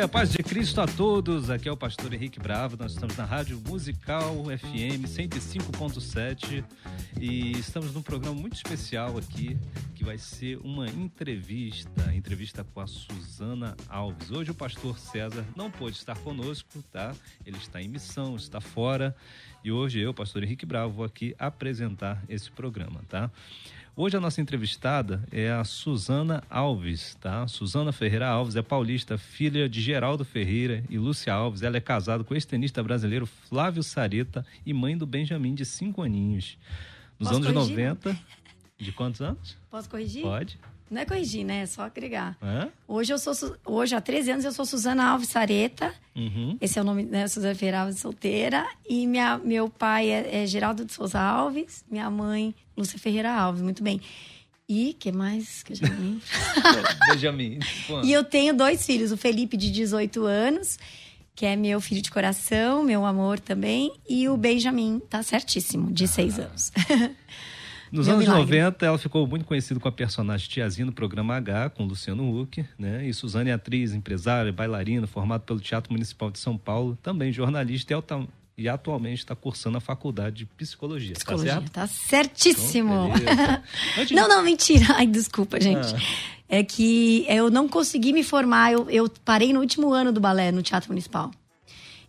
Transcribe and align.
Dia, 0.00 0.08
paz 0.08 0.32
de 0.32 0.38
Cristo 0.38 0.80
a 0.80 0.86
todos. 0.86 1.50
Aqui 1.50 1.68
é 1.68 1.72
o 1.72 1.76
pastor 1.76 2.14
Henrique 2.14 2.40
Bravo. 2.40 2.74
Nós 2.78 2.92
estamos 2.92 3.14
na 3.18 3.24
Rádio 3.26 3.60
Musical 3.66 4.44
FM 4.44 5.04
105.7 5.04 6.64
e 7.20 7.52
estamos 7.58 7.92
num 7.92 8.00
programa 8.00 8.34
muito 8.34 8.54
especial 8.54 9.18
aqui 9.18 9.58
que 9.94 10.02
vai 10.02 10.16
ser 10.16 10.58
uma 10.64 10.88
entrevista, 10.88 12.14
entrevista 12.14 12.64
com 12.64 12.80
a 12.80 12.86
Suzana 12.86 13.76
Alves. 13.90 14.30
Hoje 14.30 14.52
o 14.52 14.54
pastor 14.54 14.98
César 14.98 15.44
não 15.54 15.70
pôde 15.70 15.96
estar 15.96 16.16
conosco, 16.16 16.82
tá? 16.90 17.14
Ele 17.44 17.58
está 17.58 17.82
em 17.82 17.88
missão, 17.88 18.36
está 18.36 18.58
fora 18.58 19.14
e 19.62 19.70
hoje 19.70 19.98
eu, 19.98 20.14
pastor 20.14 20.42
Henrique 20.42 20.64
Bravo, 20.64 20.94
vou 20.94 21.04
aqui 21.04 21.34
apresentar 21.38 22.24
esse 22.26 22.50
programa, 22.50 23.02
tá? 23.06 23.30
Hoje 23.96 24.16
a 24.16 24.20
nossa 24.20 24.40
entrevistada 24.40 25.22
é 25.32 25.50
a 25.50 25.64
Suzana 25.64 26.42
Alves, 26.48 27.16
tá? 27.20 27.46
Suzana 27.48 27.92
Ferreira 27.92 28.28
Alves 28.28 28.56
é 28.56 28.62
paulista, 28.62 29.18
filha 29.18 29.68
de 29.68 29.80
Geraldo 29.80 30.24
Ferreira 30.24 30.84
e 30.88 30.96
Lúcia 30.96 31.34
Alves. 31.34 31.62
Ela 31.62 31.76
é 31.76 31.80
casada 31.80 32.24
com 32.24 32.32
o 32.32 32.36
ex-tenista 32.36 32.82
brasileiro 32.82 33.26
Flávio 33.26 33.82
Sareta 33.82 34.46
e 34.64 34.72
mãe 34.72 34.96
do 34.96 35.06
Benjamin, 35.06 35.54
de 35.54 35.64
cinco 35.66 36.02
aninhos. 36.02 36.56
Nos 37.18 37.28
Posso 37.28 37.40
anos 37.42 37.52
corrigir? 37.52 37.88
90. 37.88 38.20
De 38.78 38.92
quantos 38.92 39.20
anos? 39.20 39.58
Posso 39.70 39.90
corrigir? 39.90 40.22
Pode. 40.22 40.58
Não 40.90 41.00
é 41.00 41.04
corrigir, 41.04 41.44
né? 41.44 41.62
É 41.62 41.66
só 41.66 41.82
agregar. 41.82 42.36
É? 42.42 42.68
Hoje 42.88 43.12
eu 43.12 43.18
sou 43.18 43.56
hoje 43.64 43.94
há 43.94 44.00
13 44.00 44.32
anos 44.32 44.44
eu 44.44 44.52
sou 44.52 44.66
Suzana 44.66 45.04
Alves 45.04 45.28
Sareta. 45.28 45.94
Uhum. 46.16 46.58
Esse 46.60 46.78
é 46.78 46.82
o 46.82 46.84
nome, 46.84 47.04
né? 47.04 47.28
Suzana 47.28 47.54
Ferreira 47.54 47.82
Alves 47.82 48.00
solteira 48.00 48.66
e 48.88 49.06
minha, 49.06 49.38
meu 49.38 49.68
pai 49.68 50.10
é, 50.10 50.42
é 50.42 50.46
Geraldo 50.46 50.84
de 50.84 50.92
Souza 50.92 51.20
Alves, 51.20 51.84
minha 51.88 52.10
mãe 52.10 52.52
Lúcia 52.76 52.98
Ferreira 52.98 53.32
Alves, 53.32 53.62
muito 53.62 53.84
bem. 53.84 54.00
E 54.68 54.94
que 54.94 55.12
mais 55.12 55.62
que 55.62 55.72
eu 55.72 55.76
já 55.76 55.86
lembro? 55.86 56.20
Benjamin. 57.12 57.58
e 58.04 58.12
eu 58.12 58.24
tenho 58.24 58.54
dois 58.54 58.84
filhos, 58.86 59.12
o 59.12 59.16
Felipe 59.16 59.56
de 59.56 59.70
18 59.70 60.24
anos, 60.24 60.78
que 61.34 61.44
é 61.44 61.56
meu 61.56 61.80
filho 61.80 62.00
de 62.00 62.10
coração, 62.10 62.82
meu 62.84 63.04
amor 63.04 63.40
também, 63.40 63.92
e 64.08 64.28
o 64.28 64.36
Benjamin, 64.36 65.00
tá 65.10 65.22
certíssimo, 65.22 65.92
de 65.92 66.06
6 66.06 66.38
ah. 66.38 66.42
anos. 66.42 66.72
Nos 67.92 68.06
Meu 68.06 68.16
anos 68.16 68.28
milagre. 68.28 68.60
90, 68.60 68.86
ela 68.86 68.98
ficou 68.98 69.26
muito 69.26 69.44
conhecida 69.44 69.80
com 69.80 69.88
a 69.88 69.92
personagem 69.92 70.48
Tiazinha 70.48 70.86
no 70.86 70.92
programa 70.92 71.36
H, 71.36 71.70
com 71.70 71.84
Luciano 71.84 72.40
Huck, 72.40 72.64
né? 72.78 73.06
E 73.06 73.12
Suzane 73.12 73.50
é 73.50 73.52
atriz, 73.52 73.92
empresária, 73.92 74.52
bailarina, 74.52 75.06
formada 75.06 75.42
pelo 75.42 75.58
Teatro 75.60 75.92
Municipal 75.92 76.30
de 76.30 76.38
São 76.38 76.56
Paulo, 76.56 76.96
também 77.02 77.32
jornalista 77.32 77.92
e, 77.92 77.94
alta, 77.94 78.26
e 78.56 78.68
atualmente 78.68 79.18
está 79.18 79.34
cursando 79.34 79.78
a 79.78 79.80
faculdade 79.80 80.38
de 80.38 80.46
psicologia. 80.46 81.14
Tá 81.14 81.18
psicologia, 81.18 81.54
tá, 81.54 81.60
certo? 81.60 81.72
tá 81.72 81.86
certíssimo. 81.86 83.12
Então, 83.98 84.06
não, 84.16 84.28
não, 84.28 84.42
mentira. 84.42 84.86
Ai, 84.96 85.06
desculpa, 85.06 85.60
gente. 85.60 85.94
Ah. 85.94 86.30
É 86.48 86.64
que 86.64 87.24
eu 87.28 87.48
não 87.48 87.68
consegui 87.68 88.12
me 88.12 88.24
formar, 88.24 88.72
eu, 88.72 88.90
eu 88.90 89.08
parei 89.24 89.52
no 89.52 89.60
último 89.60 89.92
ano 89.92 90.12
do 90.12 90.20
balé 90.20 90.50
no 90.50 90.62
Teatro 90.62 90.90
Municipal. 90.90 91.30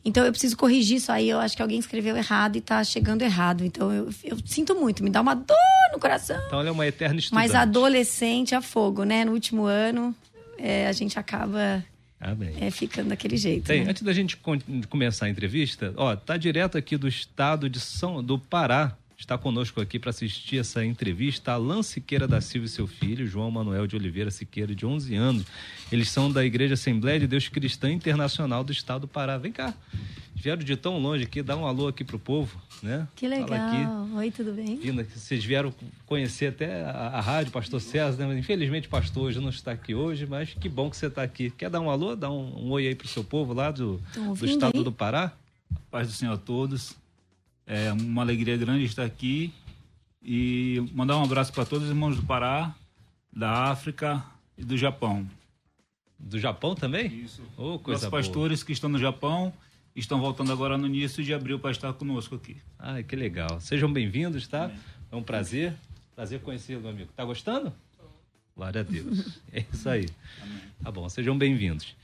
Então 0.04 0.26
eu 0.26 0.32
preciso 0.32 0.58
corrigir 0.58 0.98
isso 0.98 1.12
aí. 1.12 1.30
Eu 1.30 1.40
acho 1.40 1.56
que 1.56 1.62
alguém 1.62 1.80
escreveu 1.80 2.18
errado 2.18 2.56
e 2.56 2.62
tá 2.62 2.84
chegando 2.84 3.22
errado. 3.22 3.64
Então 3.64 3.92
eu, 3.92 4.10
eu 4.24 4.38
sinto 4.46 4.76
muito, 4.76 5.04
me 5.04 5.10
dá 5.10 5.22
uma 5.22 5.36
dor 5.36 5.58
no 5.94 6.00
coração. 6.00 6.42
Então 6.48 6.60
ela 6.60 6.70
é 6.70 6.72
uma 6.72 6.88
eterna 6.88 7.20
estudante. 7.20 7.48
Mas 7.48 7.56
adolescente 7.56 8.56
a 8.56 8.62
fogo, 8.62 9.04
né? 9.04 9.24
No 9.24 9.32
último 9.32 9.66
ano, 9.66 10.16
é, 10.58 10.88
a 10.88 10.92
gente 10.92 11.20
acaba 11.20 11.84
ah, 12.20 12.36
é, 12.60 12.70
ficando 12.70 13.10
daquele 13.10 13.36
jeito. 13.36 13.66
Tem, 13.66 13.84
né? 13.84 13.90
Antes 13.90 14.04
da 14.04 14.14
gente 14.14 14.38
começar 14.90 15.26
a 15.26 15.30
entrevista, 15.30 15.94
ó, 15.98 16.16
tá 16.16 16.38
direto 16.38 16.78
aqui 16.78 16.96
do 16.96 17.08
estado 17.08 17.68
de 17.68 17.80
São 17.80 18.24
do 18.24 18.38
Pará. 18.38 18.96
Está 19.22 19.38
conosco 19.38 19.80
aqui 19.80 20.00
para 20.00 20.10
assistir 20.10 20.58
essa 20.58 20.84
entrevista 20.84 21.52
Alan 21.52 21.84
Siqueira 21.84 22.28
da 22.28 22.42
Silva 22.42 22.66
e 22.66 22.70
seu 22.70 22.88
filho, 22.88 23.28
João 23.28 23.52
Manuel 23.52 23.86
de 23.86 23.96
Oliveira 23.96 24.32
Siqueira, 24.32 24.74
de 24.74 24.84
11 24.84 25.14
anos. 25.14 25.46
Eles 25.92 26.10
são 26.10 26.32
da 26.32 26.44
Igreja 26.44 26.74
Assembleia 26.74 27.20
de 27.20 27.28
Deus 27.28 27.48
Cristã 27.48 27.92
Internacional 27.92 28.64
do 28.64 28.72
Estado 28.72 29.02
do 29.02 29.08
Pará. 29.08 29.38
Vem 29.38 29.52
cá. 29.52 29.76
Vieram 30.34 30.64
de 30.64 30.76
tão 30.76 30.98
longe 30.98 31.26
aqui, 31.26 31.44
dá 31.44 31.56
um 31.56 31.68
alô 31.68 31.88
aqui 31.88 32.04
pro 32.04 32.18
povo, 32.18 32.60
né? 32.82 33.08
Que 33.16 33.28
legal. 33.28 34.08
Oi, 34.16 34.32
tudo 34.32 34.54
bem? 34.54 34.78
Vindo 34.78 35.06
vocês 35.06 35.46
vieram 35.46 35.72
conhecer 36.08 36.48
até 36.48 36.84
a, 36.84 36.90
a 36.90 37.22
rádio 37.22 37.52
Pastor 37.52 37.80
César, 37.80 38.26
né? 38.26 38.40
Infelizmente, 38.40 38.88
pastor 38.88 39.26
hoje 39.26 39.40
não 39.40 39.50
está 39.50 39.72
aqui 39.72 39.94
hoje, 39.94 40.26
mas 40.26 40.56
que 40.56 40.68
bom 40.68 40.90
que 40.90 40.98
você 40.98 41.06
está 41.06 41.22
aqui. 41.22 41.52
Quer 41.52 41.70
dar 41.70 41.80
um 41.80 41.92
alô, 41.92 42.16
dar 42.16 42.32
um, 42.32 42.66
um 42.66 42.72
oi 42.72 42.88
aí 42.88 42.96
pro 42.96 43.08
seu 43.08 43.24
povo 43.24 43.54
lá 43.54 43.70
do, 43.70 44.02
do 44.16 44.46
estado 44.48 44.80
aí? 44.80 44.84
do 44.84 44.92
Pará? 44.92 45.32
Paz 45.92 46.08
do 46.08 46.14
Senhor 46.16 46.34
a 46.34 46.38
todos. 46.38 47.00
É 47.74 47.90
uma 47.94 48.22
alegria 48.22 48.58
grande 48.58 48.84
estar 48.84 49.06
aqui 49.06 49.54
e 50.22 50.86
mandar 50.94 51.16
um 51.16 51.24
abraço 51.24 51.54
para 51.54 51.64
todos 51.64 51.86
os 51.86 51.90
irmãos 51.90 52.18
do 52.18 52.24
Pará, 52.24 52.76
da 53.32 53.72
África 53.72 54.22
e 54.58 54.64
do 54.66 54.78
Japão. 54.78 55.26
Do 56.20 56.38
Japão 56.38 56.76
também? 56.76 57.08
Isso. 57.24 57.42
Oh, 57.56 57.80
coisa 57.80 58.08
Os 58.08 58.12
pastores 58.12 58.60
boa. 58.60 58.66
que 58.66 58.74
estão 58.74 58.90
no 58.90 59.00
Japão 59.00 59.54
estão 59.96 60.20
voltando 60.20 60.52
agora 60.52 60.78
no 60.78 60.86
início 60.86 61.24
de 61.24 61.34
abril 61.34 61.60
para 61.60 61.72
estar 61.72 61.94
conosco 61.94 62.36
aqui. 62.36 62.58
Ah, 62.78 63.02
que 63.02 63.16
legal. 63.16 63.62
Sejam 63.62 63.92
bem-vindos, 63.92 64.46
tá? 64.50 64.66
Amém. 64.66 64.78
É 65.10 65.16
um 65.16 65.24
prazer. 65.24 65.74
Prazer 66.14 66.42
conhecê-lo, 66.42 66.82
meu 66.82 66.90
amigo. 66.92 67.10
Tá 67.16 67.24
gostando? 67.24 67.72
Glória 68.54 68.82
a 68.82 68.84
Deus. 68.84 69.40
É 69.54 69.64
isso 69.74 69.88
aí. 69.88 70.10
Amém. 70.42 70.62
Tá 70.84 70.92
bom, 70.92 71.08
sejam 71.08 71.38
bem-vindos. 71.38 71.96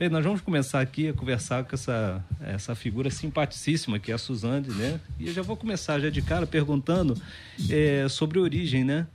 Bem, 0.00 0.08
nós 0.08 0.24
vamos 0.24 0.40
começar 0.40 0.80
aqui 0.80 1.08
a 1.08 1.12
conversar 1.12 1.62
com 1.62 1.74
essa, 1.74 2.24
essa 2.40 2.74
figura 2.74 3.10
simpaticíssima 3.10 3.98
que 3.98 4.10
é 4.10 4.14
a 4.14 4.18
Suzane, 4.18 4.66
né? 4.68 4.98
E 5.18 5.26
eu 5.26 5.34
já 5.34 5.42
vou 5.42 5.58
começar 5.58 6.00
já 6.00 6.08
de 6.08 6.22
cara 6.22 6.46
perguntando 6.46 7.20
é, 7.68 8.08
sobre 8.08 8.38
origem, 8.38 8.82
né? 8.82 9.06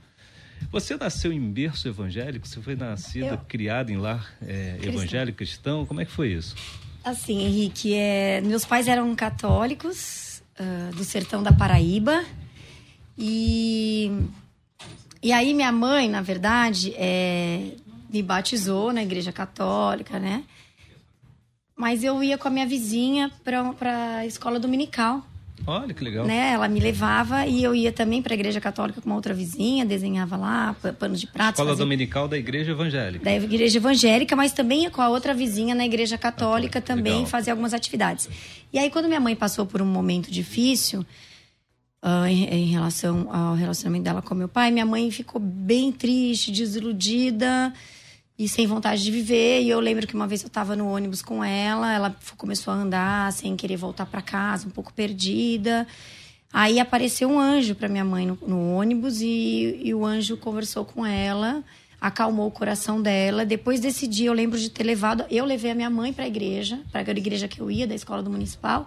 Você 0.70 0.96
nasceu 0.96 1.32
em 1.32 1.40
berço 1.40 1.88
evangélico? 1.88 2.46
Você 2.46 2.62
foi 2.62 2.76
nascida, 2.76 3.30
eu... 3.30 3.38
criada 3.48 3.90
em 3.90 3.96
lar 3.96 4.32
é, 4.40 4.78
evangélico 4.80 5.38
cristão? 5.38 5.84
Como 5.84 6.00
é 6.00 6.04
que 6.04 6.12
foi 6.12 6.28
isso? 6.28 6.54
Assim, 7.02 7.44
Henrique, 7.44 7.92
é, 7.92 8.40
meus 8.42 8.64
pais 8.64 8.86
eram 8.86 9.12
católicos 9.16 10.40
uh, 10.60 10.94
do 10.94 11.02
sertão 11.02 11.42
da 11.42 11.50
Paraíba 11.50 12.24
e 13.18 14.08
e 15.20 15.32
aí 15.32 15.52
minha 15.52 15.72
mãe, 15.72 16.08
na 16.08 16.22
verdade, 16.22 16.94
é, 16.94 17.72
me 18.08 18.22
batizou 18.22 18.92
na 18.92 19.02
igreja 19.02 19.32
católica, 19.32 20.20
né? 20.20 20.44
Mas 21.76 22.02
eu 22.02 22.22
ia 22.22 22.38
com 22.38 22.48
a 22.48 22.50
minha 22.50 22.66
vizinha 22.66 23.30
para 23.44 24.16
a 24.16 24.26
escola 24.26 24.58
dominical. 24.58 25.22
Olha 25.66 25.92
que 25.92 26.02
legal. 26.02 26.26
Né? 26.26 26.52
Ela 26.52 26.68
me 26.68 26.80
levava 26.80 27.46
e 27.46 27.62
eu 27.62 27.74
ia 27.74 27.92
também 27.92 28.22
para 28.22 28.32
a 28.32 28.36
igreja 28.36 28.60
católica 28.60 29.00
com 29.00 29.08
uma 29.08 29.16
outra 29.16 29.34
vizinha, 29.34 29.84
desenhava 29.84 30.36
lá 30.36 30.76
panos 30.98 31.20
de 31.20 31.26
prato. 31.26 31.54
Escola 31.54 31.70
fazia... 31.70 31.84
dominical 31.84 32.28
da 32.28 32.38
igreja 32.38 32.72
evangélica. 32.72 33.24
Da 33.24 33.34
igreja 33.34 33.78
evangélica, 33.78 34.36
mas 34.36 34.52
também 34.52 34.84
ia 34.84 34.90
com 34.90 35.02
a 35.02 35.08
outra 35.08 35.34
vizinha 35.34 35.74
na 35.74 35.84
igreja 35.84 36.16
católica, 36.16 36.80
também 36.80 37.14
legal. 37.14 37.26
fazia 37.26 37.52
algumas 37.52 37.74
atividades. 37.74 38.28
E 38.72 38.78
aí 38.78 38.90
quando 38.90 39.06
minha 39.06 39.20
mãe 39.20 39.34
passou 39.34 39.66
por 39.66 39.82
um 39.82 39.86
momento 39.86 40.30
difícil 40.30 41.00
uh, 42.02 42.26
em, 42.26 42.44
em 42.44 42.66
relação 42.66 43.28
ao 43.34 43.54
relacionamento 43.54 44.04
dela 44.04 44.22
com 44.22 44.34
meu 44.34 44.48
pai, 44.48 44.70
minha 44.70 44.86
mãe 44.86 45.10
ficou 45.10 45.40
bem 45.40 45.90
triste, 45.90 46.52
desiludida 46.52 47.72
e 48.38 48.48
sem 48.48 48.66
vontade 48.66 49.02
de 49.02 49.10
viver. 49.10 49.62
E 49.62 49.68
eu 49.68 49.80
lembro 49.80 50.06
que 50.06 50.14
uma 50.14 50.26
vez 50.26 50.42
eu 50.42 50.48
estava 50.48 50.76
no 50.76 50.88
ônibus 50.88 51.22
com 51.22 51.42
ela, 51.42 51.92
ela 51.92 52.16
começou 52.36 52.72
a 52.72 52.76
andar 52.76 53.32
sem 53.32 53.56
querer 53.56 53.76
voltar 53.76 54.06
para 54.06 54.20
casa, 54.22 54.66
um 54.66 54.70
pouco 54.70 54.92
perdida. 54.92 55.86
Aí 56.52 56.78
apareceu 56.78 57.28
um 57.28 57.38
anjo 57.38 57.74
para 57.74 57.88
minha 57.88 58.04
mãe 58.04 58.26
no, 58.26 58.38
no 58.46 58.72
ônibus 58.72 59.20
e, 59.20 59.80
e, 59.82 59.94
o 59.94 60.06
anjo 60.06 60.36
conversou 60.36 60.84
com 60.84 61.04
ela, 61.04 61.62
acalmou 62.00 62.46
o 62.46 62.50
coração 62.50 63.02
dela. 63.02 63.44
Depois 63.44 63.80
desse 63.80 64.06
dia 64.06 64.28
eu 64.28 64.32
lembro 64.32 64.58
de 64.58 64.70
ter 64.70 64.84
levado, 64.84 65.24
eu 65.30 65.44
levei 65.44 65.70
a 65.72 65.74
minha 65.74 65.90
mãe 65.90 66.12
para 66.12 66.24
a 66.24 66.28
igreja, 66.28 66.80
para 66.92 67.00
a 67.00 67.10
igreja 67.10 67.48
que 67.48 67.60
eu 67.60 67.70
ia 67.70 67.86
da 67.86 67.94
escola 67.94 68.22
do 68.22 68.30
municipal. 68.30 68.86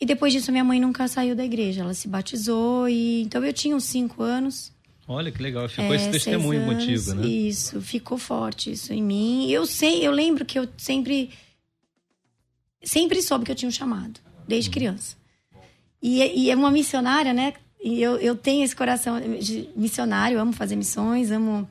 E 0.00 0.04
depois 0.04 0.32
disso 0.32 0.50
minha 0.50 0.64
mãe 0.64 0.80
nunca 0.80 1.06
saiu 1.06 1.36
da 1.36 1.44
igreja, 1.44 1.82
ela 1.82 1.94
se 1.94 2.08
batizou 2.08 2.88
e 2.88 3.22
então 3.22 3.44
eu 3.44 3.52
tinha 3.52 3.76
uns 3.76 3.84
cinco 3.84 4.22
anos. 4.22 4.72
Olha 5.12 5.30
que 5.30 5.42
legal, 5.42 5.68
ficou 5.68 5.92
é, 5.92 5.96
esse 5.96 6.10
testemunho 6.10 6.62
anos, 6.62 6.74
motivo, 6.74 7.14
né? 7.14 7.26
Isso, 7.26 7.80
ficou 7.80 8.18
forte 8.18 8.72
isso 8.72 8.92
em 8.92 9.02
mim. 9.02 9.50
Eu 9.50 9.66
sei, 9.66 10.06
eu 10.06 10.12
lembro 10.12 10.44
que 10.44 10.58
eu 10.58 10.68
sempre 10.76 11.30
sempre 12.82 13.22
soube 13.22 13.44
que 13.44 13.52
eu 13.52 13.56
tinha 13.56 13.68
um 13.68 13.72
chamado, 13.72 14.20
desde 14.46 14.68
uhum. 14.68 14.74
criança. 14.74 15.16
E, 16.02 16.20
e, 16.20 16.50
é 16.50 16.56
uma 16.56 16.70
missionária, 16.70 17.32
né? 17.32 17.54
E 17.82 18.02
eu, 18.02 18.16
eu 18.16 18.34
tenho 18.34 18.64
esse 18.64 18.74
coração 18.74 19.20
de 19.38 19.68
missionário, 19.76 20.40
amo 20.40 20.52
fazer 20.52 20.74
missões, 20.74 21.30
amo 21.30 21.68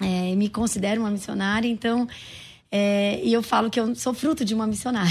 é, 0.00 0.34
me 0.34 0.48
considero 0.48 1.00
uma 1.00 1.10
missionária, 1.10 1.68
então 1.68 2.06
é, 2.76 3.20
e 3.22 3.32
eu 3.32 3.40
falo 3.40 3.70
que 3.70 3.78
eu 3.78 3.94
sou 3.94 4.12
fruto 4.12 4.44
de 4.44 4.52
uma 4.52 4.66
missionária. 4.66 5.08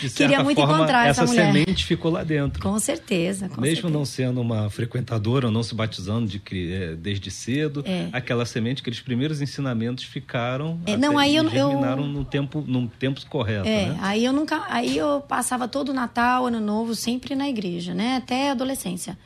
De 0.00 0.08
Queria 0.08 0.42
muito 0.42 0.56
forma, 0.56 0.76
encontrar 0.76 1.06
essa, 1.06 1.22
essa 1.24 1.30
mulher. 1.30 1.50
Essa 1.50 1.52
semente 1.52 1.84
ficou 1.84 2.10
lá 2.10 2.24
dentro. 2.24 2.62
Com 2.62 2.78
certeza. 2.78 3.46
Com 3.50 3.60
Mesmo 3.60 3.76
certeza. 3.76 3.98
não 3.98 4.06
sendo 4.06 4.40
uma 4.40 4.70
frequentadora, 4.70 5.48
ou 5.48 5.52
não 5.52 5.62
se 5.62 5.74
batizando 5.74 6.26
de, 6.26 6.40
é, 6.72 6.94
desde 6.94 7.30
cedo, 7.30 7.84
é. 7.84 8.08
aquela 8.10 8.46
semente, 8.46 8.80
aqueles 8.80 9.00
primeiros 9.00 9.42
ensinamentos 9.42 10.02
ficaram. 10.04 10.80
É, 10.86 10.96
não, 10.96 11.18
aí 11.18 11.36
eu, 11.36 11.46
germinaram 11.50 12.04
eu... 12.04 12.08
no 12.08 12.24
tempo, 12.24 12.64
no 12.66 12.88
tempo 12.88 13.20
correto. 13.28 13.68
É, 13.68 13.90
né? 13.90 13.98
aí 14.00 14.24
eu 14.24 14.32
nunca. 14.32 14.64
Aí 14.70 14.96
eu 14.96 15.20
passava 15.20 15.68
todo 15.68 15.90
o 15.90 15.92
Natal, 15.92 16.46
Ano 16.46 16.58
Novo, 16.58 16.94
sempre 16.94 17.34
na 17.34 17.50
igreja, 17.50 17.92
né? 17.92 18.16
Até 18.16 18.48
a 18.48 18.52
adolescência. 18.52 19.18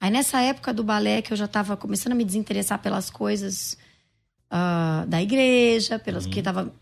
Aí 0.00 0.12
nessa 0.12 0.40
época 0.42 0.72
do 0.72 0.84
balé, 0.84 1.22
que 1.22 1.32
eu 1.32 1.36
já 1.36 1.46
estava 1.46 1.76
começando 1.76 2.12
a 2.12 2.14
me 2.14 2.24
desinteressar 2.24 2.78
pelas 2.78 3.10
coisas 3.10 3.76
uh, 4.46 5.04
da 5.08 5.20
igreja, 5.20 5.98
pelas 5.98 6.24
uhum. 6.24 6.30
que 6.30 6.38
estava 6.38 6.72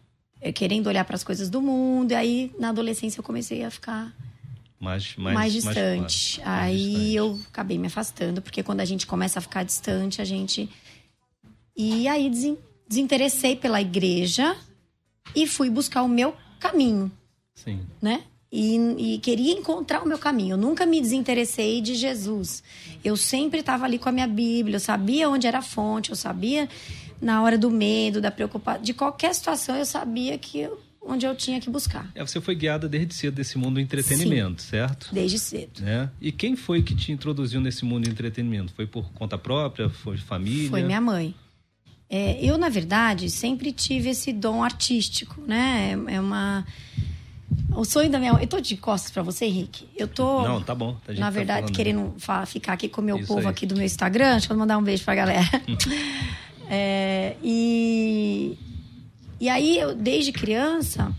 querendo 0.55 0.87
olhar 0.87 1.05
para 1.05 1.17
as 1.17 1.25
coisas 1.25 1.51
do 1.51 1.61
mundo. 1.61 2.13
E 2.13 2.15
aí, 2.15 2.53
na 2.59 2.71
adolescência, 2.71 3.21
eu 3.21 3.25
comecei 3.25 3.65
a 3.65 3.71
ficar 3.71 4.15
mais, 4.81 5.17
mais, 5.17 5.35
mais 5.35 5.53
distante. 5.53 6.41
Mais, 6.41 6.49
aí 6.49 6.77
distante. 6.77 7.15
eu 7.15 7.41
acabei 7.51 7.79
me 7.79 7.89
afastando, 7.89 8.41
porque 8.41 8.63
quando 8.63 8.81
a 8.81 8.85
gente 8.85 9.07
começa 9.07 9.39
a 9.39 9.43
ficar 9.43 9.65
distante, 9.65 10.23
a 10.23 10.25
gente. 10.25 10.69
E 11.77 12.09
aí 12.09 12.31
desinteressei 12.89 13.57
pela 13.57 13.81
igreja 13.81 14.57
e 15.35 15.47
fui 15.47 15.69
buscar 15.69 16.03
o 16.03 16.09
meu 16.09 16.35
caminho. 16.59 17.11
Sim. 17.55 17.81
Né? 18.01 18.23
E, 18.51 18.77
e, 18.97 19.19
queria 19.19 19.53
encontrar 19.53 20.03
o 20.03 20.09
meu 20.09 20.19
caminho. 20.19 20.55
Eu 20.55 20.57
nunca 20.57 20.87
me 20.87 21.01
desinteressei 21.01 21.83
de 21.83 21.95
Jesus. 21.95 22.63
Eu 23.05 23.15
sempre 23.17 23.61
estava 23.61 23.85
ali 23.85 23.99
com 23.99 24.09
a 24.09 24.13
minha 24.13 24.27
Bíblia, 24.27 24.77
eu 24.77 24.81
sabia 24.81 25.29
onde 25.29 25.47
era 25.47 25.59
a 25.59 25.63
fonte, 25.63 26.11
eu 26.11 26.17
sabia 26.17 26.67
na 27.21 27.43
hora 27.43 27.59
do 27.59 27.71
medo, 27.71 28.21
da 28.21 28.31
preocupação, 28.31 28.83
de 28.83 28.95
qualquer 28.95 29.35
situação, 29.35 29.77
eu 29.77 29.85
sabia 29.85 30.37
que 30.39 30.61
eu, 30.61 30.81
onde 31.03 31.27
eu 31.27 31.35
tinha 31.35 31.61
que 31.61 31.71
buscar. 31.71 32.11
É, 32.15 32.25
você 32.25 32.41
foi 32.41 32.55
guiada 32.55 32.89
desde 32.89 33.15
cedo 33.15 33.35
desse 33.35 33.59
mundo 33.59 33.75
do 33.75 33.81
entretenimento, 33.81 34.63
Sim, 34.63 34.69
certo? 34.69 35.09
Desde 35.13 35.39
cedo. 35.39 35.81
Né? 35.81 36.11
E 36.21 36.31
quem 36.31 36.55
foi 36.55 36.83
que 36.83 36.95
te 36.95 37.13
introduziu 37.13 37.61
nesse 37.61 37.85
mundo 37.85 38.05
do 38.05 38.11
entretenimento? 38.11 38.73
Foi 38.75 38.87
por 38.87 39.11
conta 39.13 39.37
própria? 39.39 39.89
Foi 39.89 40.17
família? 40.17 40.71
Foi 40.71 40.83
minha 40.83 41.01
mãe. 41.01 41.35
É, 42.11 42.43
eu, 42.43 42.57
na 42.57 42.71
verdade, 42.71 43.29
sempre 43.29 43.71
tive 43.71 44.11
esse 44.11 44.33
dom 44.33 44.63
artístico, 44.63 45.41
né? 45.47 45.95
É, 46.09 46.15
é 46.15 46.21
uma. 46.21 46.67
O 47.77 47.85
sonho 47.85 48.11
da 48.11 48.19
minha 48.19 48.33
mãe. 48.33 48.43
Eu 48.43 48.49
tô 48.49 48.61
de 48.61 48.77
costas 48.79 49.11
para 49.11 49.23
você, 49.23 49.45
Henrique. 49.45 49.87
Eu 49.95 50.09
tô. 50.09 50.43
Não, 50.43 50.63
tá 50.63 50.75
bom. 50.75 50.97
Tá 51.07 51.13
na 51.13 51.29
verdade, 51.29 51.67
tá 51.67 51.73
querendo 51.73 52.15
ficar 52.47 52.73
aqui 52.73 52.89
com 52.89 53.03
o 53.03 53.05
meu 53.05 53.19
Isso 53.19 53.27
povo 53.27 53.41
aí. 53.41 53.47
aqui 53.47 53.67
do 53.67 53.75
meu 53.75 53.85
Instagram. 53.85 54.33
Deixa 54.33 54.53
eu 54.53 54.57
mandar 54.57 54.79
um 54.79 54.83
beijo 54.83 55.05
pra 55.05 55.15
galera. 55.15 55.47
É, 56.69 57.37
e, 57.43 58.57
e 59.41 59.49
aí, 59.49 59.79
eu, 59.79 59.95
desde 59.95 60.33
criança. 60.33 61.15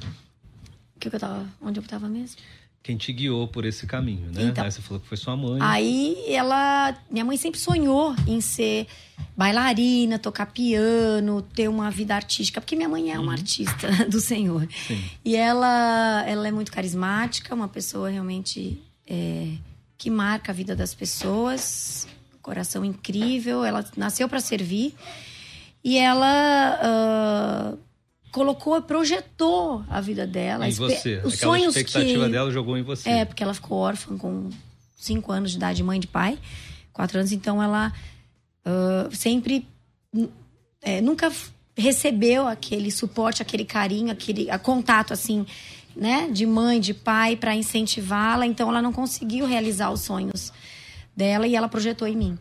Que, 1.00 1.10
que 1.10 1.16
eu 1.16 1.20
tava, 1.20 1.48
onde 1.62 1.80
eu 1.80 1.84
estava 1.84 2.08
mesmo? 2.08 2.38
Quem 2.82 2.98
te 2.98 3.12
guiou 3.12 3.48
por 3.48 3.66
esse 3.66 3.86
caminho, 3.86 4.32
né? 4.32 4.44
Então, 4.44 4.64
aí 4.64 4.72
você 4.72 4.82
falou 4.82 5.00
que 5.00 5.08
foi 5.08 5.18
sua 5.18 5.36
mãe. 5.36 5.60
Aí 5.62 6.18
ela. 6.28 6.98
Minha 7.12 7.26
mãe 7.26 7.38
sempre 7.38 7.60
sonhou 7.60 8.16
em 8.26 8.40
ser 8.40 8.88
bailarina, 9.36 10.18
tocar 10.18 10.46
piano, 10.48 11.42
ter 11.42 11.68
uma 11.68 11.92
vida 11.92 12.16
artística, 12.16 12.60
porque 12.62 12.76
minha 12.76 12.90
mãe 12.90 13.12
é 13.12 13.20
uma 13.20 13.28
uhum. 13.28 13.30
artista 13.32 13.90
do 14.10 14.20
Senhor. 14.20 14.68
Sim. 14.88 15.04
E 15.24 15.36
ela, 15.36 16.24
ela 16.26 16.48
é 16.48 16.52
muito 16.52 16.72
carismática, 16.72 17.54
uma 17.54 17.68
pessoa 17.68 18.10
realmente 18.10 18.82
é, 19.06 19.54
que 19.98 20.10
marca 20.10 20.52
a 20.52 20.56
vida 20.56 20.76
das 20.76 20.94
pessoas, 20.94 22.08
coração 22.42 22.86
incrível. 22.86 23.64
Ela 23.64 23.86
nasceu 23.98 24.28
para 24.30 24.40
servir. 24.40 24.96
E 25.84 25.98
ela 25.98 26.80
uh, 27.74 27.80
colocou, 28.32 28.82
projetou 28.82 29.84
a 29.90 30.02
vida 30.02 30.28
dela. 30.28 30.68
Em 30.68 30.72
você. 30.72 31.22
Os 31.24 31.36
Aquela 31.36 31.54
sonhos 31.54 31.76
expectativa 31.76 32.26
que... 32.26 32.32
dela 32.32 32.52
jogou 32.52 32.78
em 32.78 32.84
você. 32.84 33.10
É, 33.10 33.26
porque 33.26 33.44
ela 33.44 33.54
ficou 33.54 33.78
órfã 33.78 34.18
com 34.18 34.50
cinco 34.96 35.32
anos 35.32 35.52
de 35.52 35.58
idade, 35.58 35.82
mãe 35.84 36.00
de 36.00 36.08
pai. 36.08 36.38
Quatro 36.92 37.18
anos, 37.18 37.32
então 37.32 37.62
ela 37.64 37.94
uh, 38.66 39.16
sempre... 39.16 39.68
É, 40.82 41.02
nunca 41.02 41.32
recebeu 41.78 42.48
aquele 42.48 42.92
suporte, 42.92 43.42
aquele 43.42 43.64
carinho, 43.64 44.12
aquele 44.12 44.48
contato, 44.60 45.14
assim, 45.14 45.46
né? 45.96 46.30
De 46.30 46.46
mãe, 46.46 46.80
de 46.80 46.94
pai, 46.94 47.36
para 47.36 47.56
incentivá-la. 47.56 48.46
Então 48.46 48.70
ela 48.70 48.82
não 48.82 48.92
conseguiu 48.92 49.46
realizar 49.46 49.92
os 49.92 50.02
sonhos 50.02 50.52
dela 51.16 51.48
e 51.48 51.56
ela 51.56 51.70
projetou 51.70 52.08
em 52.08 52.16
mim. 52.16 52.40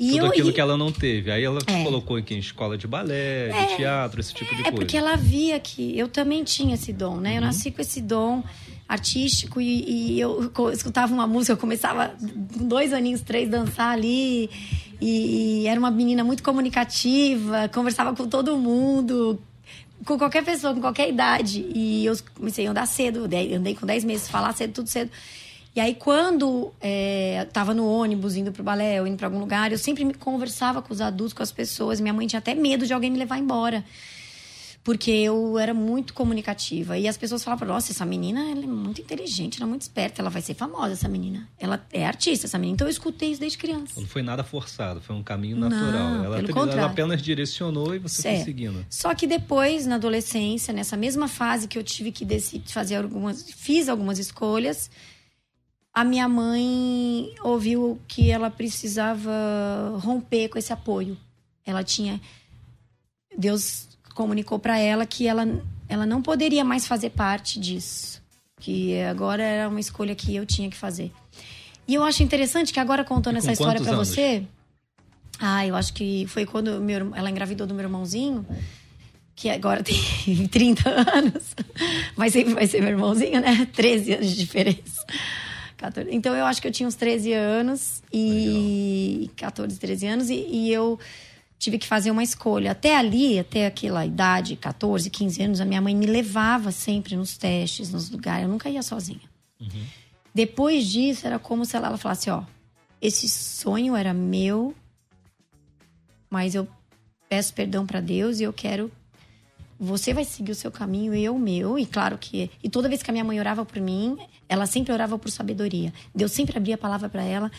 E 0.00 0.12
Tudo 0.12 0.24
eu, 0.24 0.26
aquilo 0.30 0.48
e... 0.48 0.52
que 0.54 0.60
ela 0.62 0.78
não 0.78 0.90
teve. 0.90 1.30
Aí 1.30 1.44
ela 1.44 1.58
é. 1.66 1.84
colocou 1.84 2.16
aqui 2.16 2.34
em 2.34 2.38
escola 2.38 2.78
de 2.78 2.86
balé, 2.86 3.50
é, 3.50 3.66
de 3.66 3.76
teatro, 3.76 4.18
esse 4.18 4.32
tipo 4.32 4.48
de 4.54 4.62
é 4.62 4.64
coisa. 4.64 4.76
É 4.76 4.78
porque 4.78 4.96
ela 4.96 5.14
via 5.14 5.60
que 5.60 5.96
eu 5.96 6.08
também 6.08 6.42
tinha 6.42 6.74
esse 6.74 6.90
dom, 6.90 7.18
né? 7.18 7.32
Eu 7.32 7.34
uhum. 7.34 7.40
nasci 7.42 7.70
com 7.70 7.82
esse 7.82 8.00
dom 8.00 8.42
artístico 8.88 9.60
e, 9.60 10.14
e, 10.16 10.18
eu 10.18 10.50
escutava 10.72 11.12
uma 11.12 11.26
música, 11.26 11.52
eu 11.52 11.56
começava 11.58 12.14
com 12.56 12.66
dois 12.66 12.94
aninhos, 12.94 13.20
três, 13.20 13.46
dançar 13.50 13.92
ali. 13.92 14.48
E, 14.98 15.64
e 15.64 15.66
era 15.66 15.78
uma 15.78 15.90
menina 15.90 16.24
muito 16.24 16.42
comunicativa, 16.42 17.68
conversava 17.68 18.16
com 18.16 18.26
todo 18.26 18.56
mundo, 18.56 19.38
com 20.06 20.16
qualquer 20.16 20.42
pessoa, 20.42 20.72
com 20.72 20.80
qualquer 20.80 21.10
idade. 21.10 21.60
E 21.74 22.06
eu 22.06 22.16
comecei 22.34 22.66
a 22.66 22.70
andar 22.70 22.86
cedo, 22.86 23.24
andei 23.26 23.74
com 23.74 23.84
10 23.84 24.04
meses, 24.04 24.28
falar 24.30 24.54
cedo, 24.54 24.72
tudo 24.72 24.88
cedo. 24.88 25.10
E 25.74 25.80
aí, 25.80 25.94
quando 25.94 26.72
é, 26.80 27.46
tava 27.52 27.72
no 27.72 27.86
ônibus, 27.88 28.36
indo 28.36 28.50
pro 28.50 28.62
balé 28.62 29.00
ou 29.00 29.06
indo 29.06 29.16
pra 29.16 29.28
algum 29.28 29.38
lugar, 29.38 29.70
eu 29.70 29.78
sempre 29.78 30.04
me 30.04 30.14
conversava 30.14 30.82
com 30.82 30.92
os 30.92 31.00
adultos, 31.00 31.32
com 31.32 31.42
as 31.42 31.52
pessoas. 31.52 32.00
Minha 32.00 32.12
mãe 32.12 32.26
tinha 32.26 32.40
até 32.40 32.54
medo 32.54 32.86
de 32.86 32.92
alguém 32.92 33.10
me 33.10 33.18
levar 33.18 33.38
embora. 33.38 33.84
Porque 34.82 35.10
eu 35.10 35.58
era 35.58 35.72
muito 35.72 36.12
comunicativa. 36.12 36.98
E 36.98 37.06
as 37.06 37.16
pessoas 37.16 37.44
falavam, 37.44 37.68
nossa, 37.68 37.92
essa 37.92 38.04
menina 38.04 38.40
ela 38.50 38.64
é 38.64 38.66
muito 38.66 39.00
inteligente, 39.00 39.58
ela 39.58 39.66
é 39.66 39.68
muito 39.68 39.82
esperta, 39.82 40.22
ela 40.22 40.30
vai 40.30 40.40
ser 40.42 40.54
famosa, 40.54 40.94
essa 40.94 41.08
menina. 41.08 41.46
Ela 41.58 41.86
é 41.92 42.04
artista, 42.04 42.46
essa 42.46 42.58
menina. 42.58 42.74
Então 42.74 42.86
eu 42.86 42.90
escutei 42.90 43.30
isso 43.30 43.40
desde 43.40 43.58
criança. 43.58 44.00
Não 44.00 44.08
foi 44.08 44.22
nada 44.22 44.42
forçado, 44.42 45.00
foi 45.00 45.14
um 45.14 45.22
caminho 45.22 45.56
natural. 45.58 45.92
Não, 45.92 46.24
ela, 46.24 46.42
pelo 46.42 46.70
ela 46.70 46.86
apenas 46.86 47.22
direcionou 47.22 47.94
e 47.94 47.98
você 47.98 48.26
é. 48.26 48.36
foi 48.36 48.44
seguindo. 48.46 48.84
Só 48.88 49.14
que 49.14 49.26
depois, 49.26 49.86
na 49.86 49.96
adolescência, 49.96 50.72
nessa 50.72 50.96
mesma 50.96 51.28
fase 51.28 51.68
que 51.68 51.78
eu 51.78 51.84
tive 51.84 52.10
que 52.10 52.24
decidir 52.24 52.72
fazer 52.72 52.96
algumas. 52.96 53.48
Fiz 53.52 53.88
algumas 53.88 54.18
escolhas 54.18 54.90
a 55.92 56.04
minha 56.04 56.28
mãe 56.28 57.34
ouviu 57.42 58.00
que 58.06 58.30
ela 58.30 58.50
precisava 58.50 59.98
romper 59.98 60.48
com 60.48 60.58
esse 60.58 60.72
apoio. 60.72 61.16
Ela 61.66 61.82
tinha. 61.82 62.20
Deus 63.36 63.88
comunicou 64.14 64.58
para 64.58 64.78
ela 64.78 65.04
que 65.04 65.26
ela, 65.26 65.46
ela 65.88 66.06
não 66.06 66.22
poderia 66.22 66.64
mais 66.64 66.86
fazer 66.86 67.10
parte 67.10 67.58
disso. 67.58 68.20
Que 68.60 69.00
agora 69.02 69.42
era 69.42 69.68
uma 69.68 69.80
escolha 69.80 70.14
que 70.14 70.34
eu 70.34 70.46
tinha 70.46 70.70
que 70.70 70.76
fazer. 70.76 71.10
E 71.88 71.94
eu 71.94 72.04
acho 72.04 72.22
interessante 72.22 72.72
que 72.72 72.78
agora 72.78 73.04
contando 73.04 73.38
essa 73.38 73.52
história 73.52 73.80
para 73.80 73.96
você. 73.96 74.46
Ah, 75.40 75.66
eu 75.66 75.74
acho 75.74 75.92
que 75.94 76.26
foi 76.28 76.44
quando 76.44 76.80
meu, 76.80 77.14
ela 77.16 77.30
engravidou 77.30 77.66
do 77.66 77.74
meu 77.74 77.84
irmãozinho, 77.84 78.46
que 79.34 79.48
agora 79.48 79.82
tem 79.82 80.46
30 80.46 80.88
anos, 80.88 81.56
mas 82.14 82.32
sempre 82.32 82.54
vai 82.54 82.66
ser 82.66 82.80
meu 82.80 82.90
irmãozinho, 82.90 83.40
né? 83.40 83.66
13 83.72 84.12
anos 84.12 84.28
de 84.28 84.36
diferença. 84.36 85.04
14. 85.80 86.10
Então 86.14 86.36
eu 86.36 86.44
acho 86.44 86.60
que 86.60 86.68
eu 86.68 86.72
tinha 86.72 86.86
uns 86.86 86.94
13 86.94 87.32
anos 87.32 88.02
e. 88.12 89.20
Legal. 89.22 89.36
14, 89.36 89.78
13 89.78 90.06
anos, 90.06 90.30
e, 90.30 90.34
e, 90.34 90.72
eu 90.72 90.98
tive 91.58 91.78
que 91.78 91.86
fazer 91.86 92.10
uma 92.10 92.22
escolha. 92.22 92.72
Até 92.72 92.96
ali, 92.96 93.38
até 93.38 93.66
aquela 93.66 94.04
idade, 94.04 94.56
14, 94.56 95.08
15 95.08 95.42
anos, 95.42 95.60
a 95.60 95.64
minha 95.64 95.80
mãe 95.80 95.94
me 95.94 96.06
levava 96.06 96.70
sempre 96.70 97.16
nos 97.16 97.38
testes, 97.38 97.90
nos 97.90 98.10
lugares. 98.10 98.44
Eu 98.44 98.48
nunca 98.50 98.68
ia 98.68 98.82
sozinha. 98.82 99.28
Uhum. 99.58 99.84
Depois 100.34 100.86
disso, 100.86 101.26
era 101.26 101.38
como 101.38 101.64
se 101.64 101.76
ela, 101.76 101.88
ela 101.88 101.98
falasse: 101.98 102.30
ó, 102.30 102.44
esse 103.00 103.28
sonho 103.28 103.96
era 103.96 104.12
meu, 104.12 104.74
mas 106.28 106.54
eu 106.54 106.68
peço 107.28 107.54
perdão 107.54 107.86
para 107.86 108.00
Deus 108.00 108.40
e 108.40 108.42
eu 108.42 108.52
quero 108.52 108.92
você 109.80 110.12
vai 110.12 110.26
seguir 110.26 110.52
o 110.52 110.54
seu 110.54 110.70
caminho 110.70 111.14
e 111.14 111.24
eu 111.24 111.34
o 111.34 111.38
meu. 111.38 111.78
E 111.78 111.86
claro 111.86 112.18
que. 112.18 112.50
E 112.62 112.68
toda 112.68 112.88
vez 112.88 113.02
que 113.02 113.10
a 113.10 113.12
minha 113.12 113.24
mãe 113.24 113.40
orava 113.40 113.64
por 113.64 113.80
mim, 113.80 114.18
ela 114.46 114.66
sempre 114.66 114.92
orava 114.92 115.18
por 115.18 115.30
sabedoria. 115.30 115.90
Deus 116.14 116.32
sempre 116.32 116.58
abria 116.58 116.74
a 116.74 116.78
palavra 116.78 117.08
para 117.08 117.24
ela 117.24 117.50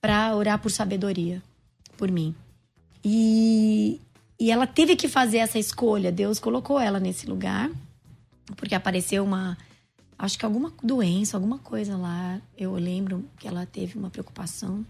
para 0.00 0.36
orar 0.36 0.60
por 0.60 0.70
sabedoria, 0.70 1.42
por 1.96 2.10
mim. 2.10 2.34
E, 3.02 3.98
e 4.38 4.50
ela 4.50 4.66
teve 4.66 4.94
que 4.94 5.08
fazer 5.08 5.38
essa 5.38 5.58
escolha. 5.58 6.12
Deus 6.12 6.38
colocou 6.38 6.78
ela 6.78 7.00
nesse 7.00 7.26
lugar, 7.26 7.70
porque 8.54 8.74
apareceu 8.74 9.24
uma. 9.24 9.56
Acho 10.18 10.38
que 10.38 10.44
alguma 10.44 10.72
doença, 10.82 11.36
alguma 11.36 11.58
coisa 11.58 11.96
lá. 11.96 12.40
Eu 12.58 12.74
lembro 12.74 13.24
que 13.38 13.48
ela 13.48 13.64
teve 13.64 13.96
uma 13.96 14.10
preocupação 14.10 14.84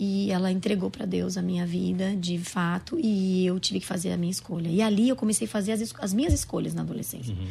e 0.00 0.30
ela 0.30 0.52
entregou 0.52 0.88
para 0.90 1.04
Deus 1.04 1.36
a 1.36 1.42
minha 1.42 1.66
vida, 1.66 2.14
de 2.14 2.38
fato, 2.38 2.96
e 3.00 3.44
eu 3.44 3.58
tive 3.58 3.80
que 3.80 3.86
fazer 3.86 4.12
a 4.12 4.16
minha 4.16 4.30
escolha. 4.30 4.68
E 4.68 4.80
ali 4.80 5.08
eu 5.08 5.16
comecei 5.16 5.48
a 5.48 5.50
fazer 5.50 5.72
as, 5.72 5.92
as 5.98 6.14
minhas 6.14 6.32
escolhas 6.32 6.72
na 6.72 6.82
adolescência. 6.82 7.34
Uhum. 7.34 7.48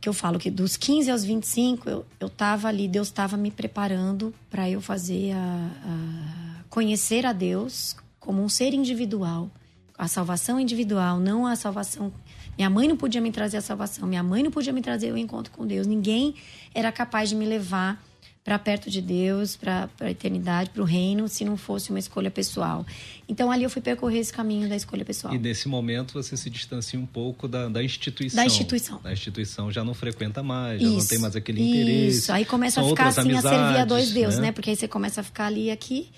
Que 0.00 0.08
eu 0.08 0.12
falo 0.12 0.38
que 0.38 0.48
dos 0.48 0.76
15 0.76 1.10
aos 1.10 1.24
25, 1.24 1.90
eu, 1.90 2.06
eu 2.20 2.28
tava 2.28 2.68
ali, 2.68 2.86
Deus 2.86 3.08
estava 3.08 3.36
me 3.36 3.50
preparando 3.50 4.32
para 4.48 4.70
eu 4.70 4.80
fazer 4.80 5.32
a, 5.32 5.70
a, 5.84 6.62
conhecer 6.70 7.26
a 7.26 7.32
Deus 7.32 7.96
como 8.20 8.40
um 8.40 8.48
ser 8.48 8.72
individual, 8.72 9.50
a 9.98 10.06
salvação 10.06 10.60
individual, 10.60 11.18
não 11.18 11.44
a 11.44 11.56
salvação. 11.56 12.12
Minha 12.56 12.70
mãe 12.70 12.86
não 12.86 12.96
podia 12.96 13.20
me 13.20 13.32
trazer 13.32 13.56
a 13.56 13.62
salvação, 13.62 14.06
minha 14.06 14.22
mãe 14.22 14.44
não 14.44 14.52
podia 14.52 14.72
me 14.72 14.80
trazer 14.80 15.12
o 15.12 15.18
encontro 15.18 15.52
com 15.52 15.66
Deus, 15.66 15.88
ninguém 15.88 16.36
era 16.72 16.92
capaz 16.92 17.28
de 17.28 17.34
me 17.34 17.44
levar 17.44 18.00
para 18.46 18.60
perto 18.60 18.88
de 18.88 19.02
Deus, 19.02 19.56
para 19.56 19.90
a 19.98 20.08
eternidade, 20.08 20.70
para 20.70 20.80
o 20.80 20.84
reino, 20.84 21.26
se 21.26 21.44
não 21.44 21.56
fosse 21.56 21.90
uma 21.90 21.98
escolha 21.98 22.30
pessoal. 22.30 22.86
Então 23.28 23.50
ali 23.50 23.64
eu 23.64 23.70
fui 23.70 23.82
percorrer 23.82 24.20
esse 24.20 24.32
caminho 24.32 24.68
da 24.68 24.76
escolha 24.76 25.04
pessoal. 25.04 25.34
E 25.34 25.38
nesse 25.38 25.66
momento 25.68 26.12
você 26.12 26.36
se 26.36 26.48
distancia 26.48 26.96
um 26.96 27.04
pouco 27.04 27.48
da, 27.48 27.68
da 27.68 27.82
instituição. 27.82 28.36
Da 28.36 28.46
instituição. 28.46 29.00
Da 29.02 29.12
instituição 29.12 29.72
já 29.72 29.82
não 29.82 29.94
frequenta 29.94 30.44
mais, 30.44 30.80
já 30.80 30.86
isso, 30.86 30.96
não 30.96 31.06
tem 31.06 31.18
mais 31.18 31.34
aquele 31.34 31.60
interesse. 31.60 32.18
Isso, 32.18 32.32
aí 32.32 32.44
começa 32.44 32.80
São 32.80 32.86
a 32.86 32.90
ficar 32.90 33.08
assim 33.08 33.22
amizades, 33.22 33.46
a 33.46 33.64
servir 33.64 33.78
a 33.80 33.84
dois 33.84 34.12
deuses, 34.12 34.38
né? 34.38 34.46
né? 34.46 34.52
Porque 34.52 34.70
aí 34.70 34.76
você 34.76 34.86
começa 34.86 35.22
a 35.22 35.24
ficar 35.24 35.46
ali 35.46 35.68
aqui. 35.68 36.08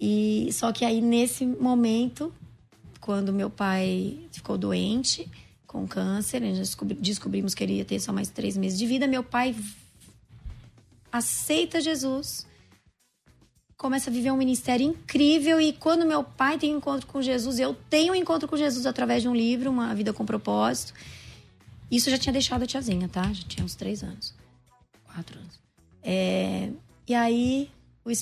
E 0.00 0.48
só 0.50 0.72
que 0.72 0.84
aí 0.84 1.00
nesse 1.00 1.46
momento, 1.46 2.34
quando 3.00 3.32
meu 3.32 3.50
pai 3.50 4.18
ficou 4.32 4.58
doente 4.58 5.30
com 5.64 5.86
câncer, 5.86 6.40
nós 6.40 6.76
descobrimos 6.98 7.54
que 7.54 7.62
ele 7.62 7.74
ia 7.74 7.84
ter 7.84 8.00
só 8.00 8.12
mais 8.12 8.28
três 8.30 8.56
meses 8.56 8.76
de 8.76 8.84
vida, 8.84 9.06
meu 9.06 9.22
pai 9.22 9.54
aceita 11.12 11.80
Jesus, 11.80 12.46
começa 13.76 14.10
a 14.10 14.12
viver 14.12 14.30
um 14.30 14.36
ministério 14.36 14.86
incrível 14.86 15.60
e 15.60 15.72
quando 15.72 16.04
meu 16.04 16.22
pai 16.22 16.58
tem 16.58 16.74
um 16.74 16.78
encontro 16.78 17.06
com 17.06 17.22
Jesus, 17.22 17.58
eu 17.58 17.74
tenho 17.88 18.12
um 18.12 18.16
encontro 18.16 18.46
com 18.46 18.56
Jesus 18.56 18.84
através 18.84 19.22
de 19.22 19.28
um 19.28 19.34
livro, 19.34 19.70
Uma 19.70 19.94
Vida 19.94 20.12
com 20.12 20.24
Propósito. 20.26 20.92
Isso 21.90 22.10
já 22.10 22.18
tinha 22.18 22.32
deixado 22.32 22.62
a 22.62 22.66
tiazinha, 22.66 23.08
tá? 23.08 23.22
Já 23.32 23.42
tinha 23.48 23.64
uns 23.64 23.74
três 23.74 24.02
anos. 24.02 24.34
Quatro 25.04 25.38
anos. 25.38 25.58
É... 26.02 26.70
E 27.08 27.14
aí, 27.14 27.70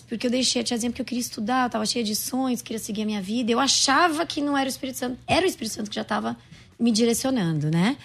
porque 0.08 0.28
eu 0.28 0.30
deixei 0.30 0.62
a 0.62 0.64
tiazinha 0.64 0.90
porque 0.90 1.02
eu 1.02 1.06
queria 1.06 1.20
estudar, 1.20 1.66
eu 1.66 1.70
tava 1.70 1.84
cheia 1.84 2.04
de 2.04 2.16
sonhos, 2.16 2.62
queria 2.62 2.78
seguir 2.78 3.02
a 3.02 3.06
minha 3.06 3.20
vida. 3.20 3.50
Eu 3.50 3.58
achava 3.58 4.24
que 4.24 4.40
não 4.40 4.56
era 4.56 4.66
o 4.66 4.70
Espírito 4.70 4.96
Santo, 4.96 5.18
era 5.26 5.44
o 5.44 5.48
Espírito 5.48 5.74
Santo 5.74 5.90
que 5.90 5.96
já 5.96 6.02
estava 6.02 6.36
me 6.78 6.92
direcionando, 6.92 7.70
né? 7.70 7.96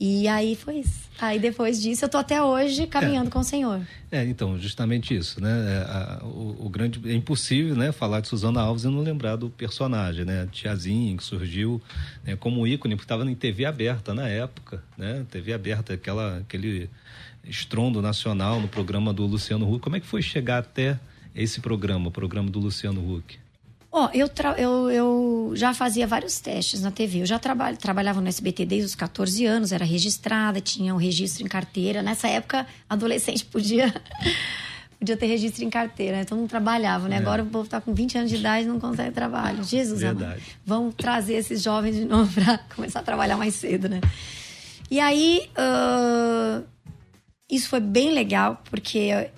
E 0.00 0.28
aí 0.28 0.54
foi 0.54 0.76
isso. 0.80 1.08
Aí 1.20 1.40
depois 1.40 1.82
disso 1.82 2.04
eu 2.04 2.08
tô 2.08 2.18
até 2.18 2.40
hoje 2.40 2.86
caminhando 2.86 3.28
é. 3.28 3.30
com 3.30 3.40
o 3.40 3.44
Senhor. 3.44 3.80
É, 4.10 4.24
então, 4.24 4.56
justamente 4.56 5.14
isso, 5.16 5.40
né? 5.40 5.50
É, 5.50 5.78
a, 5.90 6.20
o, 6.24 6.66
o, 6.66 6.68
grande 6.68 7.00
é 7.10 7.14
impossível, 7.14 7.74
né, 7.74 7.90
falar 7.90 8.20
de 8.20 8.28
Suzana 8.28 8.60
Alves 8.60 8.84
e 8.84 8.86
não 8.86 9.00
lembrar 9.00 9.34
do 9.34 9.50
personagem, 9.50 10.24
né? 10.24 10.42
A 10.42 10.46
tiazinha 10.46 11.16
que 11.16 11.24
surgiu 11.24 11.82
né, 12.24 12.36
como 12.36 12.66
ícone, 12.66 12.94
porque 12.94 13.04
estava 13.04 13.28
em 13.28 13.34
TV 13.34 13.64
aberta 13.64 14.14
na 14.14 14.28
época, 14.28 14.82
né? 14.96 15.26
TV 15.30 15.52
aberta, 15.52 15.94
aquela 15.94 16.38
aquele 16.38 16.88
estrondo 17.44 18.00
nacional 18.00 18.60
no 18.60 18.68
programa 18.68 19.12
do 19.12 19.26
Luciano 19.26 19.68
Huck. 19.68 19.82
Como 19.82 19.96
é 19.96 20.00
que 20.00 20.06
foi 20.06 20.22
chegar 20.22 20.58
até 20.58 20.98
esse 21.34 21.60
programa, 21.60 22.08
o 22.08 22.12
programa 22.12 22.48
do 22.48 22.60
Luciano 22.60 23.00
Huck? 23.00 23.38
Ó, 23.98 24.06
oh, 24.06 24.10
eu, 24.16 24.30
eu, 24.56 24.90
eu 24.90 25.52
já 25.56 25.74
fazia 25.74 26.06
vários 26.06 26.38
testes 26.38 26.82
na 26.82 26.92
TV. 26.92 27.22
Eu 27.22 27.26
já 27.26 27.36
traba 27.36 27.74
trabalhava 27.74 28.20
no 28.20 28.28
SBT 28.28 28.64
desde 28.64 28.86
os 28.86 28.94
14 28.94 29.44
anos, 29.44 29.72
era 29.72 29.84
registrada, 29.84 30.60
tinha 30.60 30.92
o 30.94 30.96
um 30.96 31.00
registro 31.00 31.44
em 31.44 31.48
carteira. 31.48 32.00
Nessa 32.00 32.28
época, 32.28 32.64
adolescente 32.88 33.44
podia, 33.44 33.92
podia 35.00 35.16
ter 35.16 35.26
registro 35.26 35.64
em 35.64 35.70
carteira, 35.70 36.18
né? 36.18 36.24
Todo 36.24 36.38
mundo 36.38 36.48
trabalhava, 36.48 37.08
né? 37.08 37.16
É. 37.16 37.18
Agora 37.18 37.42
o 37.42 37.46
povo 37.46 37.68
tá 37.68 37.80
com 37.80 37.92
20 37.92 38.18
anos 38.18 38.30
de 38.30 38.36
idade 38.36 38.66
e 38.66 38.68
não 38.68 38.78
consegue 38.78 39.10
trabalho. 39.10 39.64
Jesus, 39.64 40.00
Verdade. 40.00 40.42
vamos 40.64 40.94
trazer 40.94 41.34
esses 41.34 41.60
jovens 41.60 41.96
de 41.96 42.04
novo 42.04 42.32
para 42.32 42.58
começar 42.76 43.00
a 43.00 43.02
trabalhar 43.02 43.36
mais 43.36 43.56
cedo, 43.56 43.88
né? 43.88 44.00
E 44.88 45.00
aí, 45.00 45.50
uh, 45.58 46.64
isso 47.50 47.68
foi 47.68 47.80
bem 47.80 48.12
legal, 48.12 48.62
porque 48.70 49.28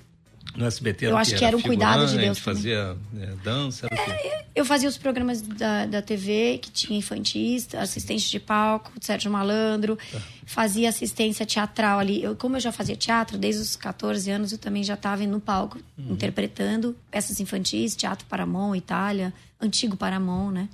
no 0.56 0.66
SBT 0.66 1.06
Eu 1.06 1.16
acho 1.16 1.34
que 1.36 1.44
era, 1.44 1.56
um 1.56 1.62
cuidado 1.62 2.06
de 2.06 2.18
Deus. 2.18 2.38
fazia 2.38 2.96
é, 3.18 3.26
dança, 3.42 3.88
era? 3.90 4.12
É, 4.12 4.44
eu 4.54 4.64
fazia 4.64 4.88
os 4.88 4.98
programas 4.98 5.40
da, 5.40 5.86
da 5.86 6.02
TV, 6.02 6.58
que 6.60 6.70
tinha 6.70 6.98
infantis, 6.98 7.72
assistente 7.74 8.30
de 8.30 8.40
palco, 8.40 8.92
Sérgio 9.00 9.30
Malandro. 9.30 9.96
Tá. 10.10 10.20
Fazia 10.44 10.88
assistência 10.88 11.46
teatral 11.46 11.98
ali. 11.98 12.22
Eu, 12.22 12.34
como 12.34 12.56
eu 12.56 12.60
já 12.60 12.72
fazia 12.72 12.96
teatro, 12.96 13.38
desde 13.38 13.62
os 13.62 13.76
14 13.76 14.30
anos, 14.30 14.52
eu 14.52 14.58
também 14.58 14.82
já 14.82 14.94
estava 14.94 15.24
no 15.26 15.40
palco, 15.40 15.78
uhum. 15.96 16.12
interpretando 16.12 16.96
peças 17.10 17.38
infantis, 17.40 17.94
teatro 17.94 18.26
Paramon, 18.26 18.74
Itália, 18.74 19.32
antigo 19.60 19.96
Paramon, 19.96 20.50
né? 20.50 20.68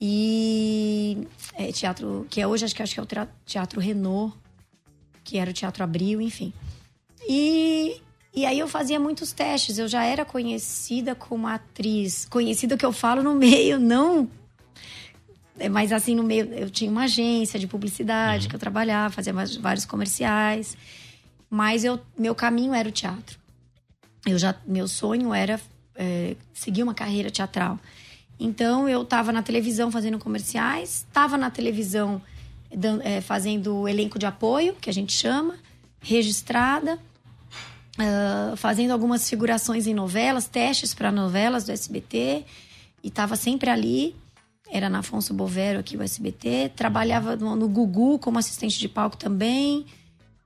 E 0.00 1.26
é, 1.54 1.72
teatro, 1.72 2.26
que 2.30 2.40
é 2.40 2.46
hoje 2.46 2.64
acho 2.64 2.74
que, 2.74 2.82
acho 2.82 2.94
que 2.94 3.00
é 3.00 3.02
o 3.02 3.28
Teatro 3.44 3.80
Renault, 3.80 4.36
que 5.24 5.38
era 5.38 5.50
o 5.50 5.52
Teatro 5.52 5.82
Abril, 5.82 6.20
enfim. 6.20 6.52
E 7.28 8.00
E 8.34 8.44
aí 8.44 8.58
eu 8.58 8.68
fazia 8.68 9.00
muitos 9.00 9.32
testes. 9.32 9.78
Eu 9.78 9.88
já 9.88 10.04
era 10.04 10.24
conhecida 10.24 11.14
como 11.14 11.46
atriz. 11.46 12.26
Conhecida 12.26 12.76
que 12.76 12.84
eu 12.84 12.92
falo 12.92 13.22
no 13.22 13.34
meio, 13.36 13.78
não. 13.78 14.28
É, 15.58 15.68
mas 15.68 15.92
assim, 15.92 16.14
no 16.14 16.22
meio, 16.22 16.52
eu 16.54 16.70
tinha 16.70 16.90
uma 16.90 17.04
agência 17.04 17.58
de 17.58 17.66
publicidade 17.66 18.44
uhum. 18.44 18.50
que 18.50 18.56
eu 18.56 18.60
trabalhava, 18.60 19.12
fazia 19.12 19.32
vários 19.32 19.84
comerciais. 19.84 20.76
Mas 21.50 21.84
eu, 21.84 21.98
meu 22.16 22.34
caminho 22.34 22.74
era 22.74 22.88
o 22.88 22.92
teatro. 22.92 23.38
Eu 24.26 24.38
já, 24.38 24.54
meu 24.66 24.86
sonho 24.86 25.32
era 25.32 25.60
é, 25.94 26.36
seguir 26.52 26.82
uma 26.82 26.94
carreira 26.94 27.30
teatral. 27.30 27.78
Então 28.38 28.88
eu 28.88 29.02
estava 29.02 29.32
na 29.32 29.42
televisão 29.42 29.90
fazendo 29.90 30.18
comerciais, 30.18 31.06
estava 31.08 31.36
na 31.36 31.50
televisão 31.50 32.22
é, 33.02 33.20
fazendo 33.20 33.88
elenco 33.88 34.18
de 34.18 34.26
apoio, 34.26 34.74
que 34.80 34.88
a 34.88 34.92
gente 34.92 35.12
chama, 35.12 35.56
registrada, 36.00 36.98
uh, 37.98 38.56
fazendo 38.56 38.92
algumas 38.92 39.28
figurações 39.28 39.86
em 39.86 39.94
novelas, 39.94 40.46
testes 40.46 40.94
para 40.94 41.12
novelas 41.12 41.64
do 41.64 41.72
SBT, 41.72 42.44
e 43.02 43.08
estava 43.08 43.36
sempre 43.36 43.70
ali. 43.70 44.14
Era 44.70 44.90
na 44.90 44.98
Afonso 44.98 45.32
Bovero 45.32 45.78
aqui 45.78 45.96
o 45.96 46.02
SBT, 46.02 46.72
trabalhava 46.76 47.36
no, 47.36 47.56
no 47.56 47.68
Gugu 47.68 48.18
como 48.18 48.38
assistente 48.38 48.78
de 48.78 48.88
palco 48.88 49.16
também 49.16 49.86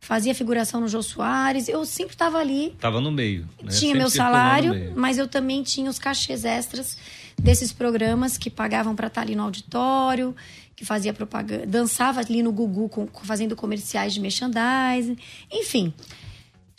fazia 0.03 0.35
figuração 0.35 0.81
no 0.81 0.89
Jô 0.89 1.01
Soares, 1.01 1.69
eu 1.69 1.85
sempre 1.85 2.15
estava 2.15 2.39
ali. 2.39 2.75
Tava 2.81 3.01
no 3.01 3.13
meio. 3.13 3.43
Né? 3.43 3.71
Tinha 3.71 3.73
sempre 3.73 3.99
meu 3.99 4.11
salário, 4.11 4.93
mas 4.97 5.17
eu 5.17 5.29
também 5.29 5.63
tinha 5.63 5.89
os 5.89 5.99
cachês 5.99 6.45
extras 6.45 6.99
desses 7.41 7.73
programas 7.73 8.37
que 8.37 8.51
pagavam 8.51 8.97
para 8.97 9.07
estar 9.07 9.21
tá 9.21 9.27
ali 9.27 9.37
no 9.37 9.45
auditório, 9.45 10.35
que 10.75 10.85
fazia 10.85 11.15
propaganda, 11.15 11.67
dançava 11.67 12.19
ali 12.19 12.43
no 12.43 12.51
Gugu 12.51 12.89
com, 12.89 13.07
fazendo 13.23 13.55
comerciais 13.55 14.13
de 14.13 14.21
merchandising, 14.21 15.17
enfim. 15.51 15.95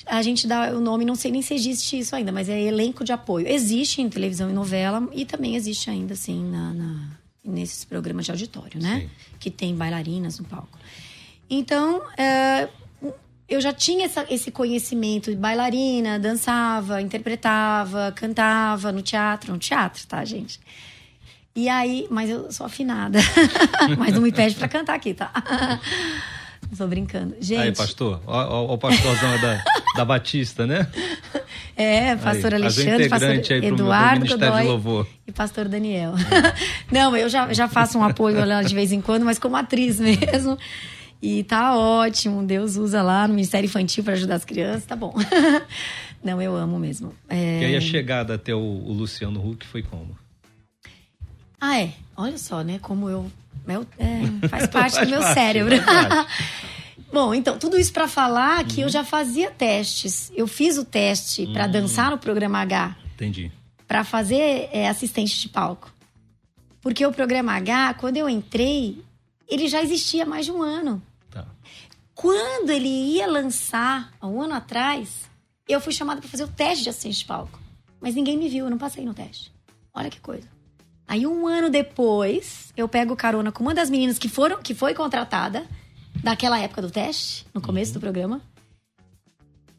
A 0.06 0.22
gente 0.22 0.48
dá 0.48 0.72
o 0.72 0.80
nome, 0.80 1.06
não 1.06 1.16
sei 1.16 1.32
nem 1.32 1.42
se 1.42 1.54
existe 1.54 1.98
isso 1.98 2.16
ainda, 2.16 2.32
mas 2.32 2.50
é 2.50 2.62
elenco 2.62 3.04
de 3.04 3.12
apoio. 3.12 3.48
Existe 3.48 4.02
em 4.02 4.10
televisão 4.10 4.50
e 4.50 4.54
novela 4.54 5.08
e 5.14 5.26
também 5.26 5.56
existe 5.56 5.90
ainda, 5.90 6.14
assim, 6.14 6.44
na, 6.50 6.74
na 6.74 7.24
nesses 7.44 7.84
programas 7.84 8.26
de 8.26 8.32
auditório, 8.32 8.82
né? 8.82 9.02
Sim. 9.02 9.10
Que 9.40 9.52
tem 9.52 9.76
bailarinas 9.76 10.40
no 10.40 10.46
palco. 10.46 10.80
Então, 11.50 12.02
é, 12.18 12.70
eu 13.50 13.60
já 13.60 13.74
tinha 13.74 14.06
essa, 14.06 14.26
esse 14.30 14.50
conhecimento 14.50 15.30
de 15.30 15.38
bailarina, 15.38 16.18
dançava, 16.18 17.02
interpretava, 17.02 18.14
cantava 18.16 18.92
no 18.92 19.02
teatro, 19.02 19.52
no 19.52 19.60
teatro, 19.60 20.06
tá, 20.08 20.24
gente? 20.24 20.60
E 21.56 21.70
aí, 21.70 22.08
mas 22.10 22.30
eu 22.30 22.52
sou 22.52 22.66
afinada. 22.66 23.20
mas 23.98 24.14
não 24.14 24.22
me 24.22 24.32
pede 24.32 24.56
para 24.56 24.68
cantar 24.68 24.96
aqui, 24.96 25.14
tá? 25.14 25.32
Estou 26.72 26.88
brincando. 26.88 27.36
Gente. 27.40 27.62
Aí, 27.62 27.72
pastor. 27.72 28.22
Ó, 28.26 28.74
o 28.74 28.78
pastorzão 28.78 29.40
da, 29.40 29.64
da 29.96 30.06
Batista, 30.06 30.66
né? 30.66 30.88
É, 31.76 32.16
pastor 32.16 32.54
aí, 32.54 32.62
Alexandre, 32.62 33.10
pastor 33.10 33.64
Eduardo 33.64 34.28
Godoy 34.28 35.08
e 35.28 35.32
pastor 35.32 35.68
Daniel. 35.68 36.14
É. 36.16 36.54
Não, 36.94 37.16
eu 37.16 37.28
já, 37.30 37.52
já 37.54 37.68
faço 37.68 37.98
um 37.98 38.04
apoio 38.04 38.46
lá 38.46 38.62
de 38.62 38.76
vez 38.76 38.92
em 38.92 39.02
quando, 39.02 39.24
mas 39.24 39.40
como 39.40 39.56
atriz 39.56 40.00
mesmo. 40.00 40.58
E 41.22 41.44
tá 41.44 41.76
ótimo, 41.76 42.44
Deus 42.44 42.76
usa 42.76 43.02
lá 43.02 43.28
no 43.28 43.34
Ministério 43.34 43.66
Infantil 43.66 44.04
para 44.04 44.14
ajudar 44.14 44.36
as 44.36 44.46
crianças, 44.46 44.86
tá 44.86 44.96
bom. 44.96 45.16
Não, 46.24 46.42
eu 46.42 46.56
amo 46.56 46.78
mesmo. 46.78 47.14
É... 47.30 47.62
E 47.62 47.66
aí 47.66 47.76
a 47.76 47.82
chegada 47.82 48.36
até 48.36 48.54
o, 48.54 48.60
o 48.60 48.92
Luciano 48.92 49.46
Huck 49.46 49.66
foi 49.66 49.82
como? 49.82 50.18
Ah, 51.60 51.80
é. 51.80 51.94
Olha 52.18 52.38
só, 52.38 52.62
né? 52.62 52.78
Como 52.82 53.10
eu. 53.10 53.32
Meu, 53.66 53.86
é, 53.98 54.48
faz 54.48 54.68
parte 54.72 54.96
faz 54.96 55.08
do 55.08 55.12
meu 55.12 55.22
parte, 55.22 55.34
cérebro. 55.34 55.76
Bom, 57.12 57.34
então, 57.34 57.60
tudo 57.60 57.78
isso 57.78 57.94
para 57.94 58.08
falar 58.08 58.64
que 58.66 58.78
uhum. 58.78 58.84
eu 58.84 58.90
já 58.90 59.04
fazia 59.04 59.52
testes. 59.52 60.32
Eu 60.36 60.48
fiz 60.48 60.78
o 60.78 60.84
teste 60.86 61.44
uhum. 61.44 61.54
para 61.54 61.68
dançar 61.68 62.10
no 62.10 62.18
programa 62.18 62.60
H. 62.60 62.98
Entendi. 63.14 63.52
Para 63.88 64.04
fazer 64.04 64.70
é, 64.72 64.88
assistente 64.88 65.40
de 65.40 65.50
palco. 65.50 65.94
Porque 66.82 67.06
o 67.06 67.12
programa 67.12 67.54
H, 67.54 67.94
quando 67.96 68.18
eu 68.18 68.28
entrei, 68.28 69.02
ele 69.48 69.68
já 69.68 69.82
existia 69.82 70.24
há 70.24 70.26
mais 70.26 70.46
de 70.46 70.52
um 70.52 70.62
ano. 70.62 71.02
Quando 72.16 72.70
ele 72.70 72.88
ia 72.88 73.28
lançar, 73.28 74.14
há 74.22 74.28
um 74.28 74.42
ano 74.42 74.54
atrás, 74.54 75.30
eu 75.68 75.82
fui 75.82 75.92
chamada 75.92 76.22
para 76.22 76.30
fazer 76.30 76.44
o 76.44 76.48
teste 76.48 76.84
de 76.84 76.90
assistente 76.90 77.18
de 77.20 77.26
palco. 77.26 77.60
Mas 78.00 78.16
ninguém 78.16 78.38
me 78.38 78.48
viu, 78.50 78.66
eu 78.66 78.70
não 78.70 78.78
passei 78.78 79.04
no 79.04 79.14
teste. 79.14 79.52
Olha 79.94 80.10
que 80.10 80.20
coisa. 80.20 80.48
Aí 81.08 81.28
um 81.28 81.48
ano 81.48 81.70
depois, 81.70 82.72
eu 82.76 82.88
pego 82.88 83.16
carona 83.16 83.52
com 83.52 83.64
uma 83.64 83.74
das 83.74 83.90
meninas 83.90 84.18
que 84.18 84.30
foram, 84.30 84.62
que 84.62 84.74
foi 84.74 84.94
contratada 84.94 85.66
daquela 86.24 86.60
época 86.60 86.82
do 86.82 86.90
teste, 86.90 87.46
no 87.54 87.62
começo 87.62 87.92
uhum. 87.92 87.94
do 87.96 88.00
programa. 88.00 88.42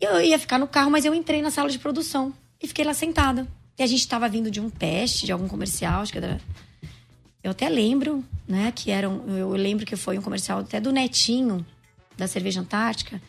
Eu 0.01 0.21
ia 0.21 0.39
ficar 0.39 0.59
no 0.59 0.69
carro, 0.69 0.91
mas 0.91 1.05
eu 1.05 1.15
entrei 1.15 1.41
na 1.41 1.51
sala 1.51 1.71
de 1.71 1.79
produção 1.79 2.33
e 2.63 2.69
fiquei 2.69 2.85
lá 2.85 2.93
sentada. 2.93 3.47
E 3.79 3.83
a 3.83 3.87
gente 3.87 4.01
estava 4.01 4.29
vindo 4.29 4.51
de 4.51 4.61
um 4.61 4.69
teste, 4.69 5.27
de 5.27 5.33
algum 5.33 5.49
comercial, 5.49 6.03
acho 6.03 6.13
que 6.13 6.19
era. 6.19 6.41
Eu 7.43 7.51
até 7.51 7.69
lembro, 7.69 8.25
né, 8.47 8.73
que 8.75 8.91
era 8.91 9.09
um, 9.09 9.37
eu 9.37 9.51
lembro 9.51 9.85
que 9.85 9.97
foi 9.97 10.19
um 10.19 10.23
comercial 10.23 10.61
até 10.61 10.81
do 10.81 10.93
Netinho, 10.93 11.65
da 12.17 12.27
cerveja 12.27 12.61
antártica, 12.61 13.21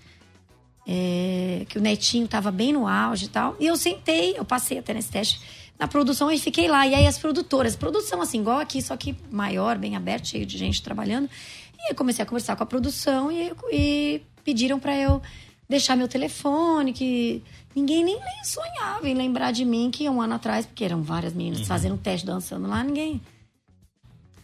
é, 0.87 1.65
que 1.67 1.77
o 1.77 1.81
netinho 1.81 2.25
estava 2.25 2.51
bem 2.51 2.71
no 2.71 2.87
auge 2.87 3.25
e 3.25 3.29
tal. 3.29 3.55
E 3.59 3.65
eu 3.65 3.75
sentei, 3.75 4.37
eu 4.37 4.45
passei 4.45 4.77
até 4.77 4.93
nesse 4.93 5.09
teste 5.09 5.41
na 5.79 5.87
produção 5.87 6.31
e 6.31 6.39
fiquei 6.39 6.67
lá. 6.67 6.87
E 6.87 6.95
aí 6.95 7.07
as 7.07 7.17
produtoras, 7.17 7.75
produção 7.75 8.21
assim, 8.21 8.39
igual 8.39 8.59
aqui, 8.59 8.81
só 8.81 8.95
que 8.95 9.15
maior, 9.31 9.77
bem 9.77 9.95
aberto, 9.95 10.29
cheio 10.29 10.45
de 10.45 10.57
gente 10.57 10.81
trabalhando. 10.81 11.29
E 11.77 11.91
eu 11.91 11.95
comecei 11.95 12.23
a 12.23 12.25
conversar 12.25 12.55
com 12.55 12.63
a 12.63 12.65
produção 12.65 13.31
e, 13.31 13.53
e 13.71 14.21
pediram 14.43 14.79
para 14.79 14.95
eu 14.95 15.21
deixar 15.67 15.95
meu 15.95 16.07
telefone, 16.07 16.93
que 16.93 17.43
ninguém 17.75 18.03
nem, 18.03 18.19
sonhava 18.43 19.07
em 19.09 19.13
lembrar 19.13 19.51
de 19.51 19.65
mim 19.65 19.89
que 19.91 20.07
um 20.07 20.21
ano 20.21 20.35
atrás, 20.35 20.65
porque 20.65 20.83
eram 20.83 21.01
várias 21.01 21.33
meninas 21.33 21.59
uhum. 21.59 21.65
fazendo 21.65 21.97
teste 21.97 22.25
dançando 22.25 22.67
lá, 22.67 22.83
ninguém. 22.83 23.21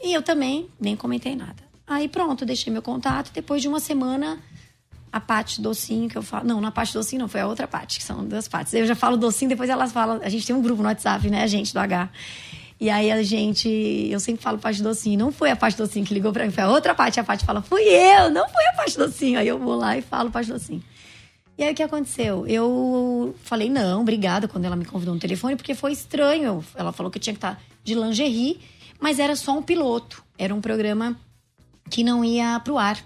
E 0.04 0.14
eu 0.14 0.22
também 0.22 0.68
nem 0.80 0.96
comentei 0.96 1.36
nada. 1.36 1.64
Aí 1.86 2.08
pronto, 2.08 2.46
deixei 2.46 2.72
meu 2.72 2.82
contato. 2.82 3.32
Depois 3.34 3.62
de 3.62 3.68
uma 3.68 3.80
semana, 3.80 4.40
a 5.12 5.20
parte 5.20 5.62
docinho 5.62 6.08
que 6.08 6.18
eu 6.18 6.22
falo. 6.22 6.48
Não, 6.48 6.62
na 6.62 6.72
parte 6.72 6.94
docinho 6.94 7.22
não, 7.22 7.28
foi 7.28 7.42
a 7.42 7.48
outra 7.48 7.68
parte, 7.68 8.00
que 8.00 8.04
são 8.04 8.24
duas 8.26 8.48
partes. 8.48 8.74
Eu 8.74 8.86
já 8.86 8.96
falo 8.96 9.18
docinho, 9.18 9.50
depois 9.50 9.70
elas 9.70 9.92
falam. 9.92 10.22
A 10.24 10.30
gente 10.30 10.48
tem 10.48 10.56
um 10.56 10.62
grupo 10.62 10.82
no 10.82 10.88
WhatsApp, 10.88 11.30
né, 11.30 11.48
gente 11.48 11.74
do 11.74 11.80
H. 11.80 12.10
E 12.80 12.90
aí 12.90 13.12
a 13.12 13.22
gente, 13.22 13.70
eu 14.10 14.20
sempre 14.20 14.42
falo 14.42 14.58
parte 14.58 14.82
docinho. 14.82 15.20
Não 15.20 15.32
foi 15.32 15.52
a 15.52 15.56
parte 15.56 15.78
docinho 15.78 16.06
que 16.06 16.14
ligou 16.14 16.32
pra 16.32 16.46
mim, 16.46 16.52
foi 16.52 16.64
a 16.64 16.70
outra 16.70 16.96
parte. 16.96 17.20
A 17.20 17.24
parte 17.24 17.46
fala, 17.46 17.62
fui 17.62 17.84
eu, 17.84 18.32
não 18.32 18.48
foi 18.50 18.66
a 18.68 18.74
parte 18.74 18.98
docinho. 18.98 19.38
Aí 19.38 19.48
eu 19.48 19.60
vou 19.60 19.76
lá 19.76 19.98
e 19.98 20.02
falo 20.02 20.32
parte 20.32 20.50
docinho. 20.50 20.84
E 21.58 21.64
aí 21.64 21.74
o 21.74 21.76
que 21.76 21.84
aconteceu? 21.84 22.48
Eu 22.48 23.36
falei, 23.44 23.70
não, 23.70 24.02
obrigada, 24.02 24.48
quando 24.48 24.66
ela 24.66 24.76
me 24.76 24.86
convidou 24.86 25.14
no 25.14 25.20
telefone, 25.20 25.56
porque 25.56 25.76
foi 25.76 25.92
estranho. 25.92 26.66
Ela 26.74 26.92
falou 26.92 27.12
que 27.12 27.20
eu 27.20 27.22
tinha 27.22 27.34
que 27.34 27.38
estar 27.38 27.62
de 27.84 27.94
lingerie, 27.94 28.60
mas 29.00 29.20
era 29.20 29.36
só 29.36 29.56
um 29.56 29.62
piloto. 29.62 30.24
Era 30.38 30.56
um 30.56 30.62
programa 30.62 31.16
que 31.88 32.04
não 32.04 32.26
ia 32.26 32.60
pro 32.62 32.80
ar. 32.80 32.98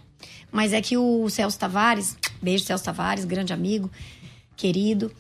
Mas 0.52 0.74
é 0.74 0.82
que 0.82 0.98
o 0.98 1.30
Celso 1.30 1.60
Tavares, 1.60 2.18
beijo 2.42 2.64
Celso 2.64 2.84
Tavares, 2.84 3.26
grande 3.26 3.54
amigo, 3.54 3.92
querido. 4.56 5.12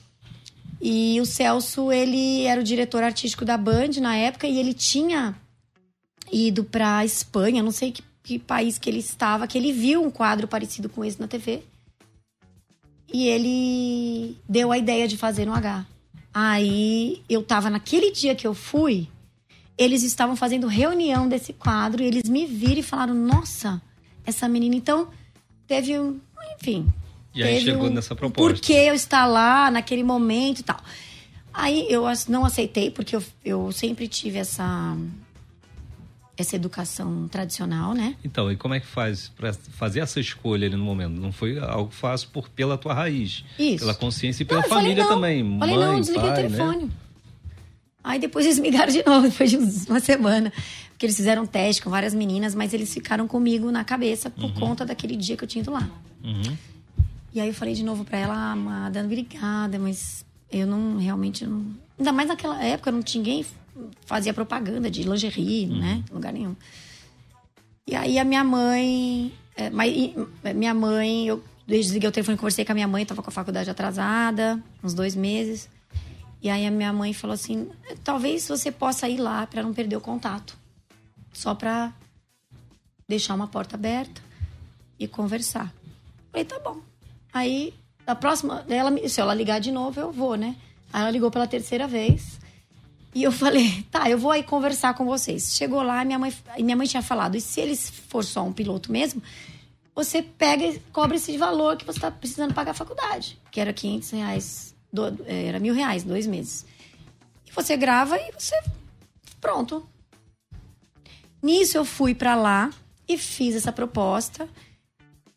E 0.82 1.20
o 1.20 1.26
Celso, 1.26 1.92
ele 1.92 2.44
era 2.44 2.62
o 2.62 2.64
diretor 2.64 3.04
artístico 3.04 3.46
da 3.46 3.58
Band 3.58 4.00
na 4.02 4.16
época 4.16 4.48
e 4.48 4.60
ele 4.60 4.74
tinha 4.74 5.36
ido 6.32 6.64
pra 6.64 7.06
Espanha, 7.06 7.64
não 7.64 7.72
sei 7.72 7.92
que, 7.92 8.04
que 8.24 8.40
país 8.40 8.78
que 8.78 8.90
ele 8.90 9.00
estava, 9.00 9.48
que 9.48 9.58
ele 9.58 9.72
viu 9.72 10.04
um 10.04 10.12
quadro 10.12 10.48
parecido 10.48 10.90
com 10.90 11.04
esse 11.04 11.20
na 11.20 11.28
TV. 11.28 11.64
E 13.12 13.28
ele 13.28 14.38
deu 14.48 14.72
a 14.72 14.78
ideia 14.78 15.08
de 15.08 15.18
fazer 15.18 15.46
no 15.46 15.54
H. 15.54 15.86
Aí 16.34 17.22
eu 17.30 17.42
tava 17.42 17.70
naquele 17.70 18.12
dia 18.12 18.36
que 18.36 18.46
eu 18.46 18.54
fui, 18.54 19.08
eles 19.78 20.04
estavam 20.04 20.36
fazendo 20.36 20.68
reunião 20.68 21.28
desse 21.28 21.54
quadro 21.54 22.04
e 22.04 22.06
eles 22.06 22.28
me 22.30 22.46
viram 22.46 22.80
e 22.80 22.84
falaram: 22.84 23.14
Nossa, 23.14 23.82
essa 24.26 24.48
menina. 24.48 24.76
Então, 24.76 25.08
teve 25.68 26.00
um. 26.00 26.20
Enfim. 26.60 26.88
E 27.34 27.44
aí 27.44 27.62
chegou 27.62 27.88
um, 27.88 27.94
nessa 27.94 28.16
proposta. 28.16 28.54
Por 28.54 28.60
que 28.62 28.74
eu 28.74 28.94
estar 28.94 29.26
lá 29.26 29.70
naquele 29.70 30.04
momento 30.04 30.60
e 30.60 30.64
tal. 30.64 30.80
Aí 31.54 31.86
eu 31.90 32.04
não 32.28 32.46
aceitei, 32.46 32.92
porque 32.92 33.16
eu, 33.16 33.24
eu 33.44 33.72
sempre 33.72 34.08
tive 34.08 34.38
essa 34.38 34.96
essa 36.38 36.56
educação 36.56 37.30
tradicional, 37.30 37.94
né? 37.94 38.16
Então, 38.24 38.52
e 38.52 38.58
como 38.58 38.74
é 38.74 38.80
que 38.82 38.86
faz 38.86 39.30
para 39.30 39.54
fazer 39.54 40.02
essa 40.02 40.20
escolha 40.20 40.68
ali 40.68 40.76
no 40.76 40.84
momento? 40.84 41.14
Não 41.14 41.32
foi 41.32 41.58
algo 41.60 41.92
fácil 41.92 42.30
por 42.34 42.50
pela 42.50 42.78
tua 42.78 42.94
raiz, 42.94 43.46
Isso. 43.58 43.80
pela 43.80 43.94
consciência 43.94 44.44
e 44.44 44.46
pela 44.46 44.62
não, 44.62 44.68
família 44.68 45.06
falei, 45.06 45.16
também. 45.16 45.60
Falei 45.60 45.76
Mãe, 45.78 45.86
não, 45.86 46.00
desliguei 46.02 46.30
pai, 46.30 46.40
o 46.40 46.50
né? 46.50 46.50
telefone. 46.50 46.86
Né? 46.86 46.92
Aí 48.06 48.20
depois 48.20 48.46
eles 48.46 48.60
me 48.60 48.70
ligaram 48.70 48.94
de 48.94 49.04
novo, 49.04 49.28
depois 49.28 49.50
de 49.50 49.58
uma 49.90 50.00
semana. 50.00 50.54
Porque 50.90 51.08
eles 51.08 51.18
fizeram 51.18 51.44
um 51.44 51.46
teste 51.46 51.82
com 51.82 51.90
várias 51.90 52.14
meninas, 52.14 52.56
mas 52.56 52.74
eles 52.74 52.94
ficaram 52.94 53.28
comigo 53.28 53.70
na 53.72 53.84
cabeça 53.84 54.30
por 54.30 54.46
uhum. 54.46 54.54
conta 54.54 54.86
daquele 54.86 55.18
dia 55.18 55.36
que 55.36 55.44
eu 55.44 55.48
tinha 55.48 55.62
ido 55.62 55.72
lá. 55.72 55.90
Uhum. 56.24 56.56
E 57.34 57.42
aí 57.42 57.50
eu 57.50 57.54
falei 57.54 57.74
de 57.74 57.84
novo 57.84 58.06
pra 58.06 58.18
ela, 58.18 58.52
ah, 58.52 58.56
Madana, 58.56 59.06
obrigada, 59.06 59.78
mas 59.78 60.24
eu 60.50 60.66
não 60.66 60.98
realmente 60.98 61.46
não. 61.46 61.66
Ainda 62.00 62.14
mais 62.14 62.30
naquela 62.30 62.64
época, 62.64 62.92
não 62.94 63.04
tinha 63.04 63.22
ninguém 63.22 63.46
fazia 64.06 64.34
propaganda 64.34 64.90
de 64.90 65.04
lingerie, 65.04 65.68
uhum. 65.68 65.80
né? 65.80 66.04
Lugar 66.10 66.32
nenhum. 66.32 66.56
E 67.86 67.96
aí 67.96 68.18
a 68.18 68.24
minha 68.24 68.44
mãe. 68.44 69.34
É, 69.58 69.70
mas, 69.70 70.14
minha 70.54 70.74
mãe, 70.74 71.28
eu 71.28 71.44
desliguei 71.68 72.10
o 72.10 72.12
telefone, 72.12 72.38
conversei 72.38 72.66
com 72.66 72.72
a 72.72 72.76
minha 72.76 72.88
mãe, 72.88 73.06
tava 73.06 73.22
com 73.22 73.30
a 73.30 73.34
faculdade 73.34 73.70
atrasada, 73.70 74.62
uns 74.84 74.94
dois 74.94 75.16
meses. 75.16 75.70
E 76.46 76.50
aí 76.52 76.64
a 76.64 76.70
minha 76.70 76.94
mãe 76.94 77.12
falou 77.12 77.34
assim: 77.34 77.72
talvez 78.04 78.48
você 78.48 78.72
possa 78.72 79.10
ir 79.10 79.18
lá 79.18 79.48
para 79.48 79.64
não 79.64 79.74
perder 79.74 79.96
o 79.96 80.02
contato. 80.02 80.56
Só 81.34 81.56
para 81.56 81.92
deixar 83.08 83.34
uma 83.34 83.48
porta 83.48 83.76
aberta 83.76 84.22
e 85.00 85.08
conversar. 85.08 85.74
Falei, 86.32 86.46
tá 86.46 86.60
bom. 86.60 86.82
Aí, 87.34 87.74
a 88.06 88.14
próxima, 88.14 88.64
ela, 88.70 88.96
se 89.10 89.20
ela 89.20 89.34
ligar 89.34 89.60
de 89.60 89.72
novo, 89.72 90.00
eu 90.00 90.12
vou, 90.12 90.36
né? 90.36 90.56
Aí 90.94 91.02
ela 91.02 91.10
ligou 91.10 91.32
pela 91.32 91.48
terceira 91.48 91.88
vez. 91.88 92.40
E 93.16 93.24
eu 93.24 93.32
falei, 93.34 93.84
tá, 93.90 94.08
eu 94.08 94.20
vou 94.20 94.30
aí 94.30 94.44
conversar 94.44 94.94
com 94.94 95.04
vocês. 95.04 95.56
Chegou 95.56 95.82
lá, 95.82 96.06
minha 96.06 96.20
mãe, 96.20 96.32
minha 96.60 96.78
mãe 96.78 96.86
tinha 96.86 97.02
falado, 97.02 97.36
e 97.36 97.42
se 97.42 97.60
ele 97.60 97.76
for 97.76 98.24
só 98.24 98.44
um 98.44 98.54
piloto 98.54 98.92
mesmo, 98.92 99.20
você 99.96 100.22
pega 100.22 100.64
e 100.64 100.80
cobra 100.94 101.16
esse 101.16 101.36
valor 101.40 101.76
que 101.76 101.86
você 101.86 101.98
está 101.98 102.12
precisando 102.12 102.54
pagar 102.54 102.72
a 102.72 102.76
faculdade, 102.76 103.36
que 103.50 103.60
era 103.60 103.74
500 103.74 104.12
reais, 104.12 104.75
do, 104.96 105.24
é, 105.28 105.46
era 105.46 105.60
mil 105.60 105.74
reais, 105.74 106.04
dois 106.04 106.26
meses. 106.26 106.66
E 107.46 107.52
você 107.52 107.78
grava 107.78 108.18
e 108.18 108.32
você. 108.32 108.56
Pronto. 109.40 109.88
Nisso 111.44 111.78
eu 111.78 111.86
fui 111.86 112.16
para 112.16 112.36
lá 112.36 112.72
e 113.08 113.18
fiz 113.18 113.56
essa 113.56 113.72
proposta. 113.72 114.50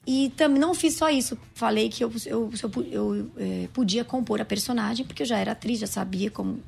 E 0.06 0.30
também 0.30 0.58
não 0.58 0.74
fiz 0.74 0.94
só 0.94 1.10
isso. 1.10 1.36
Falei 1.52 1.90
que 1.90 2.02
eu, 2.02 2.10
eu, 2.24 2.50
eu, 2.62 2.84
eu 2.90 3.30
é, 3.36 3.68
podia 3.74 4.02
compor 4.04 4.40
a 4.40 4.44
personagem, 4.44 5.04
porque 5.04 5.22
eu 5.22 5.26
já 5.26 5.36
era 5.36 5.52
atriz, 5.52 5.80
já 5.80 5.86
sabia 5.86 6.30
como. 6.30 6.62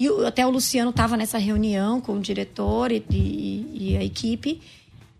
E 0.00 0.08
até 0.26 0.46
o 0.46 0.50
Luciano 0.50 0.88
estava 0.88 1.18
nessa 1.18 1.36
reunião 1.36 2.00
com 2.00 2.14
o 2.14 2.20
diretor 2.20 2.90
e, 2.92 3.04
e, 3.10 3.90
e 3.92 3.96
a 3.98 4.02
equipe. 4.02 4.62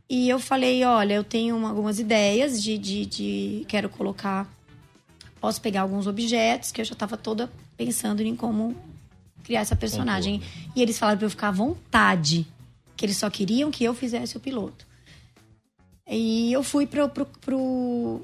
E 0.09 0.29
eu 0.29 0.39
falei, 0.39 0.83
olha, 0.85 1.15
eu 1.15 1.25
tenho 1.25 1.57
uma, 1.57 1.69
algumas 1.69 1.99
ideias 1.99 2.63
de, 2.63 2.79
de, 2.79 3.05
de, 3.05 3.65
Quero 3.69 3.91
colocar... 3.91 4.56
Posso 5.47 5.61
pegar 5.61 5.83
alguns 5.83 6.09
objetos 6.09 6.73
que 6.73 6.81
eu 6.81 6.85
já 6.85 6.95
estava 6.95 7.17
toda 7.17 7.49
pensando 7.77 8.21
em 8.21 8.35
como 8.35 8.75
criar 9.45 9.61
essa 9.61 9.77
personagem. 9.77 10.43
E 10.75 10.83
eles 10.83 10.99
falaram 10.99 11.19
para 11.19 11.27
eu 11.27 11.31
ficar 11.31 11.47
à 11.47 11.53
vontade. 11.53 12.45
Que 12.97 13.07
eles 13.07 13.17
só 13.17 13.31
queriam 13.31 13.71
que 13.71 13.85
eu 13.85 13.95
fizesse 13.95 14.37
o 14.37 14.41
piloto. 14.41 14.85
E 16.05 16.53
eu 16.53 16.65
fui 16.65 16.85
pro... 16.85 17.09
pro, 17.09 17.27
pro 17.27 18.23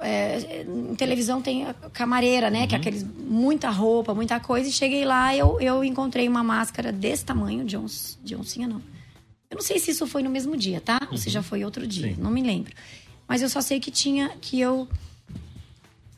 é, 0.00 0.64
em 0.66 0.94
televisão 0.94 1.42
tem 1.42 1.66
a 1.66 1.74
camareira, 1.74 2.48
né? 2.48 2.62
Uhum. 2.62 2.68
Que 2.68 2.74
é 2.74 2.78
uhum. 2.78 2.80
aqueles... 2.80 3.02
Muita 3.04 3.68
roupa, 3.68 4.14
muita 4.14 4.40
coisa. 4.40 4.70
E 4.70 4.72
cheguei 4.72 5.04
lá, 5.04 5.36
eu, 5.36 5.60
eu 5.60 5.84
encontrei 5.84 6.26
uma 6.26 6.42
máscara 6.42 6.90
desse 6.90 7.26
tamanho, 7.26 7.66
de, 7.66 7.76
ons, 7.76 8.18
de 8.24 8.34
oncinha 8.34 8.66
não 8.66 8.80
eu 9.50 9.56
não 9.56 9.62
sei 9.62 9.78
se 9.78 9.90
isso 9.90 10.06
foi 10.06 10.22
no 10.22 10.30
mesmo 10.30 10.56
dia, 10.56 10.80
tá? 10.80 10.98
Uhum. 11.02 11.08
Ou 11.10 11.18
se 11.18 11.28
já 11.28 11.40
uhum. 11.40 11.44
foi 11.44 11.62
outro 11.62 11.86
dia, 11.86 12.14
Sim. 12.14 12.16
não 12.18 12.30
me 12.30 12.40
lembro. 12.40 12.72
Mas 13.28 13.42
eu 13.42 13.50
só 13.50 13.60
sei 13.60 13.78
que 13.78 13.90
tinha 13.90 14.30
que 14.40 14.58
eu 14.58 14.88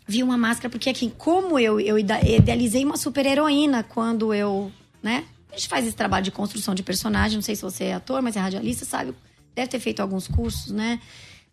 vi 0.06 0.22
uma 0.22 0.36
máscara 0.36 0.68
porque 0.68 0.90
aqui, 0.90 1.12
como 1.16 1.58
eu 1.58 1.80
eu 1.80 1.98
idealizei 1.98 2.84
uma 2.84 2.96
super 2.96 3.24
heroína 3.26 3.82
quando 3.82 4.32
eu, 4.34 4.70
né? 5.02 5.24
A 5.50 5.56
gente 5.56 5.68
faz 5.68 5.86
esse 5.86 5.96
trabalho 5.96 6.24
de 6.24 6.32
construção 6.32 6.74
de 6.74 6.82
personagem, 6.82 7.36
não 7.36 7.42
sei 7.42 7.54
se 7.54 7.62
você 7.62 7.84
é 7.84 7.94
ator, 7.94 8.20
mas 8.20 8.36
é 8.36 8.40
radialista, 8.40 8.84
sabe? 8.84 9.14
Deve 9.54 9.68
ter 9.68 9.78
feito 9.78 10.00
alguns 10.00 10.26
cursos, 10.26 10.72
né? 10.72 11.00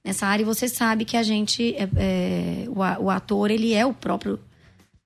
Nessa 0.03 0.25
área, 0.25 0.41
e 0.41 0.45
você 0.45 0.67
sabe 0.67 1.05
que 1.05 1.15
a 1.15 1.21
gente, 1.21 1.75
é, 1.75 1.87
é, 1.95 2.65
o, 2.67 3.03
o 3.03 3.09
ator, 3.11 3.51
ele 3.51 3.75
é 3.75 3.85
o 3.85 3.93
próprio 3.93 4.39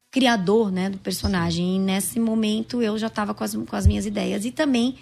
criador, 0.09 0.71
né, 0.71 0.89
do 0.89 0.97
personagem. 0.97 1.75
E 1.75 1.79
nesse 1.79 2.21
momento 2.21 2.81
eu 2.81 2.97
já 2.97 3.07
estava 3.07 3.33
com 3.33 3.43
as, 3.43 3.53
com 3.53 3.75
as 3.75 3.85
minhas 3.85 4.05
ideias 4.05 4.45
e 4.45 4.51
também 4.51 4.95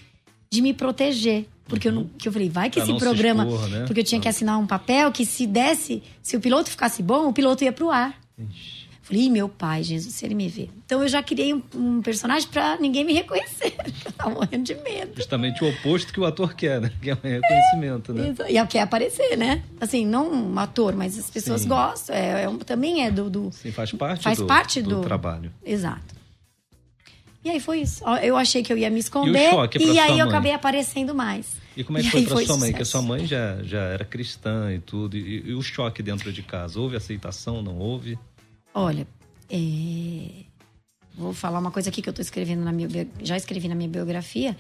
de 0.52 0.60
me 0.60 0.74
proteger, 0.74 1.48
porque 1.66 1.88
uhum. 1.88 1.94
eu, 1.94 2.02
não, 2.02 2.10
que 2.18 2.28
eu 2.28 2.32
falei, 2.32 2.50
vai 2.50 2.72
que 2.72 2.82
pra 2.82 2.90
esse 2.90 2.98
programa. 2.98 3.46
Expor, 3.46 3.70
né? 3.70 3.86
Porque 3.86 4.00
eu 4.00 4.04
tinha 4.04 4.20
que 4.20 4.28
assinar 4.28 4.58
um 4.58 4.66
papel 4.66 5.12
que 5.12 5.24
se 5.24 5.46
desse, 5.46 6.02
se 6.24 6.36
o 6.36 6.40
piloto 6.40 6.72
ficasse 6.72 7.04
bom, 7.04 7.28
o 7.28 7.34
piloto 7.34 7.64
ia 7.64 7.72
pro 7.72 7.92
ar. 7.92 8.23
Ixi. 8.38 8.94
Falei, 9.04 9.30
meu 9.30 9.50
pai, 9.50 9.84
Jesus, 9.84 10.16
se 10.16 10.26
ele 10.26 10.34
me 10.34 10.48
vê. 10.48 10.70
Então 10.86 11.02
eu 11.02 11.10
já 11.10 11.22
criei 11.22 11.54
um, 11.54 11.62
um 11.76 12.02
personagem 12.02 12.48
pra 12.48 12.78
ninguém 12.78 13.04
me 13.04 13.12
reconhecer. 13.12 13.76
eu 14.06 14.12
tava 14.14 14.30
morrendo 14.30 14.64
de 14.64 14.76
medo. 14.76 15.18
Justamente 15.18 15.62
o 15.62 15.70
oposto 15.70 16.14
que 16.14 16.22
o 16.22 16.26
ator 16.26 16.54
quer, 16.56 16.80
né? 16.80 16.90
Que 17.02 17.10
é 17.10 17.14
o 17.14 17.18
reconhecimento, 17.22 18.14
é, 18.14 18.16
né? 18.16 18.36
E 18.50 18.68
quer 18.68 18.80
aparecer, 18.80 19.38
né? 19.38 19.62
Assim, 19.82 20.06
não 20.06 20.32
um 20.32 20.58
ator, 20.58 20.96
mas 20.96 21.20
as 21.20 21.30
pessoas 21.30 21.64
Sim. 21.64 21.68
gostam. 21.68 22.16
É, 22.16 22.46
é, 22.46 22.58
também 22.66 23.06
é 23.06 23.12
do, 23.12 23.30
do. 23.30 23.52
Sim, 23.52 23.74
faz 23.74 23.92
parte, 23.92 24.24
faz 24.24 24.38
do, 24.38 24.46
parte 24.46 24.82
do, 24.82 24.90
do 24.90 25.02
trabalho. 25.02 25.52
Exato. 25.66 26.16
E 27.44 27.50
aí 27.50 27.60
foi 27.60 27.82
isso. 27.82 28.06
Eu 28.22 28.38
achei 28.38 28.64
que 28.64 28.72
eu 28.72 28.78
ia 28.78 28.90
me 28.90 29.02
esconder. 29.02 29.50
E, 29.78 29.84
e 29.84 30.00
aí 30.00 30.18
eu 30.18 30.28
acabei 30.28 30.54
aparecendo 30.54 31.14
mais. 31.14 31.62
E 31.76 31.84
como 31.84 31.98
é 31.98 32.02
que 32.02 32.08
e 32.08 32.12
foi 32.12 32.24
para 32.26 32.46
sua 32.46 32.58
mãe? 32.58 32.72
Sucesso. 32.72 32.74
Que 32.76 32.82
a 32.82 32.86
sua 32.86 33.02
mãe 33.02 33.26
já, 33.26 33.64
já 33.64 33.82
era 33.82 34.06
cristã 34.06 34.74
e 34.74 34.80
tudo. 34.80 35.18
E, 35.18 35.50
e, 35.50 35.54
o 35.54 35.62
choque 35.62 36.04
dentro 36.04 36.32
de 36.32 36.44
casa? 36.44 36.80
Houve 36.80 36.96
aceitação? 36.96 37.62
Não 37.62 37.78
houve? 37.78 38.18
Olha, 38.74 39.08
é... 39.50 40.44
vou 41.16 41.34
falar 41.34 41.60
uma 41.60 41.72
coisa 41.72 41.90
aqui 41.90 42.02
que 42.02 42.10
eu 42.10 42.12
estou 42.12 42.24
escrevendo 42.24 42.64
na 42.64 42.72
minha 42.72 42.90
já 43.22 43.38
escrevi 43.38 43.68
na 43.68 43.76
minha 43.76 43.90
biografia 43.90 44.56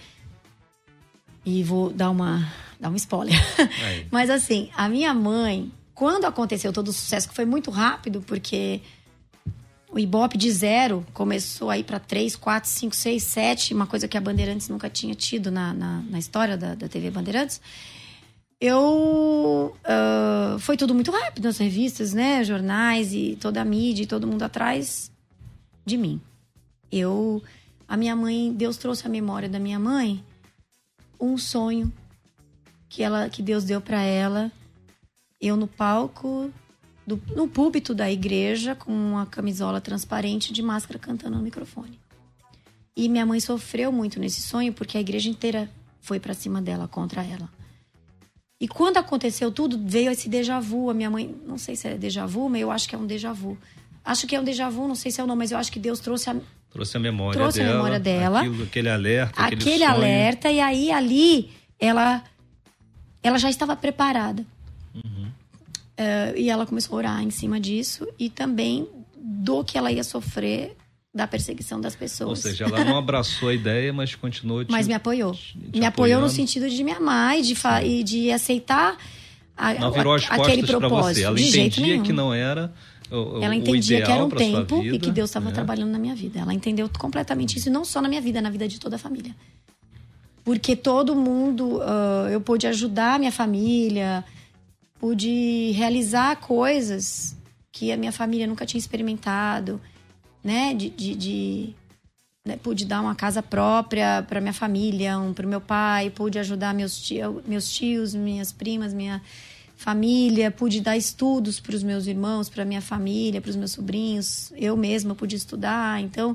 e 1.45 1.63
vou 1.63 1.89
dar 1.89 2.10
uma 2.10 2.52
dar 2.80 2.89
um 2.89 2.95
spoiler. 2.95 3.36
Mas 4.12 4.30
assim, 4.30 4.69
a 4.76 4.89
minha 4.89 5.13
mãe, 5.13 5.71
quando 5.93 6.26
aconteceu 6.26 6.73
todo 6.73 6.89
o 6.89 6.93
sucesso 6.93 7.30
que 7.30 7.36
foi 7.36 7.45
muito 7.45 7.71
rápido, 7.71 8.21
porque 8.21 8.82
o 9.93 9.99
Ibope 9.99 10.38
de 10.38 10.51
zero 10.51 11.06
começou 11.13 11.69
aí 11.69 11.84
para 11.84 11.99
três, 11.99 12.36
quatro, 12.36 12.67
cinco, 12.67 12.95
seis, 12.95 13.23
sete, 13.23 13.75
uma 13.75 13.86
coisa 13.86 14.08
que 14.08 14.17
a 14.17 14.21
Bandeirantes 14.21 14.67
nunca 14.67 14.89
tinha 14.89 15.13
tido 15.13 15.51
na, 15.51 15.71
na, 15.71 16.01
na 16.10 16.17
história 16.17 16.58
da, 16.58 16.73
da 16.73 16.88
TV 16.89 17.12
Bandeirantes. 17.12 17.62
Eu. 18.60 19.75
Uh, 19.84 20.58
foi 20.60 20.77
tudo 20.77 20.95
muito 20.95 21.12
rápido 21.12 21.43
nas 21.43 21.58
revistas, 21.58 22.13
né? 22.13 22.43
Jornais 22.43 23.13
e 23.13 23.38
toda 23.39 23.62
a 23.62 23.65
mídia 23.65 24.03
e 24.03 24.08
todo 24.08 24.25
mundo 24.25 24.41
atrás 24.41 25.12
de 25.86 25.95
mim. 25.95 26.19
Eu. 26.91 27.43
A 27.88 27.95
minha 27.95 28.15
mãe, 28.15 28.51
Deus 28.51 28.77
trouxe 28.77 29.06
a 29.06 29.10
memória 29.10 29.47
da 29.47 29.60
minha 29.60 29.77
mãe 29.77 30.23
um 31.19 31.38
sonho 31.38 31.93
que 32.89 33.03
ela 33.03 33.29
que 33.29 33.43
Deus 33.43 33.63
deu 33.63 33.79
para 33.79 34.01
ela. 34.01 34.51
Eu 35.39 35.56
no 35.56 35.67
palco 35.67 36.51
do, 37.05 37.21
no 37.35 37.47
púlpito 37.47 37.93
da 37.93 38.11
igreja 38.11 38.75
com 38.75 38.91
uma 38.91 39.25
camisola 39.25 39.81
transparente 39.81 40.53
de 40.53 40.61
máscara 40.61 40.97
cantando 40.99 41.37
no 41.37 41.43
microfone. 41.43 41.99
E 42.95 43.09
minha 43.09 43.25
mãe 43.25 43.39
sofreu 43.39 43.91
muito 43.91 44.19
nesse 44.19 44.41
sonho 44.41 44.71
porque 44.71 44.97
a 44.97 45.01
igreja 45.01 45.29
inteira 45.29 45.69
foi 45.99 46.19
para 46.19 46.33
cima 46.33 46.61
dela, 46.61 46.87
contra 46.87 47.23
ela. 47.23 47.49
E 48.59 48.67
quando 48.67 48.97
aconteceu 48.97 49.51
tudo, 49.51 49.81
veio 49.83 50.11
esse 50.11 50.29
déjà 50.29 50.59
vu. 50.59 50.89
A 50.89 50.93
minha 50.93 51.09
mãe, 51.09 51.35
não 51.45 51.57
sei 51.57 51.75
se 51.75 51.87
é 51.87 51.97
déjà 51.97 52.25
vu, 52.25 52.47
mas 52.47 52.61
eu 52.61 52.71
acho 52.71 52.87
que 52.87 52.95
é 52.95 52.97
um 52.97 53.05
déjà 53.05 53.33
vu. 53.33 53.57
Acho 54.05 54.27
que 54.27 54.35
é 54.35 54.39
um 54.39 54.43
déjà 54.43 54.69
vu, 54.69 54.87
não 54.87 54.95
sei 54.95 55.11
se 55.11 55.19
é 55.19 55.23
o 55.23 55.27
nome, 55.27 55.39
mas 55.39 55.51
eu 55.51 55.57
acho 55.57 55.71
que 55.71 55.79
Deus 55.79 55.99
trouxe 55.99 56.29
a, 56.29 56.35
trouxe 56.69 56.97
a 56.97 56.99
memória 56.99 57.39
trouxe 57.39 57.59
dela. 57.59 57.71
a 57.71 57.73
memória 57.73 57.99
dela. 57.99 58.39
Aquilo, 58.39 58.63
aquele 58.63 58.89
alerta, 58.89 59.41
aquele, 59.41 59.61
aquele 59.61 59.83
alerta. 59.83 60.51
E 60.51 60.59
aí, 60.59 60.91
ali, 60.91 61.51
ela, 61.79 62.23
ela 63.21 63.37
já 63.37 63.49
estava 63.49 63.75
preparada. 63.75 64.45
Uh, 65.93 66.36
e 66.36 66.49
ela 66.49 66.65
começou 66.65 66.95
a 66.95 66.97
orar 66.97 67.23
em 67.23 67.29
cima 67.29 67.60
disso 67.60 68.08
e 68.17 68.29
também 68.29 68.88
do 69.15 69.63
que 69.63 69.77
ela 69.77 69.91
ia 69.91 70.03
sofrer 70.03 70.75
da 71.13 71.27
perseguição 71.27 71.79
das 71.79 71.95
pessoas. 71.95 72.29
Ou 72.29 72.36
seja, 72.36 72.65
ela 72.65 72.84
não 72.84 72.97
abraçou 72.97 73.49
a 73.49 73.53
ideia, 73.53 73.93
mas 73.93 74.15
continuou. 74.15 74.65
Te, 74.65 74.71
mas 74.71 74.88
me 74.88 74.95
apoiou. 74.95 75.34
Te, 75.34 75.58
te 75.71 75.79
me 75.79 75.86
apoiou 75.86 76.19
no 76.19 76.29
sentido 76.29 76.67
de 76.67 76.84
me 76.84 76.91
amar 76.91 77.38
e 77.38 77.43
de, 77.43 77.56
e 77.84 78.03
de 78.03 78.32
aceitar 78.32 78.97
a, 79.56 79.73
não 79.75 79.91
virou 79.91 80.15
as 80.15 80.29
aquele 80.29 80.65
propósito. 80.65 81.15
Você. 81.15 81.23
Ela 81.23 81.36
de 81.36 81.62
entendia 81.62 82.01
que 82.01 82.12
não 82.12 82.34
era. 82.34 82.73
O, 83.12 83.43
ela 83.43 83.56
entendia 83.56 84.01
que 84.01 84.12
era 84.12 84.25
um 84.25 84.29
tempo 84.29 84.82
vida, 84.82 84.95
e 84.95 84.99
que 84.99 85.12
Deus 85.12 85.29
estava 85.29 85.47
né? 85.47 85.51
trabalhando 85.51 85.91
na 85.91 85.99
minha 85.99 86.15
vida. 86.15 86.39
Ela 86.39 86.53
entendeu 86.53 86.89
completamente 86.97 87.58
isso, 87.58 87.69
não 87.69 87.86
só 87.86 88.01
na 88.01 88.10
minha 88.10 88.21
vida, 88.21 88.41
na 88.41 88.49
vida 88.49 88.67
de 88.67 88.79
toda 88.79 88.95
a 88.95 88.99
família. 88.99 89.36
Porque 90.43 90.75
todo 90.75 91.15
mundo, 91.15 91.77
uh, 91.77 92.27
eu 92.32 92.41
pude 92.41 92.65
ajudar 92.65 93.15
a 93.15 93.19
minha 93.19 93.32
família, 93.32 94.25
pude 95.03 95.71
realizar 95.75 96.37
coisas 96.37 97.35
que 97.73 97.91
a 97.91 97.97
minha 97.97 98.13
família 98.13 98.47
nunca 98.47 98.65
tinha 98.65 98.79
experimentado, 98.79 99.81
né? 100.41 100.73
De, 100.73 100.89
de, 100.89 101.13
de 101.13 101.75
né? 102.45 102.55
pude 102.55 102.85
dar 102.85 103.01
uma 103.01 103.13
casa 103.13 103.43
própria 103.43 104.23
para 104.25 104.39
minha 104.39 104.53
família, 104.53 105.19
um 105.19 105.33
para 105.33 105.45
o 105.45 105.49
meu 105.49 105.59
pai, 105.59 106.09
pude 106.09 106.39
ajudar 106.39 106.73
meus 106.73 106.97
tios, 106.97 107.43
meus 107.45 107.69
tios, 107.69 108.15
minhas 108.15 108.53
primas, 108.53 108.93
minha 108.93 109.21
família, 109.75 110.49
pude 110.49 110.79
dar 110.79 110.95
estudos 110.95 111.59
para 111.59 111.75
os 111.75 111.83
meus 111.83 112.07
irmãos, 112.07 112.47
para 112.47 112.63
minha 112.63 112.81
família, 112.81 113.41
para 113.41 113.49
os 113.49 113.57
meus 113.57 113.71
sobrinhos. 113.71 114.53
Eu 114.55 114.77
mesma 114.77 115.13
pude 115.13 115.35
estudar, 115.35 116.01
então 116.01 116.33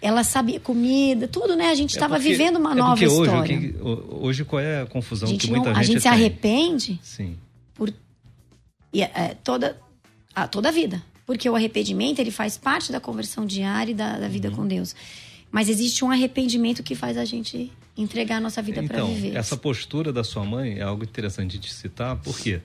ela 0.00 0.24
sabia 0.24 0.58
comida, 0.58 1.28
tudo, 1.28 1.54
né? 1.54 1.70
A 1.70 1.76
gente 1.76 1.90
estava 1.90 2.16
é 2.16 2.18
vivendo 2.18 2.56
uma 2.56 2.72
é 2.72 2.74
nova 2.74 2.94
hoje, 2.94 3.04
história. 3.04 3.56
Que, 3.56 3.76
hoje 3.80 4.44
qual 4.44 4.58
é 4.58 4.82
a 4.82 4.86
confusão 4.86 5.32
a 5.32 5.36
que 5.36 5.48
muita 5.48 5.66
não, 5.66 5.74
gente 5.76 5.78
A 5.78 5.82
gente 5.84 5.92
tem? 5.92 6.00
se 6.00 6.08
arrepende 6.08 7.00
Sim 7.04 7.36
e, 8.92 9.02
é, 9.02 9.36
toda 9.42 9.80
a 10.34 10.48
toda 10.48 10.68
a 10.68 10.72
vida, 10.72 11.02
porque 11.26 11.48
o 11.48 11.54
arrependimento 11.54 12.18
ele 12.18 12.30
faz 12.30 12.56
parte 12.56 12.90
da 12.90 13.00
conversão 13.00 13.44
diária 13.46 13.92
e 13.92 13.94
da, 13.94 14.18
da 14.18 14.28
vida 14.28 14.48
uhum. 14.48 14.56
com 14.56 14.66
Deus. 14.66 14.94
Mas 15.50 15.68
existe 15.68 16.02
um 16.04 16.10
arrependimento 16.10 16.82
que 16.82 16.94
faz 16.94 17.18
a 17.18 17.26
gente 17.26 17.70
entregar 17.96 18.36
a 18.36 18.40
nossa 18.40 18.62
vida 18.62 18.82
então, 18.82 18.96
para 18.96 19.04
viver. 19.04 19.36
Essa 19.36 19.56
postura 19.56 20.10
da 20.10 20.24
sua 20.24 20.44
mãe 20.44 20.78
é 20.78 20.82
algo 20.82 21.04
interessante 21.04 21.58
de 21.58 21.72
citar, 21.72 22.16
porque 22.16 22.62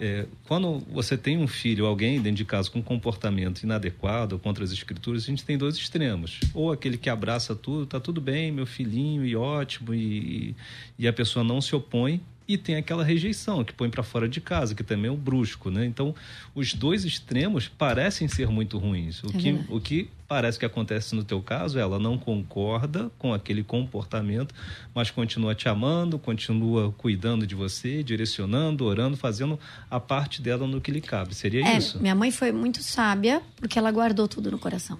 é, 0.00 0.26
quando 0.48 0.80
você 0.92 1.16
tem 1.16 1.38
um 1.38 1.46
filho, 1.46 1.86
alguém 1.86 2.20
dentro 2.20 2.38
de 2.38 2.44
casa 2.44 2.68
com 2.68 2.80
um 2.80 2.82
comportamento 2.82 3.62
inadequado 3.62 4.38
contra 4.38 4.64
as 4.64 4.72
escrituras, 4.72 5.22
a 5.22 5.26
gente 5.26 5.44
tem 5.44 5.56
dois 5.56 5.76
extremos. 5.76 6.40
Ou 6.52 6.72
aquele 6.72 6.98
que 6.98 7.08
abraça 7.08 7.54
tudo, 7.54 7.86
tá 7.86 8.00
tudo 8.00 8.20
bem, 8.20 8.50
meu 8.50 8.66
filhinho, 8.66 9.24
e 9.24 9.36
ótimo, 9.36 9.94
e, 9.94 10.56
e 10.98 11.06
a 11.06 11.12
pessoa 11.12 11.44
não 11.44 11.60
se 11.60 11.76
opõe 11.76 12.20
e 12.46 12.58
tem 12.58 12.76
aquela 12.76 13.02
rejeição 13.02 13.64
que 13.64 13.72
põe 13.72 13.88
para 13.88 14.02
fora 14.02 14.28
de 14.28 14.40
casa, 14.40 14.74
que 14.74 14.84
também 14.84 15.08
é 15.08 15.12
o 15.12 15.16
brusco, 15.16 15.70
né? 15.70 15.84
Então, 15.84 16.14
os 16.54 16.74
dois 16.74 17.04
extremos 17.04 17.68
parecem 17.68 18.28
ser 18.28 18.48
muito 18.48 18.78
ruins. 18.78 19.22
O, 19.22 19.28
é 19.28 19.32
que, 19.32 19.64
o 19.68 19.80
que 19.80 20.10
parece 20.28 20.58
que 20.58 20.66
acontece 20.66 21.14
no 21.14 21.24
teu 21.24 21.40
caso 21.40 21.78
é 21.78 21.82
ela 21.82 21.98
não 21.98 22.18
concorda 22.18 23.10
com 23.18 23.32
aquele 23.32 23.62
comportamento, 23.62 24.54
mas 24.94 25.10
continua 25.10 25.54
te 25.54 25.68
amando, 25.68 26.18
continua 26.18 26.92
cuidando 26.92 27.46
de 27.46 27.54
você, 27.54 28.02
direcionando, 28.02 28.84
orando, 28.84 29.16
fazendo 29.16 29.58
a 29.90 29.98
parte 29.98 30.42
dela 30.42 30.66
no 30.66 30.80
que 30.80 30.90
lhe 30.90 31.00
cabe. 31.00 31.34
Seria 31.34 31.66
é, 31.66 31.78
isso? 31.78 31.98
Minha 32.00 32.14
mãe 32.14 32.30
foi 32.30 32.52
muito 32.52 32.82
sábia 32.82 33.40
porque 33.56 33.78
ela 33.78 33.90
guardou 33.90 34.28
tudo 34.28 34.50
no 34.50 34.58
coração. 34.58 34.98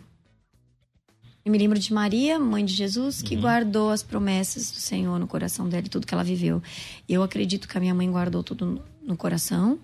Eu 1.44 1.52
me 1.52 1.58
lembro 1.58 1.78
de 1.78 1.92
Maria, 1.92 2.38
mãe 2.38 2.64
de 2.64 2.72
Jesus, 2.72 3.20
que 3.20 3.34
uhum. 3.34 3.42
guardou 3.42 3.90
as 3.90 4.02
promessas 4.02 4.70
do 4.70 4.78
Senhor 4.78 5.18
no 5.18 5.26
coração 5.26 5.68
dela 5.68 5.84
e 5.84 5.90
tudo 5.90 6.06
que 6.06 6.14
ela 6.14 6.24
viveu. 6.24 6.62
Eu 7.06 7.22
acredito 7.22 7.68
que 7.68 7.76
a 7.76 7.80
minha 7.80 7.94
mãe 7.94 8.10
guardou 8.10 8.42
tudo 8.42 8.82
no 9.02 9.16
coração 9.16 9.78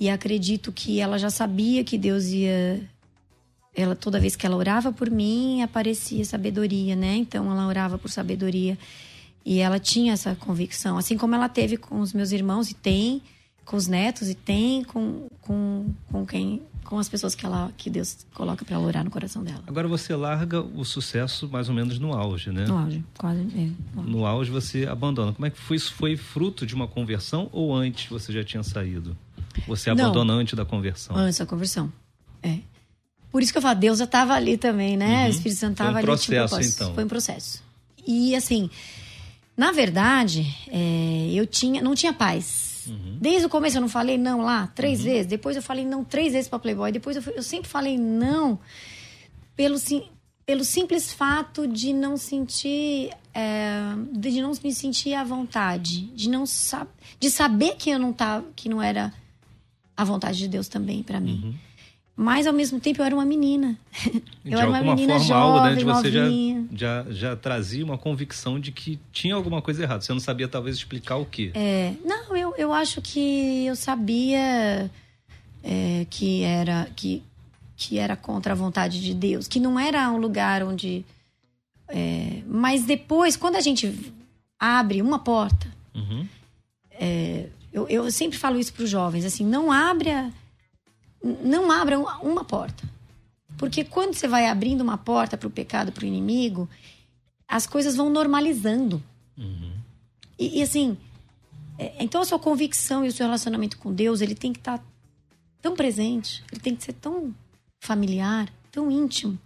e 0.00 0.08
acredito 0.08 0.72
que 0.72 0.98
ela 0.98 1.18
já 1.18 1.28
sabia 1.28 1.84
que 1.84 1.98
Deus 1.98 2.26
ia 2.26 2.80
ela 3.74 3.94
toda 3.94 4.18
vez 4.18 4.34
que 4.34 4.44
ela 4.44 4.56
orava 4.56 4.90
por 4.90 5.10
mim, 5.10 5.62
aparecia 5.62 6.24
sabedoria, 6.24 6.96
né? 6.96 7.16
Então 7.16 7.50
ela 7.50 7.66
orava 7.66 7.96
por 7.96 8.10
sabedoria 8.10 8.76
e 9.44 9.58
ela 9.58 9.78
tinha 9.78 10.14
essa 10.14 10.34
convicção, 10.34 10.98
assim 10.98 11.16
como 11.16 11.34
ela 11.34 11.48
teve 11.48 11.76
com 11.76 12.00
os 12.00 12.12
meus 12.12 12.32
irmãos 12.32 12.70
e 12.70 12.74
tem 12.74 13.22
com 13.64 13.76
os 13.76 13.86
netos 13.86 14.28
e 14.28 14.34
tem 14.34 14.82
com, 14.82 15.28
com, 15.42 15.94
com 16.10 16.26
quem 16.26 16.62
com 16.88 16.98
as 16.98 17.06
pessoas 17.06 17.34
que 17.34 17.44
ela 17.44 17.70
que 17.76 17.90
Deus 17.90 18.26
coloca 18.32 18.64
para 18.64 18.80
orar 18.80 19.04
no 19.04 19.10
coração 19.10 19.44
dela. 19.44 19.62
Agora 19.66 19.86
você 19.86 20.16
larga 20.16 20.62
o 20.62 20.86
sucesso 20.86 21.46
mais 21.46 21.68
ou 21.68 21.74
menos 21.74 21.98
no 21.98 22.14
auge, 22.14 22.50
né? 22.50 22.64
No 22.66 22.78
auge, 22.78 23.04
quase. 23.18 23.40
É, 23.40 23.70
no, 23.94 24.24
auge. 24.24 24.50
no 24.50 24.58
você 24.58 24.86
abandona. 24.86 25.34
Como 25.34 25.44
é 25.44 25.50
que 25.50 25.58
foi 25.58 25.76
isso? 25.76 25.92
Foi 25.92 26.16
fruto 26.16 26.64
de 26.64 26.74
uma 26.74 26.88
conversão 26.88 27.50
ou 27.52 27.76
antes 27.76 28.08
você 28.08 28.32
já 28.32 28.42
tinha 28.42 28.62
saído? 28.62 29.14
Você 29.66 29.90
abandona 29.90 30.32
Não, 30.32 30.40
antes 30.40 30.54
da 30.54 30.64
conversão? 30.64 31.14
Antes 31.14 31.38
da 31.38 31.44
conversão. 31.44 31.92
É. 32.42 32.60
Por 33.30 33.42
isso 33.42 33.52
que 33.52 33.58
eu 33.58 33.62
falo, 33.62 33.78
Deus 33.78 33.98
já 33.98 34.06
estava 34.06 34.32
ali 34.32 34.56
também, 34.56 34.96
né? 34.96 35.24
Uhum. 35.24 35.26
O 35.26 35.30
Espírito 35.30 35.58
Santo 35.58 35.72
estava 35.72 35.92
um 35.92 35.96
ali. 35.96 36.06
Processo, 36.06 36.58
tipo, 36.58 36.74
então. 36.74 36.94
Foi 36.94 37.04
um 37.04 37.08
processo. 37.08 37.62
E 38.06 38.34
assim, 38.34 38.70
na 39.54 39.72
verdade, 39.72 40.56
é, 40.68 41.28
eu 41.34 41.46
tinha, 41.46 41.82
não 41.82 41.94
tinha 41.94 42.14
paz 42.14 42.67
Uhum. 42.88 43.18
Desde 43.20 43.46
o 43.46 43.48
começo 43.48 43.76
eu 43.76 43.80
não 43.80 43.88
falei 43.88 44.18
não 44.18 44.42
lá 44.42 44.66
três 44.68 45.00
uhum. 45.00 45.06
vezes. 45.06 45.26
Depois 45.26 45.56
eu 45.56 45.62
falei 45.62 45.84
não 45.84 46.04
três 46.04 46.32
vezes 46.32 46.48
para 46.48 46.58
Playboy. 46.58 46.92
Depois 46.92 47.16
eu, 47.16 47.22
eu, 47.34 47.42
sempre 47.42 47.68
falei 47.68 47.98
não 47.98 48.58
pelo, 49.56 49.76
pelo 50.44 50.64
simples 50.64 51.12
fato 51.12 51.66
de 51.66 51.92
não 51.92 52.16
sentir. 52.16 53.10
É, 53.34 53.80
de 54.12 54.40
não 54.42 54.52
me 54.62 54.74
sentir 54.74 55.14
à 55.14 55.22
vontade. 55.22 56.06
De 56.08 56.28
não 56.28 56.44
de 57.20 57.30
saber 57.30 57.76
que 57.76 57.90
eu 57.90 57.98
não 57.98 58.12
tava. 58.12 58.46
que 58.56 58.68
não 58.68 58.82
era 58.82 59.12
a 59.96 60.04
vontade 60.04 60.38
de 60.38 60.48
Deus 60.48 60.68
também 60.68 61.02
para 61.02 61.18
mim. 61.18 61.40
Uhum. 61.44 61.54
Mas 62.20 62.48
ao 62.48 62.52
mesmo 62.52 62.80
tempo 62.80 63.00
eu 63.00 63.04
era 63.04 63.14
uma 63.14 63.24
menina. 63.24 63.78
De 64.44 64.52
eu 64.52 64.58
era 64.58 64.68
uma 64.68 64.80
menina 64.80 65.20
forma, 65.20 65.26
jovem, 65.26 65.42
algo, 65.42 65.66
né, 65.66 65.74
de 65.76 65.84
você 65.84 66.10
já, 66.10 66.24
já, 66.72 67.06
já 67.10 67.36
trazia 67.36 67.84
uma 67.84 67.98
convicção 67.98 68.58
de 68.58 68.72
que 68.72 68.98
tinha 69.12 69.34
alguma 69.34 69.62
coisa 69.62 69.82
errada. 69.82 70.00
Você 70.00 70.12
não 70.12 70.18
sabia 70.18 70.48
talvez 70.48 70.74
explicar 70.74 71.16
o 71.16 71.26
quê? 71.26 71.52
É, 71.54 71.92
não, 72.04 72.36
eu, 72.58 72.72
acho 72.72 73.00
que 73.00 73.66
eu 73.66 73.76
sabia 73.76 74.90
é, 75.62 76.06
que 76.10 76.42
era 76.42 76.88
que, 76.96 77.22
que 77.76 77.98
era 77.98 78.16
contra 78.16 78.52
a 78.52 78.56
vontade 78.56 79.00
de 79.00 79.14
Deus, 79.14 79.48
que 79.48 79.60
não 79.60 79.78
era 79.78 80.10
um 80.10 80.18
lugar 80.18 80.62
onde. 80.62 81.04
É, 81.88 82.42
mas 82.46 82.84
depois, 82.84 83.36
quando 83.36 83.56
a 83.56 83.60
gente 83.60 84.12
abre 84.58 85.00
uma 85.00 85.18
porta, 85.18 85.66
uhum. 85.94 86.26
é, 86.90 87.48
eu, 87.72 87.88
eu 87.88 88.10
sempre 88.10 88.36
falo 88.36 88.58
isso 88.58 88.72
para 88.72 88.84
os 88.84 88.90
jovens, 88.90 89.24
assim, 89.24 89.44
não 89.44 89.72
abre 89.72 90.10
a 90.10 90.30
não 91.22 91.70
abra 91.70 91.98
uma 91.98 92.44
porta. 92.44 92.84
Porque 93.56 93.82
quando 93.84 94.14
você 94.14 94.28
vai 94.28 94.46
abrindo 94.46 94.82
uma 94.82 94.96
porta 94.96 95.36
para 95.36 95.48
o 95.48 95.50
pecado, 95.50 95.90
para 95.90 96.04
o 96.04 96.06
inimigo, 96.06 96.68
as 97.46 97.66
coisas 97.66 97.96
vão 97.96 98.08
normalizando. 98.08 99.02
Uhum. 99.36 99.72
E, 100.38 100.60
e, 100.60 100.62
assim, 100.62 100.96
então 101.98 102.20
a 102.20 102.24
sua 102.24 102.38
convicção 102.38 103.04
e 103.04 103.08
o 103.08 103.12
seu 103.12 103.26
relacionamento 103.26 103.78
com 103.78 103.92
Deus, 103.92 104.20
ele 104.20 104.34
tem 104.34 104.52
que 104.52 104.58
estar 104.58 104.78
tá 104.78 104.84
tão 105.62 105.74
presente, 105.74 106.42
ele 106.50 106.60
tem 106.60 106.74
que 106.74 106.84
ser 106.84 106.94
tão 106.94 107.34
familiar, 107.80 108.52
tão 108.70 108.90
íntimo, 108.90 109.38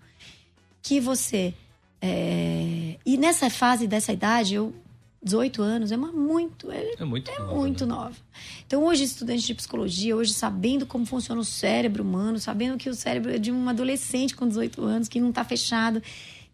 que 0.82 1.00
você. 1.00 1.54
É... 2.00 2.96
E 3.04 3.16
nessa 3.16 3.48
fase 3.50 3.86
dessa 3.86 4.12
idade, 4.12 4.54
eu 4.54 4.74
18 5.22 5.62
anos 5.62 5.92
é 5.92 5.96
uma 5.96 6.10
muito 6.10 6.70
é, 6.72 6.94
é 6.98 7.04
muito, 7.04 7.30
é 7.30 7.38
nova, 7.38 7.54
muito 7.54 7.86
né? 7.86 7.94
nova. 7.94 8.16
Então 8.66 8.84
hoje 8.84 9.04
estudante 9.04 9.46
de 9.46 9.54
psicologia, 9.54 10.16
hoje 10.16 10.32
sabendo 10.32 10.84
como 10.84 11.06
funciona 11.06 11.40
o 11.40 11.44
cérebro 11.44 12.02
humano, 12.02 12.40
sabendo 12.40 12.76
que 12.76 12.90
o 12.90 12.94
cérebro 12.94 13.30
é 13.30 13.38
de 13.38 13.52
um 13.52 13.68
adolescente 13.68 14.34
com 14.34 14.48
18 14.48 14.82
anos 14.82 15.08
que 15.08 15.20
não 15.20 15.28
está 15.28 15.44
fechado, 15.44 16.02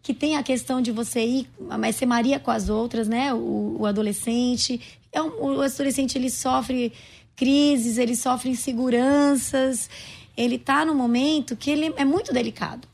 que 0.01 0.13
tem 0.13 0.37
a 0.37 0.43
questão 0.43 0.81
de 0.81 0.91
você 0.91 1.25
ir, 1.25 1.49
mas 1.77 1.95
ser 1.95 2.05
Maria 2.05 2.39
com 2.39 2.51
as 2.51 2.69
outras, 2.69 3.07
né? 3.07 3.33
O, 3.33 3.77
o 3.79 3.85
adolescente, 3.85 4.79
é 5.11 5.21
um, 5.21 5.57
o 5.57 5.61
adolescente 5.61 6.17
ele 6.17 6.29
sofre 6.29 6.93
crises, 7.35 7.97
ele 7.97 8.15
sofre 8.15 8.49
inseguranças, 8.49 9.89
ele 10.35 10.55
está 10.55 10.85
no 10.85 10.95
momento 10.95 11.55
que 11.55 11.69
ele 11.69 11.93
é 11.97 12.05
muito 12.05 12.33
delicado. 12.33 12.87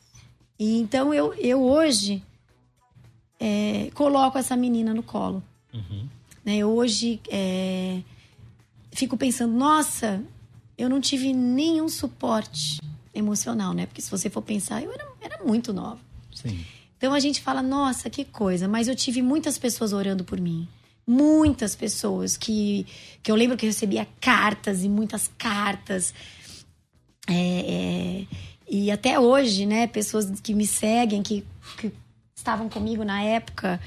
E 0.58 0.80
então 0.80 1.14
eu, 1.14 1.34
eu 1.36 1.62
hoje 1.62 2.24
é, 3.40 3.90
coloco 3.94 4.38
essa 4.38 4.56
menina 4.56 4.94
no 4.94 5.04
colo 5.04 5.44
Uhum. 5.76 6.08
Né, 6.46 6.66
hoje 6.66 7.20
é, 7.30 8.02
fico 8.92 9.18
pensando, 9.18 9.54
nossa, 9.54 10.24
eu 10.78 10.88
não 10.88 11.02
tive 11.02 11.34
nenhum 11.34 11.90
suporte 11.90 12.80
emocional, 13.14 13.74
né? 13.74 13.86
Porque 13.86 14.02
se 14.02 14.12
você 14.12 14.30
for 14.30 14.42
pensar, 14.42 14.82
eu 14.84 14.92
era, 14.92 15.08
era 15.22 15.44
muito 15.44 15.74
nova. 15.74 16.00
Sim. 16.34 16.64
Então 16.98 17.14
a 17.14 17.20
gente 17.20 17.42
fala, 17.42 17.62
nossa, 17.62 18.10
que 18.10 18.24
coisa, 18.24 18.68
mas 18.68 18.88
eu 18.88 18.96
tive 18.96 19.22
muitas 19.22 19.58
pessoas 19.58 19.94
orando 19.94 20.24
por 20.24 20.40
mim. 20.40 20.68
Muitas 21.06 21.76
pessoas 21.76 22.36
que, 22.36 22.88
que 23.22 23.32
eu 23.32 23.36
lembro 23.36 23.58
que 23.58 23.66
eu 23.66 23.70
recebia 23.70 24.08
cartas 24.20 24.84
e 24.84 24.90
muitas 24.90 25.30
cartas. 25.38 26.14
É, 27.28 27.34
é, 27.34 28.26
e 28.70 28.90
até 28.90 29.20
hoje, 29.20 29.66
né, 29.66 29.88
pessoas 29.88 30.40
que 30.40 30.54
me 30.54 30.66
seguem, 30.66 31.22
que, 31.22 31.46
que 31.78 31.92
estavam 32.36 32.68
comigo 32.68 33.04
na 33.04 33.22
época, 33.22 33.80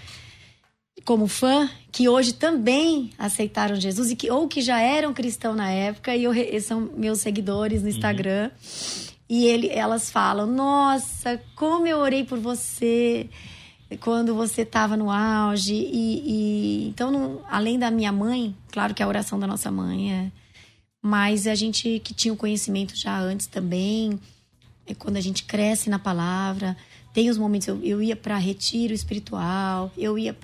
como 1.05 1.27
fã 1.27 1.69
que 1.91 2.09
hoje 2.09 2.35
também 2.35 3.11
aceitaram 3.19 3.75
Jesus 3.77 4.11
e 4.11 4.17
que 4.17 4.31
ou 4.31 4.47
que 4.47 4.61
já 4.61 4.81
eram 4.81 5.15
cristãos 5.15 5.57
na 5.57 5.71
época 5.71 6.15
e 6.15 6.25
eu, 6.25 6.33
são 6.61 6.81
meus 6.97 7.21
seguidores 7.21 7.83
no 7.83 7.89
Instagram. 7.89 8.51
Uhum. 8.51 9.08
E 9.29 9.47
ele, 9.47 9.69
elas 9.69 10.11
falam: 10.11 10.47
Nossa, 10.47 11.41
como 11.55 11.87
eu 11.87 11.99
orei 11.99 12.25
por 12.25 12.39
você 12.39 13.29
quando 13.97 14.35
você 14.35 14.63
estava 14.63 14.97
no 14.97 15.11
auge. 15.11 15.75
E, 15.75 16.23
e 16.27 16.89
então, 16.89 17.11
não, 17.11 17.41
além 17.49 17.79
da 17.79 17.91
minha 17.91 18.13
mãe, 18.13 18.55
claro 18.71 18.95
que 18.95 19.03
a 19.03 19.09
oração 19.09 19.39
da 19.39 19.47
nossa 19.47 19.71
mãe 19.71 20.13
é. 20.13 20.33
Mas 21.01 21.47
a 21.47 21.55
gente 21.55 22.01
que 22.01 22.13
tinha 22.13 22.35
o 22.35 22.37
conhecimento 22.37 22.95
já 22.97 23.19
antes 23.19 23.47
também, 23.47 24.19
é 24.87 24.95
quando 24.95 25.17
a 25.17 25.21
gente 25.21 25.45
cresce 25.45 25.89
na 25.89 25.99
palavra, 25.99 26.77
tem 27.15 27.31
os 27.31 27.39
momentos. 27.39 27.69
Eu, 27.69 27.83
eu 27.83 28.03
ia 28.03 28.17
para 28.17 28.37
retiro 28.37 28.93
espiritual, 28.93 29.93
eu 29.97 30.19
ia 30.19 30.37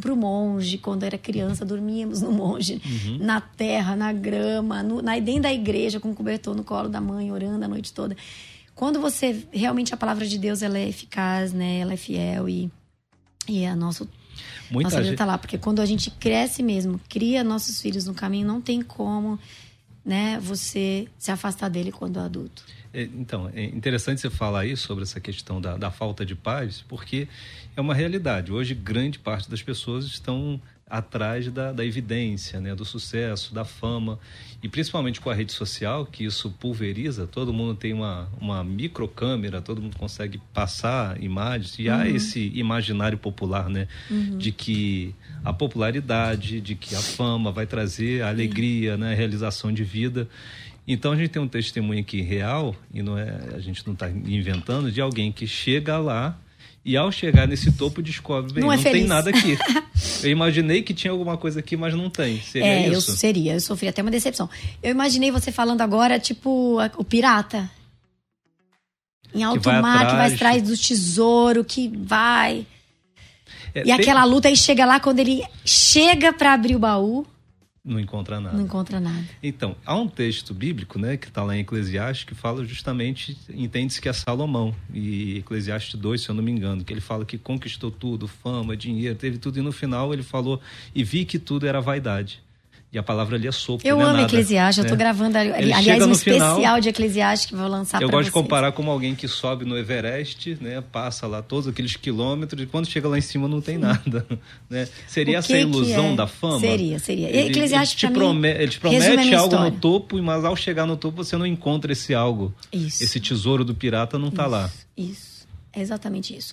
para 0.00 0.12
o 0.12 0.16
monge, 0.16 0.78
quando 0.78 1.02
era 1.02 1.16
criança, 1.16 1.64
dormíamos 1.64 2.20
no 2.20 2.32
monge, 2.32 2.80
uhum. 2.84 3.18
na 3.18 3.40
terra, 3.40 3.96
na 3.96 4.12
grama, 4.12 4.82
no, 4.82 5.00
na, 5.00 5.18
dentro 5.18 5.42
da 5.42 5.52
igreja, 5.52 5.98
com 5.98 6.10
o 6.10 6.14
cobertor 6.14 6.54
no 6.54 6.64
colo 6.64 6.88
da 6.88 7.00
mãe, 7.00 7.32
orando 7.32 7.64
a 7.64 7.68
noite 7.68 7.92
toda. 7.92 8.16
Quando 8.74 9.00
você, 9.00 9.46
realmente 9.50 9.94
a 9.94 9.96
palavra 9.96 10.26
de 10.26 10.38
Deus, 10.38 10.60
ela 10.60 10.78
é 10.78 10.86
eficaz, 10.86 11.52
né? 11.52 11.78
Ela 11.78 11.94
é 11.94 11.96
fiel 11.96 12.46
e, 12.46 12.70
e 13.48 13.64
a 13.64 13.74
nosso, 13.74 14.06
Muita 14.70 14.90
nossa 14.90 14.96
vida 14.98 15.10
gente... 15.10 15.18
tá 15.18 15.24
lá. 15.24 15.38
Porque 15.38 15.56
quando 15.56 15.80
a 15.80 15.86
gente 15.86 16.10
cresce 16.10 16.62
mesmo, 16.62 17.00
cria 17.08 17.42
nossos 17.42 17.80
filhos 17.80 18.04
no 18.04 18.12
caminho, 18.12 18.46
não 18.46 18.60
tem 18.60 18.82
como, 18.82 19.38
né, 20.04 20.38
você 20.40 21.08
se 21.18 21.30
afastar 21.30 21.70
dele 21.70 21.90
quando 21.90 22.18
adulto. 22.18 22.64
É, 22.96 23.02
então, 23.02 23.50
é 23.54 23.62
interessante 23.62 24.22
você 24.22 24.30
falar 24.30 24.60
aí 24.60 24.74
sobre 24.74 25.04
essa 25.04 25.20
questão 25.20 25.60
da, 25.60 25.76
da 25.76 25.90
falta 25.90 26.24
de 26.24 26.34
paz, 26.34 26.82
porque 26.88 27.28
é 27.76 27.80
uma 27.80 27.92
realidade. 27.92 28.50
Hoje, 28.50 28.74
grande 28.74 29.18
parte 29.18 29.50
das 29.50 29.62
pessoas 29.62 30.06
estão 30.06 30.58
atrás 30.88 31.50
da, 31.50 31.72
da 31.72 31.84
evidência, 31.84 32.60
né, 32.60 32.74
do 32.74 32.84
sucesso, 32.84 33.52
da 33.52 33.64
fama 33.64 34.18
e 34.62 34.68
principalmente 34.68 35.20
com 35.20 35.28
a 35.28 35.34
rede 35.34 35.52
social 35.52 36.06
que 36.06 36.24
isso 36.24 36.48
pulveriza. 36.60 37.26
Todo 37.26 37.52
mundo 37.52 37.74
tem 37.74 37.92
uma, 37.92 38.28
uma 38.40 38.62
microcâmera, 38.62 39.60
todo 39.60 39.82
mundo 39.82 39.96
consegue 39.98 40.40
passar 40.54 41.20
imagens 41.20 41.76
e 41.78 41.88
uhum. 41.88 41.94
há 41.94 42.08
esse 42.08 42.52
imaginário 42.54 43.18
popular, 43.18 43.68
né, 43.68 43.88
uhum. 44.08 44.38
de 44.38 44.52
que 44.52 45.14
a 45.44 45.52
popularidade, 45.52 46.60
de 46.60 46.74
que 46.76 46.94
a 46.94 47.00
fama 47.00 47.50
vai 47.50 47.66
trazer 47.66 48.22
a 48.22 48.28
alegria, 48.28 48.96
né, 48.96 49.12
a 49.12 49.16
realização 49.16 49.72
de 49.72 49.84
vida. 49.84 50.28
Então 50.86 51.12
a 51.12 51.16
gente 51.16 51.30
tem 51.30 51.42
um 51.42 51.48
testemunho 51.48 52.00
aqui 52.00 52.20
real 52.20 52.74
e 52.92 53.02
não 53.02 53.18
é 53.18 53.36
a 53.54 53.58
gente 53.58 53.84
não 53.86 53.94
está 53.94 54.08
inventando 54.08 54.92
de 54.92 55.00
alguém 55.00 55.32
que 55.32 55.46
chega 55.46 55.98
lá 55.98 56.38
e 56.86 56.96
ao 56.96 57.10
chegar 57.10 57.48
nesse 57.48 57.72
topo, 57.72 58.00
descobre, 58.00 58.52
bem, 58.52 58.62
não, 58.62 58.72
é 58.72 58.76
não 58.76 58.82
tem 58.84 59.04
nada 59.04 59.30
aqui. 59.30 59.58
eu 60.22 60.30
imaginei 60.30 60.82
que 60.82 60.94
tinha 60.94 61.10
alguma 61.10 61.36
coisa 61.36 61.58
aqui, 61.58 61.76
mas 61.76 61.92
não 61.92 62.08
tem. 62.08 62.40
Seria 62.40 62.68
é, 62.68 62.88
isso? 62.88 63.10
eu 63.10 63.16
seria. 63.16 63.54
Eu 63.54 63.60
sofri 63.60 63.88
até 63.88 64.02
uma 64.02 64.10
decepção. 64.10 64.48
Eu 64.80 64.92
imaginei 64.92 65.32
você 65.32 65.50
falando 65.50 65.80
agora, 65.80 66.20
tipo, 66.20 66.78
o 66.96 67.02
pirata. 67.02 67.68
Em 69.34 69.42
alto 69.42 69.62
que 69.62 69.66
mar, 69.66 70.06
atrás. 70.06 70.10
que 70.10 70.16
vai 70.16 70.34
atrás 70.34 70.62
do 70.62 70.76
tesouro, 70.76 71.64
que 71.64 71.88
vai. 71.88 72.64
É, 73.74 73.80
e 73.80 73.84
tem... 73.84 73.92
aquela 73.92 74.22
luta 74.22 74.46
aí 74.46 74.56
chega 74.56 74.86
lá, 74.86 75.00
quando 75.00 75.18
ele 75.18 75.42
chega 75.64 76.32
para 76.32 76.54
abrir 76.54 76.76
o 76.76 76.78
baú. 76.78 77.26
Não 77.86 78.00
encontra 78.00 78.40
nada. 78.40 78.56
Não 78.56 78.64
encontra 78.64 78.98
nada. 78.98 79.24
Então, 79.40 79.76
há 79.86 79.94
um 79.94 80.08
texto 80.08 80.52
bíblico, 80.52 80.98
né, 80.98 81.16
que 81.16 81.28
está 81.28 81.44
lá 81.44 81.56
em 81.56 81.60
Eclesiastes, 81.60 82.24
que 82.24 82.34
fala 82.34 82.64
justamente, 82.64 83.38
entende-se 83.48 84.00
que 84.00 84.08
é 84.08 84.12
Salomão, 84.12 84.74
e 84.92 85.38
Eclesiastes 85.38 85.94
2, 85.94 86.20
se 86.20 86.28
eu 86.28 86.34
não 86.34 86.42
me 86.42 86.50
engano, 86.50 86.82
que 86.82 86.92
ele 86.92 87.00
fala 87.00 87.24
que 87.24 87.38
conquistou 87.38 87.92
tudo, 87.92 88.26
fama, 88.26 88.76
dinheiro, 88.76 89.14
teve 89.14 89.38
tudo, 89.38 89.60
e 89.60 89.62
no 89.62 89.70
final 89.70 90.12
ele 90.12 90.24
falou, 90.24 90.60
e 90.92 91.04
vi 91.04 91.24
que 91.24 91.38
tudo 91.38 91.64
era 91.64 91.80
vaidade. 91.80 92.42
E 92.92 92.98
a 92.98 93.02
palavra 93.02 93.36
ali 93.36 93.48
é 93.48 93.52
sopro. 93.52 93.86
Eu 93.86 94.00
é 94.00 94.04
amo 94.04 94.20
é 94.20 94.22
Eclesiastes, 94.22 94.82
né? 94.82 94.88
eu 94.88 94.92
tô 94.92 94.96
gravando, 94.96 95.36
ali, 95.36 95.72
aliás, 95.72 96.06
um 96.06 96.12
especial 96.12 96.56
final, 96.56 96.80
de 96.80 96.88
Eclesiastes 96.88 97.46
que 97.48 97.54
vou 97.54 97.68
lançar 97.68 98.00
Eu 98.00 98.08
gosto 98.08 98.18
vocês. 98.18 98.26
de 98.26 98.32
comparar 98.32 98.72
com 98.72 98.88
alguém 98.90 99.14
que 99.14 99.26
sobe 99.26 99.64
no 99.64 99.76
Everest, 99.76 100.56
né? 100.60 100.82
Passa 100.92 101.26
lá 101.26 101.42
todos 101.42 101.68
aqueles 101.68 101.96
quilômetros 101.96 102.62
e 102.62 102.66
quando 102.66 102.86
chega 102.86 103.08
lá 103.08 103.18
em 103.18 103.22
cima 103.22 103.48
não 103.48 103.60
tem 103.60 103.76
nada. 103.76 104.26
Né? 104.68 104.88
Seria 105.06 105.38
essa 105.38 105.56
ilusão 105.56 106.12
é? 106.12 106.16
da 106.16 106.26
fama? 106.26 106.58
Seria, 106.58 106.98
seria. 106.98 107.28
Ele, 107.28 107.50
Eclesiastes 107.50 108.02
ele 108.02 108.12
te, 108.12 108.18
prome 108.18 108.48
ele 108.48 108.68
te 108.68 108.80
promete 108.80 109.34
algo 109.34 109.56
no 109.58 109.70
topo, 109.70 110.20
mas 110.20 110.44
ao 110.44 110.56
chegar 110.56 110.86
no 110.86 110.96
topo 110.96 111.22
você 111.22 111.36
não 111.36 111.46
encontra 111.46 111.92
esse 111.92 112.14
algo. 112.14 112.52
Isso. 112.72 113.02
Esse 113.04 113.20
tesouro 113.20 113.64
do 113.64 113.74
pirata 113.74 114.18
não 114.18 114.28
está 114.28 114.46
lá. 114.46 114.70
Isso, 114.96 115.46
é 115.72 115.80
exatamente 115.80 116.36
isso. 116.36 116.52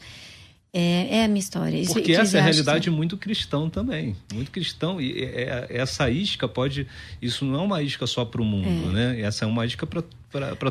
É, 0.75 1.19
é 1.19 1.25
a 1.25 1.27
minha 1.27 1.39
história. 1.39 1.77
Isso, 1.77 1.93
Porque 1.93 2.13
essa 2.13 2.37
é 2.37 2.39
a 2.39 2.43
realidade 2.43 2.89
muito 2.89 3.15
cristão 3.15 3.69
também. 3.69 4.15
Muito 4.33 4.49
cristão. 4.49 4.99
E 4.99 5.23
é, 5.23 5.67
é, 5.69 5.77
essa 5.77 6.09
isca 6.09 6.47
pode. 6.47 6.87
Isso 7.21 7.45
não 7.45 7.59
é 7.59 7.63
uma 7.63 7.83
isca 7.83 8.07
só 8.07 8.25
para 8.25 8.41
o 8.41 8.45
mundo, 8.45 8.89
é. 8.89 8.91
né? 8.91 9.21
Essa 9.21 9.45
é 9.45 9.47
uma 9.47 9.67
isca 9.67 9.85
para 9.85 10.01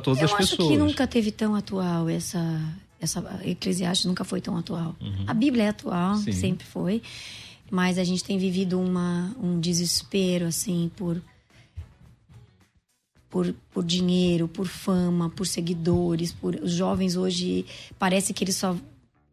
todas 0.00 0.18
Eu 0.18 0.24
as 0.24 0.32
pessoas. 0.32 0.58
Eu 0.58 0.66
acho 0.66 0.74
que 0.74 0.76
nunca 0.76 1.06
teve 1.06 1.30
tão 1.30 1.54
atual 1.54 2.08
essa. 2.08 2.40
essa 3.00 3.40
Eclesiastes 3.44 4.06
nunca 4.06 4.24
foi 4.24 4.40
tão 4.40 4.56
atual. 4.56 4.96
Uhum. 5.00 5.24
A 5.24 5.32
Bíblia 5.32 5.64
é 5.64 5.68
atual, 5.68 6.16
Sim. 6.16 6.32
sempre 6.32 6.66
foi. 6.66 7.00
Mas 7.70 7.96
a 7.96 8.02
gente 8.02 8.24
tem 8.24 8.36
vivido 8.38 8.80
uma, 8.80 9.32
um 9.40 9.60
desespero, 9.60 10.46
assim, 10.46 10.90
por. 10.96 11.22
Por, 13.30 13.54
por 13.72 13.82
dinheiro, 13.82 14.46
por 14.46 14.66
fama, 14.66 15.30
por 15.30 15.46
seguidores, 15.46 16.32
por 16.32 16.54
os 16.56 16.72
jovens 16.72 17.16
hoje 17.16 17.64
parece 17.98 18.34
que 18.34 18.44
eles 18.44 18.56
só 18.56 18.76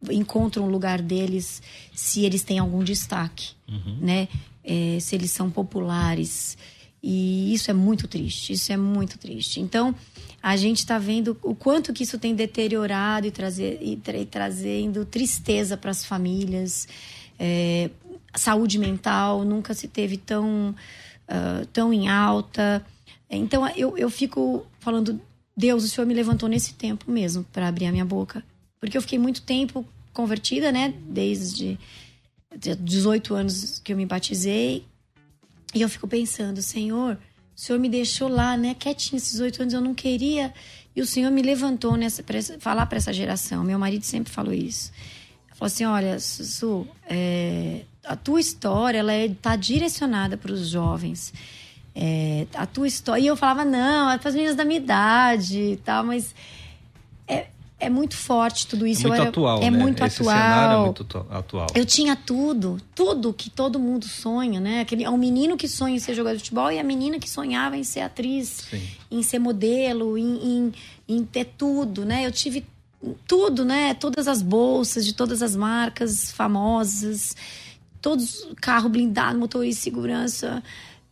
encontram 0.08 0.64
o 0.64 0.70
lugar 0.70 1.02
deles 1.02 1.62
se 1.94 2.24
eles 2.24 2.42
têm 2.42 2.58
algum 2.58 2.82
destaque, 2.82 3.50
uhum. 3.68 3.98
né? 4.00 4.28
É, 4.64 4.98
se 5.00 5.14
eles 5.14 5.30
são 5.30 5.50
populares. 5.50 6.56
E 7.02 7.52
isso 7.54 7.70
é 7.70 7.74
muito 7.74 8.06
triste, 8.06 8.52
isso 8.52 8.72
é 8.72 8.76
muito 8.76 9.18
triste. 9.18 9.60
Então, 9.60 9.94
a 10.42 10.56
gente 10.56 10.78
está 10.78 10.98
vendo 10.98 11.36
o 11.42 11.54
quanto 11.54 11.92
que 11.92 12.04
isso 12.04 12.18
tem 12.18 12.34
deteriorado 12.34 13.26
e, 13.26 13.30
trazer, 13.30 13.78
e, 13.80 13.96
tra 13.96 14.18
e 14.18 14.26
trazendo 14.26 15.04
tristeza 15.04 15.76
para 15.76 15.90
as 15.90 16.04
famílias. 16.04 16.86
É, 17.38 17.90
saúde 18.34 18.78
mental 18.78 19.44
nunca 19.44 19.72
se 19.74 19.88
teve 19.88 20.18
tão, 20.18 20.74
uh, 21.28 21.66
tão 21.72 21.92
em 21.92 22.08
alta. 22.08 22.84
Então, 23.30 23.66
eu, 23.68 23.96
eu 23.96 24.10
fico 24.10 24.66
falando, 24.78 25.18
Deus, 25.56 25.84
o 25.84 25.88
Senhor 25.88 26.06
me 26.06 26.14
levantou 26.14 26.48
nesse 26.48 26.74
tempo 26.74 27.10
mesmo 27.10 27.44
para 27.50 27.66
abrir 27.66 27.86
a 27.86 27.92
minha 27.92 28.04
boca 28.04 28.44
porque 28.80 28.96
eu 28.96 29.02
fiquei 29.02 29.18
muito 29.18 29.42
tempo 29.42 29.86
convertida, 30.12 30.72
né? 30.72 30.94
Desde 31.06 31.78
18 32.56 33.34
anos 33.34 33.78
que 33.78 33.92
eu 33.92 33.96
me 33.96 34.06
batizei. 34.06 34.84
E 35.74 35.82
eu 35.82 35.88
fico 35.88 36.08
pensando, 36.08 36.60
Senhor, 36.62 37.16
o 37.56 37.60
Senhor 37.60 37.78
me 37.78 37.88
deixou 37.88 38.26
lá, 38.26 38.56
né? 38.56 38.74
Quietinho 38.74 39.18
esses 39.18 39.38
oito 39.38 39.62
anos, 39.62 39.74
eu 39.74 39.80
não 39.80 39.94
queria. 39.94 40.52
E 40.96 41.00
o 41.00 41.06
Senhor 41.06 41.30
me 41.30 41.42
levantou 41.42 41.96
nessa, 41.96 42.22
pra 42.22 42.38
falar 42.58 42.86
para 42.86 42.98
essa 42.98 43.12
geração. 43.12 43.62
Meu 43.62 43.78
marido 43.78 44.04
sempre 44.04 44.32
falou 44.32 44.52
isso. 44.52 44.90
Falou 45.54 45.66
assim: 45.66 45.84
olha, 45.84 46.18
Sussu, 46.18 46.88
é, 47.08 47.82
a 48.04 48.16
tua 48.16 48.40
história 48.40 48.98
ela 48.98 49.14
está 49.14 49.54
é, 49.54 49.56
direcionada 49.56 50.36
para 50.36 50.52
os 50.52 50.68
jovens. 50.68 51.32
É, 51.94 52.46
a 52.54 52.66
tua 52.66 52.88
história. 52.88 53.20
E 53.22 53.26
eu 53.26 53.36
falava, 53.36 53.64
não, 53.64 54.10
é 54.10 54.18
para 54.18 54.30
as 54.30 54.34
meninas 54.34 54.56
da 54.56 54.64
minha 54.64 54.80
idade 54.80 55.58
e 55.58 55.76
tal, 55.76 56.04
mas 56.04 56.34
é, 57.28 57.48
é 57.80 57.88
muito 57.88 58.14
forte 58.14 58.66
tudo 58.66 58.86
isso. 58.86 59.06
É 59.06 59.08
muito 59.08 59.20
era, 59.20 59.30
atual, 59.30 59.62
é 59.62 59.70
né? 59.70 59.76
muito 59.76 60.04
Esse 60.04 60.20
atual. 60.20 60.36
cenário 60.36 60.78
é 60.78 60.84
muito 60.84 61.26
atual. 61.30 61.66
Eu 61.74 61.84
tinha 61.86 62.14
tudo, 62.14 62.80
tudo 62.94 63.32
que 63.32 63.48
todo 63.48 63.78
mundo 63.78 64.06
sonha, 64.06 64.60
né? 64.60 64.82
Aquele, 64.82 65.02
é 65.02 65.10
um 65.10 65.16
menino 65.16 65.56
que 65.56 65.66
sonha 65.66 65.96
em 65.96 65.98
ser 65.98 66.14
jogador 66.14 66.36
de 66.36 66.42
futebol 66.42 66.70
e 66.70 66.78
a 66.78 66.84
menina 66.84 67.18
que 67.18 67.28
sonhava 67.28 67.76
em 67.76 67.82
ser 67.82 68.00
atriz, 68.00 68.66
Sim. 68.70 68.82
em 69.10 69.22
ser 69.22 69.38
modelo, 69.38 70.18
em, 70.18 70.36
em, 70.36 70.72
em, 71.08 71.24
ter 71.24 71.46
tudo, 71.56 72.04
né? 72.04 72.26
Eu 72.26 72.30
tive 72.30 72.64
tudo, 73.26 73.64
né? 73.64 73.94
Todas 73.94 74.28
as 74.28 74.42
bolsas 74.42 75.04
de 75.04 75.14
todas 75.14 75.42
as 75.42 75.56
marcas 75.56 76.30
famosas, 76.30 77.34
todos 78.00 78.46
carro 78.60 78.90
blindado, 78.90 79.38
motorista 79.38 79.78
de 79.78 79.84
segurança. 79.84 80.62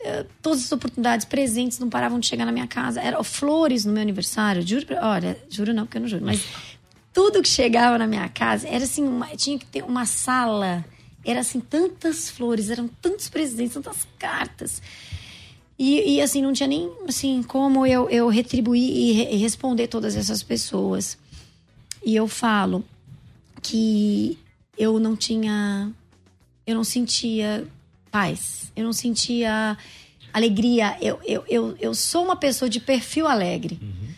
Eh, 0.01 0.27
todas 0.41 0.65
as 0.65 0.73
oportunidades 0.73 1.27
presentes 1.27 1.79
não 1.79 1.91
paravam 1.91 2.21
de 2.21 2.27
chegar 2.27 2.45
na 2.45 2.53
minha 2.53 2.67
casa. 2.67 3.01
Eram 3.01 3.23
flores 3.25 3.85
no 3.85 3.93
meu 3.93 4.03
aniversário. 4.03 4.67
Juro, 4.67 4.87
olha, 5.01 5.37
juro 5.49 5.75
não, 5.75 5.85
porque 5.85 5.99
eu 5.99 6.03
não 6.03 6.09
juro, 6.09 6.25
mas 6.25 6.45
tudo 7.13 7.43
que 7.43 7.49
chegava 7.49 7.99
na 7.99 8.07
minha 8.07 8.29
casa 8.29 8.69
era 8.69 8.85
assim, 8.85 9.05
uma, 9.05 9.27
tinha 9.37 9.59
que 9.59 9.67
ter 9.67 9.83
uma 9.83 10.07
sala. 10.07 10.85
Era 11.25 11.41
assim, 11.41 11.61
tantas 11.61 12.31
flores, 12.31 12.71
eram 12.71 12.89
tantos 12.89 13.29
presentes, 13.29 13.75
tantas 13.75 14.07
cartas. 14.19 14.81
E, 15.79 16.17
e 16.17 16.21
assim, 16.21 16.43
não 16.43 16.53
tinha 16.53 16.69
nem 16.69 16.91
assim, 17.09 17.43
como 17.43 17.85
eu, 17.87 18.09
eu 18.09 18.29
retribuir 18.29 18.91
e, 18.91 19.13
re, 19.13 19.35
e 19.35 19.37
responder 19.37 19.89
todas 19.89 20.17
essas 20.17 20.43
pessoas. 20.43 21.19
E 22.05 22.15
eu 22.15 22.29
falo 22.29 22.85
que 23.61 24.39
eu 24.77 25.01
não 25.01 25.17
tinha. 25.17 25.93
Eu 26.65 26.75
não 26.77 26.85
sentia 26.85 27.67
paz. 28.11 28.73
Eu 28.75 28.85
não 28.85 28.93
sentia 28.93 29.77
alegria. 30.33 30.97
Eu, 31.01 31.19
eu, 31.27 31.45
eu, 31.49 31.77
eu 31.81 31.95
sou 31.95 32.25
uma 32.25 32.37
pessoa 32.37 32.69
de 32.69 32.81
perfil 32.81 33.27
alegre. 33.27 33.79
Uhum. 33.81 34.09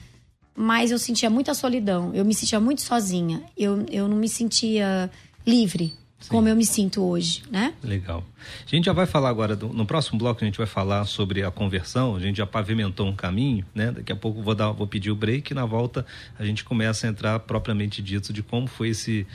Mas 0.54 0.90
eu 0.90 0.98
sentia 0.98 1.30
muita 1.30 1.54
solidão. 1.54 2.12
Eu 2.14 2.24
me 2.24 2.34
sentia 2.34 2.60
muito 2.60 2.82
sozinha. 2.82 3.42
Eu, 3.56 3.86
eu 3.90 4.06
não 4.06 4.16
me 4.16 4.28
sentia 4.28 5.10
livre. 5.46 5.94
Sim. 6.20 6.28
Como 6.28 6.46
eu 6.46 6.54
me 6.54 6.66
sinto 6.66 7.02
hoje, 7.02 7.42
né? 7.50 7.72
Legal. 7.82 8.22
A 8.66 8.68
gente 8.68 8.84
já 8.84 8.92
vai 8.92 9.06
falar 9.06 9.30
agora, 9.30 9.56
do, 9.56 9.68
no 9.68 9.86
próximo 9.86 10.18
bloco, 10.18 10.44
a 10.44 10.44
gente 10.44 10.58
vai 10.58 10.66
falar 10.66 11.06
sobre 11.06 11.42
a 11.42 11.50
conversão. 11.50 12.14
A 12.14 12.20
gente 12.20 12.36
já 12.36 12.46
pavimentou 12.46 13.06
um 13.06 13.16
caminho, 13.16 13.64
né? 13.74 13.90
Daqui 13.90 14.12
a 14.12 14.16
pouco 14.16 14.42
vou, 14.42 14.54
dar, 14.54 14.70
vou 14.70 14.86
pedir 14.86 15.10
o 15.10 15.16
break 15.16 15.50
e 15.50 15.54
na 15.54 15.64
volta 15.64 16.04
a 16.38 16.44
gente 16.44 16.62
começa 16.62 17.06
a 17.06 17.10
entrar 17.10 17.38
propriamente 17.40 18.02
dito 18.02 18.34
de 18.34 18.42
como 18.42 18.66
foi 18.66 18.90
esse, 18.90 19.26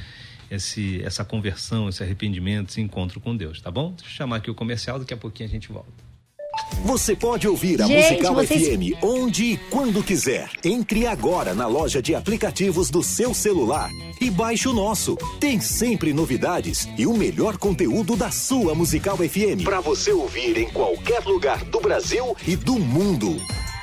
esse, 0.49 1.01
essa 1.03 1.23
conversão, 1.23 1.89
esse 1.89 2.03
arrependimento, 2.03 2.69
esse 2.69 2.81
encontro 2.81 3.19
com 3.19 3.35
Deus, 3.35 3.61
tá 3.61 3.71
bom? 3.71 3.91
Deixa 3.91 4.11
eu 4.11 4.17
chamar 4.17 4.37
aqui 4.37 4.49
o 4.49 4.55
comercial, 4.55 4.99
daqui 4.99 5.13
a 5.13 5.17
pouquinho 5.17 5.49
a 5.49 5.51
gente 5.51 5.71
volta. 5.71 6.05
Você 6.83 7.15
pode 7.15 7.47
ouvir 7.47 7.81
a 7.81 7.87
Gente, 7.87 8.11
Musical 8.11 8.35
vocês... 8.35 8.67
FM 8.67 9.03
onde 9.03 9.43
e 9.43 9.57
quando 9.69 10.03
quiser. 10.03 10.49
Entre 10.63 11.05
agora 11.05 11.53
na 11.53 11.67
loja 11.67 12.01
de 12.01 12.15
aplicativos 12.15 12.89
do 12.89 13.03
seu 13.03 13.33
celular 13.33 13.89
e 14.21 14.29
baixe 14.29 14.67
o 14.67 14.73
nosso. 14.73 15.17
Tem 15.39 15.59
sempre 15.59 16.13
novidades 16.13 16.87
e 16.97 17.05
o 17.05 17.13
melhor 17.13 17.57
conteúdo 17.57 18.15
da 18.15 18.31
sua 18.31 18.73
Musical 18.73 19.17
FM 19.17 19.63
para 19.63 19.81
você 19.81 20.11
ouvir 20.11 20.57
em 20.57 20.69
qualquer 20.69 21.23
lugar 21.25 21.63
do 21.65 21.79
Brasil 21.79 22.35
e 22.47 22.55
do 22.55 22.79
mundo 22.79 23.37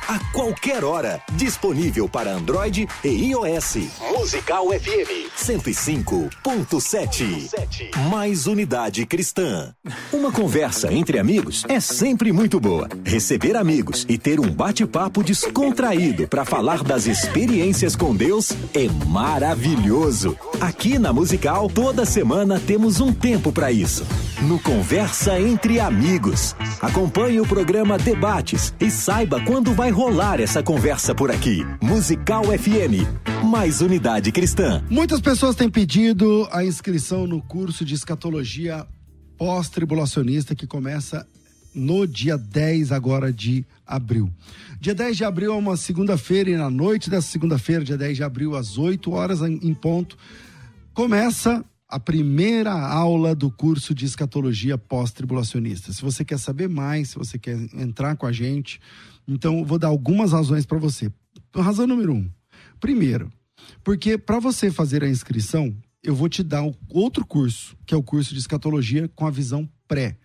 a 0.08 0.18
qualquer 0.32 0.84
hora. 0.84 1.20
Disponível 1.32 2.08
para 2.08 2.32
Android 2.32 2.88
e 3.04 3.08
iOS. 3.08 3.76
Musical 4.16 4.68
FM 4.68 5.28
105.7. 5.36 8.08
Mais 8.10 8.46
unidade 8.46 9.04
cristã. 9.06 9.74
Uma 10.12 10.30
conversa 10.32 10.92
entre 10.92 11.18
amigos 11.18 11.64
é 11.68 11.80
sempre 11.80 12.32
muito 12.32 12.58
boa. 12.60 12.88
Receber 13.04 13.56
amigos 13.56 14.04
e 14.08 14.18
ter 14.18 14.38
um 14.40 14.50
bate-papo 14.50 15.22
descontraído 15.22 16.26
para 16.28 16.44
falar 16.44 16.82
das 16.82 17.06
experiências 17.06 17.96
com 17.96 18.14
Deus 18.14 18.50
é 18.74 18.88
maravilhoso. 19.08 20.36
Aqui 20.60 20.98
na 20.98 21.12
Musical, 21.12 21.68
toda 21.68 22.04
semana 22.04 22.60
temos 22.60 23.00
um 23.00 23.12
tempo 23.12 23.52
para 23.52 23.70
isso. 23.72 24.04
no 24.42 24.58
Conversa 24.58 25.38
Entre 25.38 25.78
Amigos. 25.78 26.56
Acompanhe 26.80 27.40
o 27.40 27.46
programa 27.46 27.96
Debates 27.96 28.74
e 28.80 28.90
saiba 28.90 29.40
quando 29.40 29.72
vai 29.72 29.91
rolar 29.92 30.40
essa 30.40 30.62
conversa 30.62 31.14
por 31.14 31.30
aqui. 31.30 31.64
Musical 31.82 32.44
FM, 32.44 33.06
mais 33.44 33.80
unidade 33.80 34.32
cristã. 34.32 34.82
Muitas 34.88 35.20
pessoas 35.20 35.54
têm 35.54 35.68
pedido 35.68 36.48
a 36.50 36.64
inscrição 36.64 37.26
no 37.26 37.42
curso 37.42 37.84
de 37.84 37.94
escatologia 37.94 38.86
pós-tribulacionista 39.36 40.54
que 40.54 40.66
começa 40.66 41.26
no 41.74 42.06
dia 42.06 42.36
10 42.38 42.90
agora 42.90 43.32
de 43.32 43.64
abril. 43.86 44.30
Dia 44.80 44.94
10 44.94 45.16
de 45.16 45.24
abril 45.24 45.52
é 45.52 45.56
uma 45.56 45.76
segunda-feira 45.76 46.50
e 46.50 46.56
na 46.56 46.70
noite 46.70 47.10
dessa 47.10 47.28
segunda-feira, 47.28 47.84
dia 47.84 47.96
10 47.96 48.16
de 48.16 48.24
abril, 48.24 48.56
às 48.56 48.78
8 48.78 49.10
horas 49.12 49.40
em 49.42 49.74
ponto, 49.74 50.16
começa 50.94 51.64
a 51.88 52.00
primeira 52.00 52.72
aula 52.72 53.34
do 53.34 53.50
curso 53.50 53.94
de 53.94 54.06
escatologia 54.06 54.78
pós-tribulacionista. 54.78 55.92
Se 55.92 56.00
você 56.00 56.24
quer 56.24 56.38
saber 56.38 56.66
mais, 56.66 57.10
se 57.10 57.18
você 57.18 57.38
quer 57.38 57.58
entrar 57.74 58.16
com 58.16 58.26
a 58.26 58.32
gente, 58.32 58.80
então 59.26 59.64
vou 59.64 59.78
dar 59.78 59.88
algumas 59.88 60.32
razões 60.32 60.66
para 60.66 60.78
você. 60.78 61.12
Razão 61.54 61.86
número 61.86 62.14
um. 62.14 62.30
Primeiro, 62.80 63.30
porque 63.84 64.18
para 64.18 64.40
você 64.40 64.70
fazer 64.70 65.04
a 65.04 65.08
inscrição, 65.08 65.74
eu 66.02 66.14
vou 66.14 66.28
te 66.28 66.42
dar 66.42 66.62
outro 66.88 67.24
curso, 67.24 67.76
que 67.86 67.94
é 67.94 67.96
o 67.96 68.02
curso 68.02 68.34
de 68.34 68.40
escatologia 68.40 69.08
com 69.14 69.26
a 69.26 69.30
visão 69.30 69.68
pré. 69.86 70.16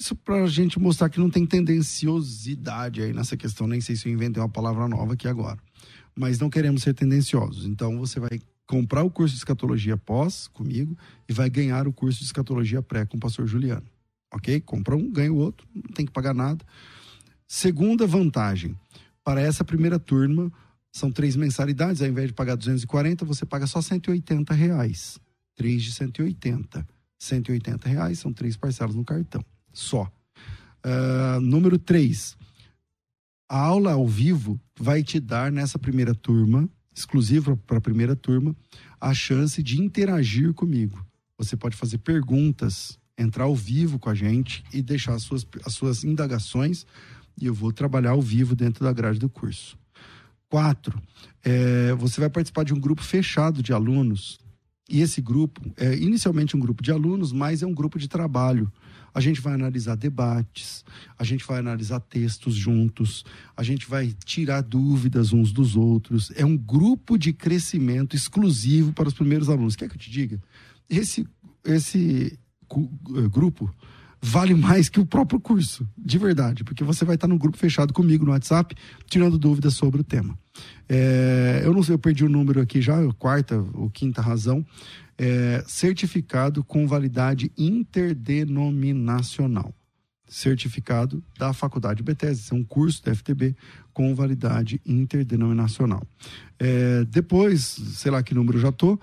Isso 0.00 0.14
para 0.14 0.44
a 0.44 0.46
gente 0.46 0.78
mostrar 0.78 1.08
que 1.08 1.18
não 1.18 1.30
tem 1.30 1.44
tendenciosidade 1.44 3.02
aí 3.02 3.12
nessa 3.12 3.36
questão. 3.36 3.66
Nem 3.66 3.80
sei 3.80 3.96
se 3.96 4.08
eu 4.08 4.12
inventei 4.12 4.40
uma 4.40 4.48
palavra 4.48 4.86
nova 4.86 5.14
aqui 5.14 5.26
agora. 5.26 5.58
Mas 6.14 6.38
não 6.38 6.50
queremos 6.50 6.82
ser 6.82 6.94
tendenciosos. 6.94 7.64
Então 7.64 7.98
você 7.98 8.20
vai 8.20 8.38
comprar 8.66 9.02
o 9.02 9.10
curso 9.10 9.34
de 9.34 9.40
escatologia 9.40 9.96
pós 9.96 10.46
comigo 10.48 10.96
e 11.28 11.32
vai 11.32 11.48
ganhar 11.48 11.88
o 11.88 11.92
curso 11.92 12.20
de 12.20 12.26
escatologia 12.26 12.82
pré 12.82 13.06
com 13.06 13.16
o 13.16 13.20
pastor 13.20 13.46
Juliano. 13.46 13.86
Ok? 14.32 14.60
Compra 14.60 14.94
um, 14.94 15.10
ganha 15.10 15.32
o 15.32 15.36
outro, 15.36 15.66
não 15.74 15.94
tem 15.94 16.04
que 16.04 16.12
pagar 16.12 16.34
nada. 16.34 16.64
Segunda 17.48 18.06
vantagem, 18.06 18.78
para 19.24 19.40
essa 19.40 19.64
primeira 19.64 19.98
turma, 19.98 20.52
são 20.92 21.10
três 21.10 21.34
mensalidades, 21.34 22.02
ao 22.02 22.08
invés 22.08 22.28
de 22.28 22.34
pagar 22.34 22.56
240, 22.56 23.24
você 23.24 23.46
paga 23.46 23.66
só 23.66 23.80
180 23.80 24.52
reais. 24.52 25.18
Três 25.56 25.82
de 25.82 25.92
180. 25.92 26.86
180 27.18 27.88
reais, 27.88 28.18
são 28.18 28.32
três 28.32 28.56
parcelas 28.56 28.94
no 28.94 29.04
cartão. 29.04 29.44
Só. 29.72 30.10
Uh, 30.84 31.40
número 31.40 31.78
três, 31.78 32.36
a 33.48 33.58
aula 33.58 33.92
ao 33.92 34.06
vivo 34.06 34.60
vai 34.78 35.02
te 35.02 35.18
dar 35.18 35.50
nessa 35.50 35.78
primeira 35.78 36.14
turma 36.14 36.68
exclusivo 36.98 37.56
para 37.56 37.78
a 37.78 37.80
primeira 37.80 38.16
turma, 38.16 38.54
a 39.00 39.14
chance 39.14 39.62
de 39.62 39.80
interagir 39.80 40.52
comigo. 40.52 41.04
Você 41.36 41.56
pode 41.56 41.76
fazer 41.76 41.98
perguntas, 41.98 42.98
entrar 43.16 43.44
ao 43.44 43.54
vivo 43.54 43.98
com 43.98 44.10
a 44.10 44.14
gente 44.14 44.64
e 44.72 44.82
deixar 44.82 45.14
as 45.14 45.22
suas, 45.22 45.46
as 45.64 45.74
suas 45.74 46.04
indagações 46.04 46.84
e 47.40 47.46
eu 47.46 47.54
vou 47.54 47.72
trabalhar 47.72 48.10
ao 48.10 48.22
vivo 48.22 48.54
dentro 48.54 48.84
da 48.84 48.92
grade 48.92 49.18
do 49.18 49.28
curso. 49.28 49.78
Quatro, 50.48 51.00
é, 51.44 51.92
você 51.94 52.20
vai 52.20 52.30
participar 52.30 52.64
de 52.64 52.72
um 52.72 52.80
grupo 52.80 53.02
fechado 53.02 53.62
de 53.62 53.72
alunos 53.72 54.40
e 54.88 55.02
esse 55.02 55.20
grupo 55.20 55.60
é 55.76 55.94
inicialmente 55.96 56.56
um 56.56 56.60
grupo 56.60 56.82
de 56.82 56.90
alunos, 56.90 57.30
mas 57.30 57.62
é 57.62 57.66
um 57.66 57.74
grupo 57.74 57.98
de 57.98 58.08
trabalho. 58.08 58.72
A 59.12 59.20
gente 59.20 59.40
vai 59.40 59.52
analisar 59.52 59.96
debates, 59.96 60.84
a 61.18 61.24
gente 61.24 61.44
vai 61.44 61.58
analisar 61.58 62.00
textos 62.00 62.54
juntos, 62.54 63.24
a 63.54 63.62
gente 63.62 63.86
vai 63.86 64.14
tirar 64.24 64.62
dúvidas 64.62 65.32
uns 65.32 65.52
dos 65.52 65.76
outros. 65.76 66.32
É 66.36 66.44
um 66.44 66.56
grupo 66.56 67.18
de 67.18 67.34
crescimento 67.34 68.16
exclusivo 68.16 68.92
para 68.92 69.08
os 69.08 69.14
primeiros 69.14 69.50
alunos. 69.50 69.76
Quer 69.76 69.88
que 69.88 69.96
eu 69.96 70.00
te 70.00 70.10
diga? 70.10 70.40
Esse, 70.88 71.26
esse 71.64 72.38
eh, 72.70 73.28
grupo 73.30 73.70
vale 74.20 74.54
mais 74.54 74.88
que 74.88 75.00
o 75.00 75.06
próprio 75.06 75.40
curso, 75.40 75.88
de 75.96 76.18
verdade, 76.18 76.64
porque 76.64 76.84
você 76.84 77.04
vai 77.04 77.14
estar 77.14 77.28
num 77.28 77.38
grupo 77.38 77.56
fechado 77.56 77.92
comigo 77.92 78.24
no 78.24 78.32
WhatsApp, 78.32 78.74
tirando 79.06 79.38
dúvidas 79.38 79.74
sobre 79.74 80.00
o 80.00 80.04
tema. 80.04 80.38
É, 80.88 81.62
eu 81.64 81.72
não 81.72 81.82
sei, 81.82 81.94
eu 81.94 81.98
perdi 81.98 82.24
o 82.24 82.28
número 82.28 82.60
aqui 82.60 82.80
já, 82.80 82.96
quarta 83.14 83.58
ou 83.74 83.90
quinta 83.90 84.20
razão. 84.20 84.64
É, 85.16 85.64
certificado 85.66 86.62
com 86.62 86.86
validade 86.86 87.50
interdenominacional. 87.56 89.74
Certificado 90.26 91.22
da 91.38 91.52
Faculdade 91.52 92.02
Bethesda, 92.02 92.54
é 92.54 92.58
um 92.58 92.62
curso 92.62 93.02
da 93.04 93.14
FTB 93.14 93.56
com 93.92 94.14
validade 94.14 94.80
interdenominacional. 94.84 96.06
É, 96.58 97.04
depois, 97.04 97.62
sei 97.62 98.10
lá 98.10 98.22
que 98.22 98.34
número 98.34 98.58
já 98.58 98.68
estou 98.68 99.00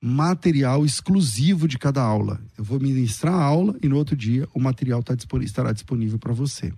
material 0.00 0.84
exclusivo 0.84 1.66
de 1.66 1.78
cada 1.78 2.02
aula. 2.02 2.40
Eu 2.56 2.64
vou 2.64 2.78
ministrar 2.78 3.34
a 3.34 3.42
aula 3.42 3.76
e 3.82 3.88
no 3.88 3.96
outro 3.96 4.16
dia 4.16 4.48
o 4.54 4.60
material 4.60 5.02
tá 5.02 5.14
disponível, 5.14 5.46
estará 5.46 5.72
disponível 5.72 6.18
para 6.18 6.32
você. 6.32 6.72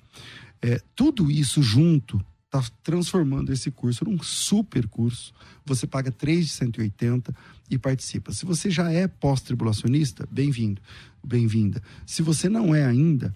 É, 0.63 0.81
tudo 0.95 1.31
isso 1.31 1.63
junto 1.63 2.25
está 2.45 2.63
transformando 2.83 3.53
esse 3.53 3.71
curso 3.71 4.05
num 4.05 4.21
super 4.23 4.89
curso. 4.89 5.33
Você 5.65 5.87
paga 5.87 6.11
3 6.11 6.47
de 6.47 6.53
180 6.53 7.35
e 7.71 7.79
participa. 7.79 8.33
Se 8.33 8.45
você 8.45 8.71
já 8.71 8.91
é 8.91 9.07
pós-tribulacionista, 9.07 10.27
bem-vindo, 10.31 10.83
bem-vinda. 11.25 11.81
Se 12.05 12.23
você 12.23 12.49
não 12.49 12.75
é 12.75 12.85
ainda, 12.85 13.35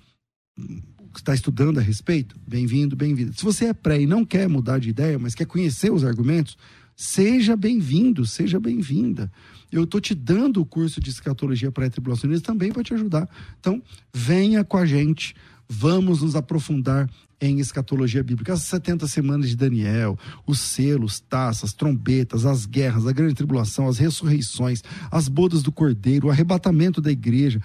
está 1.16 1.34
estudando 1.34 1.78
a 1.78 1.82
respeito, 1.82 2.38
bem-vindo, 2.46 2.96
bem-vinda. 2.96 3.32
Se 3.32 3.44
você 3.44 3.66
é 3.66 3.72
pré 3.72 4.00
e 4.00 4.06
não 4.06 4.24
quer 4.24 4.48
mudar 4.48 4.78
de 4.78 4.90
ideia, 4.90 5.18
mas 5.18 5.34
quer 5.34 5.46
conhecer 5.46 5.92
os 5.92 6.04
argumentos, 6.04 6.56
seja 6.96 7.56
bem-vindo, 7.56 8.26
seja 8.26 8.58
bem-vinda. 8.58 9.30
Eu 9.74 9.82
estou 9.82 10.00
te 10.00 10.14
dando 10.14 10.60
o 10.60 10.64
curso 10.64 11.00
de 11.00 11.10
escatologia 11.10 11.72
pré-tribulacionista 11.72 12.52
também 12.52 12.70
para 12.70 12.84
te 12.84 12.94
ajudar. 12.94 13.28
Então, 13.58 13.82
venha 14.14 14.62
com 14.62 14.76
a 14.76 14.86
gente, 14.86 15.34
vamos 15.68 16.22
nos 16.22 16.36
aprofundar 16.36 17.10
em 17.40 17.58
escatologia 17.58 18.22
bíblica. 18.22 18.52
As 18.52 18.62
70 18.62 19.08
semanas 19.08 19.48
de 19.48 19.56
Daniel, 19.56 20.16
os 20.46 20.60
selos, 20.60 21.18
taças, 21.18 21.72
trombetas, 21.72 22.46
as 22.46 22.66
guerras, 22.66 23.04
a 23.04 23.12
grande 23.12 23.34
tribulação, 23.34 23.88
as 23.88 23.98
ressurreições, 23.98 24.80
as 25.10 25.26
bodas 25.26 25.60
do 25.60 25.72
cordeiro, 25.72 26.28
o 26.28 26.30
arrebatamento 26.30 27.00
da 27.00 27.10
igreja. 27.10 27.60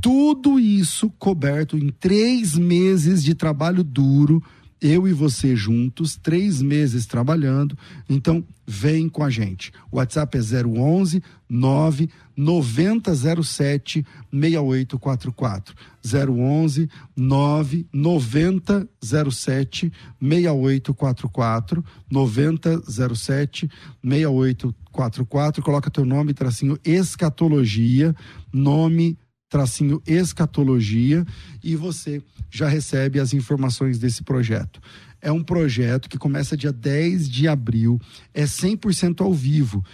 Tudo 0.00 0.58
isso 0.58 1.08
coberto 1.10 1.78
em 1.78 1.90
três 1.90 2.58
meses 2.58 3.22
de 3.22 3.36
trabalho 3.36 3.84
duro 3.84 4.42
eu 4.80 5.08
e 5.08 5.12
você 5.12 5.56
juntos, 5.56 6.16
três 6.16 6.60
meses 6.60 7.06
trabalhando. 7.06 7.76
Então, 8.08 8.44
vem 8.66 9.08
com 9.08 9.22
a 9.22 9.30
gente. 9.30 9.72
O 9.90 9.96
WhatsApp 9.96 10.36
é 10.36 10.66
011 10.66 11.22
9 11.48 12.10
9007 12.36 14.04
6844. 14.30 15.74
011 16.04 16.90
9 17.16 17.86
9007 17.92 19.92
6844. 20.20 21.84
9007 22.10 23.70
6844. 24.02 25.62
Coloca 25.62 25.90
teu 25.90 26.04
nome, 26.04 26.34
tracinho 26.34 26.78
escatologia, 26.84 28.14
nome 28.52 29.16
tracinho 29.48 30.02
escatologia 30.06 31.24
e 31.62 31.76
você 31.76 32.22
já 32.50 32.68
recebe 32.68 33.20
as 33.20 33.32
informações 33.32 33.98
desse 33.98 34.22
projeto. 34.22 34.80
É 35.20 35.30
um 35.32 35.42
projeto 35.42 36.08
que 36.08 36.18
começa 36.18 36.56
dia 36.56 36.72
10 36.72 37.28
de 37.28 37.48
abril, 37.48 38.00
é 38.34 38.44
100% 38.44 39.20
ao 39.22 39.32
vivo. 39.32 39.84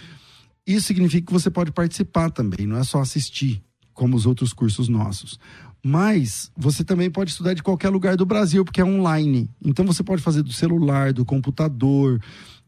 Isso 0.65 0.87
significa 0.87 1.27
que 1.27 1.33
você 1.33 1.49
pode 1.49 1.71
participar 1.71 2.29
também, 2.29 2.65
não 2.65 2.77
é 2.77 2.83
só 2.83 3.01
assistir, 3.01 3.61
como 3.93 4.15
os 4.15 4.25
outros 4.25 4.53
cursos 4.53 4.87
nossos. 4.87 5.39
Mas 5.85 6.49
você 6.55 6.83
também 6.83 7.11
pode 7.11 7.31
estudar 7.31 7.53
de 7.53 7.61
qualquer 7.61 7.89
lugar 7.89 8.15
do 8.15 8.25
Brasil, 8.25 8.63
porque 8.63 8.79
é 8.79 8.85
online. 8.85 9.49
Então 9.63 9.85
você 9.85 10.01
pode 10.01 10.21
fazer 10.21 10.41
do 10.41 10.53
celular, 10.53 11.11
do 11.11 11.25
computador, 11.25 12.21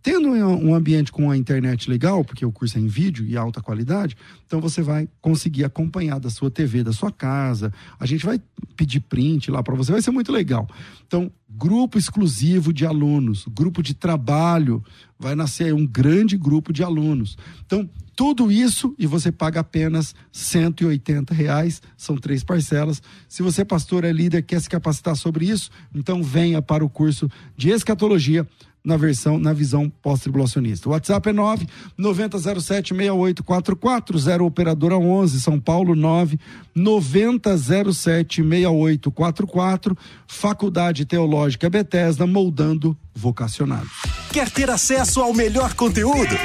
Tendo 0.06 0.30
um 0.30 0.76
ambiente 0.76 1.12
com 1.12 1.32
a 1.32 1.36
internet 1.36 1.89
legal, 1.89 2.24
porque 2.24 2.45
o 2.45 2.51
curso 2.51 2.78
é 2.78 2.80
em 2.80 2.86
vídeo 2.86 3.26
e 3.26 3.36
alta 3.36 3.60
qualidade, 3.60 4.16
então 4.45 4.62
você 4.62 4.84
vai 4.84 5.10
conseguir 5.20 5.64
acompanhar 5.66 6.20
da 6.20 6.30
sua 6.30 6.51
TV, 6.51 6.84
da 6.84 6.93
sua 6.93 7.12
casa. 7.12 7.74
A 7.99 8.06
gente 8.06 8.24
vai 8.24 8.39
pedir 8.76 8.99
print 8.99 9.49
lá 9.49 9.64
para 9.64 9.74
você, 9.74 9.91
vai 9.91 10.03
ser 10.03 10.12
muito 10.12 10.32
legal. 10.32 10.70
Então, 11.08 11.32
grupo 11.49 11.97
exclusivo 11.97 12.72
de 12.72 12.86
alunos, 12.86 13.45
grupo 13.49 13.82
de 13.82 13.95
trabalho, 13.95 14.84
vai 15.18 15.34
nascer 15.34 15.74
um 15.74 15.88
grande 15.88 16.38
grupo 16.38 16.72
de 16.72 16.84
alunos. 16.84 17.36
Então, 17.66 17.89
tudo 18.16 18.51
isso 18.51 18.93
e 18.99 19.08
você 19.08 19.32
paga 19.32 19.62
apenas 19.62 20.14
180 20.32 21.34
reais, 21.34 21.82
são 21.97 22.16
três 22.16 22.43
parcelas. 22.43 23.01
Se 23.28 23.41
você, 23.41 23.66
pastor, 23.66 24.03
é 24.03 24.12
líder, 24.12 24.43
quer 24.43 24.62
se 24.62 24.70
capacitar 24.70 25.16
sobre 25.16 25.47
isso, 25.49 25.72
então 25.95 26.22
venha 26.22 26.62
para 26.62 26.86
o 26.86 26.89
curso 26.89 27.28
de 27.58 27.72
escatologia 27.72 28.47
na 28.86 28.96
versão, 28.96 29.40
na 29.40 29.52
visão 29.52 29.92
pós-tribulacionista. 30.02 30.88
O 30.88 30.92
WhatsApp 30.92 31.30
é 31.30 31.34
9 31.34 31.68
9007 31.98 32.94
6844, 32.94 34.18
0 34.18 34.46
operadora 34.46 34.98
11, 34.98 35.42
São 35.42 35.60
Paulo 35.60 35.96
9 35.96 36.40
9007 36.74 38.44
6844, 38.44 39.98
Faculdade 40.28 41.06
Teológica 41.06 41.70
Bethesda, 41.70 42.28
moldando 42.28 42.96
vocacionados. 43.14 43.92
Quer 44.32 44.50
ter 44.52 44.70
acesso 44.70 45.22
ao 45.22 45.34
melhor 45.34 45.74
conteúdo? 45.74 46.36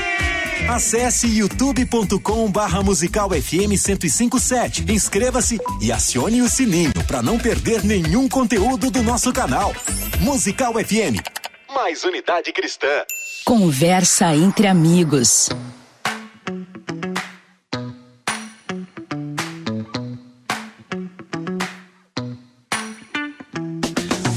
Acesse 0.68 1.26
youtube.com 1.26 2.50
barra 2.50 2.82
musical 2.82 3.30
FM 3.30 3.70
1057. 3.70 4.84
Inscreva-se 4.92 5.58
e 5.80 5.90
acione 5.90 6.42
o 6.42 6.48
sininho 6.48 6.92
para 7.06 7.22
não 7.22 7.38
perder 7.38 7.82
nenhum 7.82 8.28
conteúdo 8.28 8.90
do 8.90 9.02
nosso 9.02 9.32
canal. 9.32 9.74
Musical 10.20 10.74
FM. 10.74 11.18
Mais 11.72 12.02
unidade 12.02 12.52
cristã. 12.52 13.04
Conversa 13.44 14.34
entre 14.34 14.66
amigos. 14.66 15.48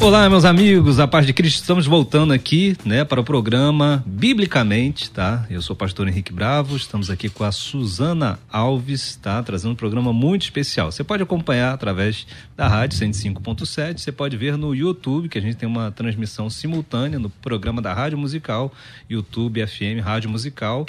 Olá, 0.03 0.29
meus 0.29 0.43
amigos, 0.43 0.99
a 0.99 1.07
paz 1.07 1.25
de 1.25 1.31
Cristo. 1.31 1.61
Estamos 1.61 1.85
voltando 1.87 2.33
aqui, 2.33 2.75
né, 2.83 3.05
para 3.05 3.21
o 3.21 3.23
programa 3.23 4.03
Biblicamente, 4.05 5.09
tá? 5.09 5.47
Eu 5.49 5.61
sou 5.61 5.75
o 5.75 5.77
pastor 5.77 6.09
Henrique 6.09 6.33
Bravo, 6.33 6.75
estamos 6.75 7.09
aqui 7.09 7.29
com 7.29 7.45
a 7.45 7.53
Suzana 7.53 8.37
Alves, 8.51 9.15
tá? 9.15 9.41
Trazendo 9.41 9.71
um 9.71 9.75
programa 9.75 10.11
muito 10.11 10.41
especial. 10.41 10.91
Você 10.91 11.05
pode 11.05 11.23
acompanhar 11.23 11.73
através 11.73 12.27
da 12.53 12.67
rádio 12.67 12.99
105.7, 12.99 13.99
você 13.99 14.11
pode 14.11 14.35
ver 14.35 14.57
no 14.57 14.75
YouTube, 14.75 15.29
que 15.29 15.37
a 15.37 15.41
gente 15.41 15.55
tem 15.55 15.69
uma 15.69 15.89
transmissão 15.89 16.49
simultânea 16.49 17.17
no 17.17 17.29
programa 17.29 17.81
da 17.81 17.93
Rádio 17.93 18.17
Musical, 18.17 18.73
YouTube 19.09 19.65
FM 19.65 20.03
Rádio 20.03 20.29
Musical 20.29 20.85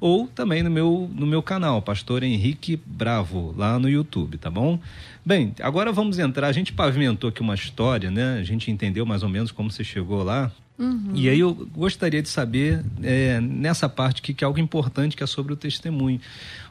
ou 0.00 0.26
também 0.26 0.62
no 0.62 0.70
meu, 0.70 1.10
no 1.14 1.26
meu 1.26 1.42
canal, 1.42 1.80
Pastor 1.82 2.22
Henrique 2.22 2.80
Bravo, 2.84 3.54
lá 3.56 3.78
no 3.78 3.88
YouTube, 3.88 4.38
tá 4.38 4.50
bom? 4.50 4.78
Bem, 5.24 5.54
agora 5.60 5.92
vamos 5.92 6.18
entrar. 6.18 6.48
A 6.48 6.52
gente 6.52 6.72
pavimentou 6.72 7.30
aqui 7.30 7.40
uma 7.40 7.54
história, 7.54 8.10
né? 8.10 8.38
A 8.38 8.42
gente 8.42 8.70
entendeu 8.70 9.06
mais 9.06 9.22
ou 9.22 9.28
menos 9.28 9.50
como 9.50 9.70
você 9.70 9.82
chegou 9.82 10.22
lá. 10.22 10.52
Uhum. 10.78 11.12
E 11.14 11.28
aí 11.28 11.38
eu 11.38 11.54
gostaria 11.54 12.20
de 12.20 12.28
saber, 12.28 12.84
é, 13.02 13.40
nessa 13.40 13.88
parte 13.88 14.20
que, 14.20 14.34
que 14.34 14.42
é 14.42 14.46
algo 14.46 14.58
importante, 14.58 15.16
que 15.16 15.22
é 15.22 15.26
sobre 15.26 15.52
o 15.52 15.56
testemunho. 15.56 16.20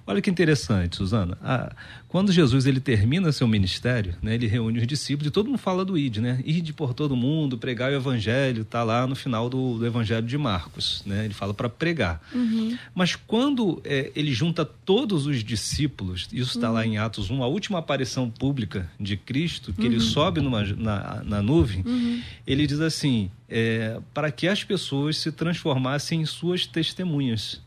Olha 0.05 0.21
que 0.21 0.29
interessante, 0.29 0.97
Suzana. 0.97 1.37
Ah, 1.41 1.73
quando 2.09 2.31
Jesus 2.31 2.65
ele 2.65 2.79
termina 2.81 3.31
seu 3.31 3.47
ministério, 3.47 4.15
né, 4.21 4.35
ele 4.35 4.47
reúne 4.47 4.79
os 4.79 4.85
discípulos 4.85 5.29
e 5.29 5.31
todo 5.31 5.47
mundo 5.47 5.57
fala 5.57 5.85
do 5.85 5.97
id, 5.97 6.17
né? 6.17 6.41
Ide 6.45 6.73
por 6.73 6.93
todo 6.93 7.15
mundo, 7.15 7.57
pregar 7.57 7.91
o 7.91 7.95
evangelho, 7.95 8.65
tá 8.65 8.83
lá 8.83 9.07
no 9.07 9.15
final 9.15 9.49
do, 9.49 9.77
do 9.77 9.85
evangelho 9.85 10.27
de 10.27 10.37
Marcos, 10.37 11.01
né? 11.05 11.23
Ele 11.23 11.33
fala 11.33 11.53
para 11.53 11.69
pregar. 11.69 12.21
Uhum. 12.33 12.77
Mas 12.93 13.15
quando 13.15 13.81
é, 13.85 14.11
ele 14.13 14.33
junta 14.33 14.65
todos 14.65 15.25
os 15.25 15.43
discípulos, 15.43 16.27
isso 16.33 16.57
está 16.57 16.67
uhum. 16.67 16.73
lá 16.73 16.85
em 16.85 16.97
Atos 16.97 17.31
1, 17.31 17.41
a 17.41 17.47
última 17.47 17.79
aparição 17.79 18.29
pública 18.29 18.89
de 18.99 19.15
Cristo, 19.15 19.73
que 19.73 19.85
ele 19.85 19.95
uhum. 19.95 20.01
sobe 20.01 20.41
numa, 20.41 20.63
na, 20.63 21.23
na 21.23 21.41
nuvem, 21.41 21.81
uhum. 21.85 22.21
ele 22.45 22.67
diz 22.67 22.81
assim: 22.81 23.31
é, 23.49 23.99
para 24.13 24.31
que 24.31 24.47
as 24.47 24.63
pessoas 24.63 25.17
se 25.17 25.31
transformassem 25.31 26.21
em 26.21 26.25
suas 26.25 26.65
testemunhas. 26.65 27.61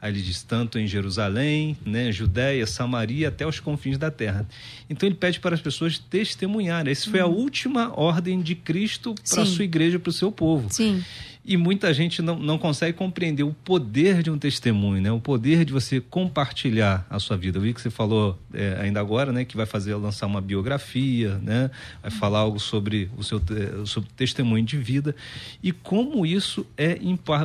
Aí 0.00 0.12
ele 0.12 0.22
diz 0.22 0.42
tanto 0.42 0.78
em 0.78 0.86
Jerusalém, 0.86 1.76
né, 1.84 2.10
Judéia, 2.10 2.66
Samaria, 2.66 3.28
até 3.28 3.46
os 3.46 3.60
confins 3.60 3.98
da 3.98 4.10
terra. 4.10 4.46
Então 4.88 5.06
ele 5.06 5.16
pede 5.16 5.40
para 5.40 5.54
as 5.54 5.60
pessoas 5.60 5.98
testemunharem. 5.98 6.90
Essa 6.90 7.10
foi 7.10 7.20
a 7.20 7.26
uhum. 7.26 7.36
última 7.36 7.92
ordem 7.98 8.40
de 8.40 8.54
Cristo 8.54 9.14
para 9.28 9.42
a 9.42 9.46
sua 9.46 9.64
igreja, 9.64 9.98
para 9.98 10.10
o 10.10 10.12
seu 10.12 10.32
povo. 10.32 10.68
Sim. 10.70 11.04
E 11.44 11.56
muita 11.56 11.92
gente 11.92 12.20
não, 12.20 12.38
não 12.38 12.58
consegue 12.58 12.96
compreender 12.96 13.42
o 13.42 13.52
poder 13.52 14.22
de 14.22 14.30
um 14.30 14.38
testemunho, 14.38 15.02
né? 15.02 15.10
O 15.10 15.20
poder 15.20 15.64
de 15.64 15.72
você 15.72 16.00
compartilhar 16.00 17.06
a 17.08 17.18
sua 17.18 17.36
vida. 17.36 17.58
Eu 17.58 17.62
vi 17.62 17.72
que 17.72 17.80
você 17.80 17.90
falou 17.90 18.38
é, 18.52 18.78
ainda 18.80 19.00
agora, 19.00 19.32
né? 19.32 19.44
Que 19.44 19.56
vai 19.56 19.64
fazer 19.64 19.94
lançar 19.94 20.26
uma 20.26 20.40
biografia, 20.40 21.38
né? 21.42 21.70
Vai 22.02 22.10
falar 22.10 22.40
algo 22.40 22.60
sobre 22.60 23.10
o 23.16 23.24
seu 23.24 23.40
sobre 23.86 24.10
testemunho 24.16 24.64
de 24.64 24.76
vida 24.76 25.14
e 25.62 25.72
como 25.72 26.26
isso 26.26 26.66
é 26.76 26.98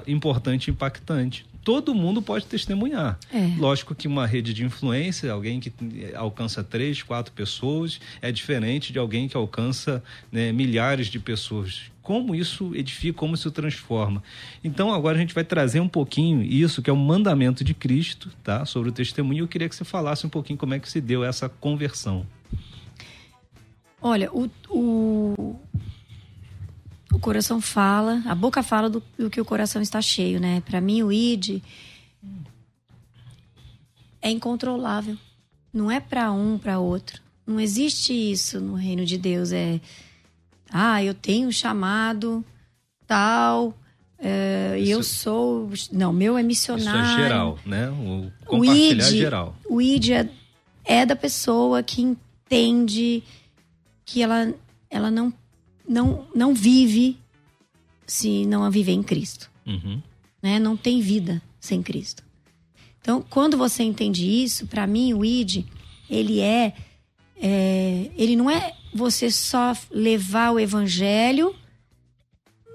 importante 0.07 0.67
e 0.67 0.71
impactante 0.71 1.45
todo 1.65 1.95
mundo 1.95 2.21
pode 2.21 2.45
testemunhar. 2.45 3.17
É. 3.33 3.55
Lógico 3.57 3.95
que 3.95 4.07
uma 4.07 4.27
rede 4.27 4.53
de 4.53 4.63
influência, 4.63 5.31
alguém 5.31 5.59
que 5.59 5.73
alcança 6.15 6.63
três, 6.63 7.01
quatro 7.01 7.33
pessoas, 7.33 7.99
é 8.21 8.31
diferente 8.31 8.93
de 8.93 8.99
alguém 8.99 9.27
que 9.27 9.35
alcança 9.35 10.01
né, 10.31 10.51
milhares 10.51 11.07
de 11.07 11.19
pessoas. 11.19 11.91
Como 12.03 12.35
isso 12.35 12.75
edifica, 12.75 13.17
como 13.17 13.33
isso 13.33 13.49
transforma. 13.49 14.21
Então, 14.63 14.93
agora 14.93 15.17
a 15.17 15.19
gente 15.19 15.33
vai 15.33 15.43
trazer 15.43 15.79
um 15.79 15.87
pouquinho 15.87 16.43
isso, 16.43 16.83
que 16.83 16.89
é 16.89 16.93
o 16.93 16.95
mandamento 16.95 17.63
de 17.63 17.73
Cristo, 17.73 18.29
tá? 18.43 18.63
Sobre 18.63 18.89
o 18.89 18.91
testemunho. 18.91 19.43
Eu 19.43 19.47
queria 19.47 19.67
que 19.67 19.75
você 19.75 19.83
falasse 19.83 20.23
um 20.23 20.29
pouquinho 20.29 20.59
como 20.59 20.75
é 20.75 20.79
que 20.79 20.89
se 20.89 21.01
deu 21.01 21.23
essa 21.23 21.49
conversão. 21.49 22.27
Olha, 23.99 24.31
o, 24.31 24.47
o, 24.69 25.59
o 27.15 27.19
coração 27.19 27.61
fala, 27.61 28.21
a 28.25 28.35
boca 28.35 28.61
fala 28.61 28.89
do, 28.89 29.01
do 29.17 29.29
que 29.29 29.39
o 29.39 29.45
coração 29.45 29.81
está 29.81 30.01
cheio, 30.01 30.37
né? 30.37 30.61
Para 30.65 30.81
mim, 30.81 31.01
o 31.01 31.13
id 31.13 31.61
é 34.21 34.29
incontrolável. 34.29 35.17
Não 35.73 35.89
é 35.89 36.01
para 36.01 36.31
um, 36.33 36.57
para 36.57 36.77
outro. 36.77 37.21
Não 37.47 37.57
existe 37.57 38.11
isso 38.13 38.59
no 38.59 38.75
reino 38.75 39.05
de 39.05 39.17
Deus. 39.17 39.53
É, 39.53 39.79
ah, 40.69 41.01
eu 41.01 41.13
tenho 41.13 41.51
chamado 41.53 42.43
tal, 43.07 43.73
é, 44.19 44.75
e 44.77 44.91
eu 44.91 45.01
sou. 45.01 45.69
Não, 45.91 46.11
meu 46.11 46.37
é 46.37 46.43
missionário. 46.43 47.01
Isso 47.01 47.13
é 47.13 47.23
geral, 47.23 47.59
né? 47.65 47.89
O 47.89 48.29
compartilhar 48.45 48.73
o 48.73 48.91
ID, 48.91 48.99
é 48.99 49.17
geral. 49.17 49.55
O 49.69 49.81
ID 49.81 50.09
é, 50.09 50.29
é 50.83 51.05
da 51.05 51.15
pessoa 51.15 51.81
que 51.81 52.01
entende 52.01 53.23
que 54.03 54.21
ela, 54.21 54.53
ela 54.89 55.09
não 55.09 55.33
não, 55.87 56.27
não 56.33 56.53
vive 56.53 57.17
se 58.05 58.45
não 58.45 58.63
a 58.63 58.69
viver 58.69 58.93
em 58.93 59.03
Cristo. 59.03 59.51
Uhum. 59.65 60.01
Né? 60.41 60.59
Não 60.59 60.77
tem 60.77 61.01
vida 61.01 61.41
sem 61.59 61.81
Cristo. 61.81 62.23
Então, 63.01 63.23
quando 63.29 63.57
você 63.57 63.83
entende 63.83 64.25
isso, 64.25 64.67
para 64.67 64.87
mim 64.87 65.13
o 65.13 65.23
ID, 65.23 65.65
ele 66.09 66.39
é, 66.39 66.73
é, 67.37 68.11
ele 68.15 68.35
não 68.35 68.49
é 68.49 68.73
você 68.93 69.29
só 69.29 69.73
levar 69.91 70.51
o 70.51 70.59
evangelho 70.59 71.55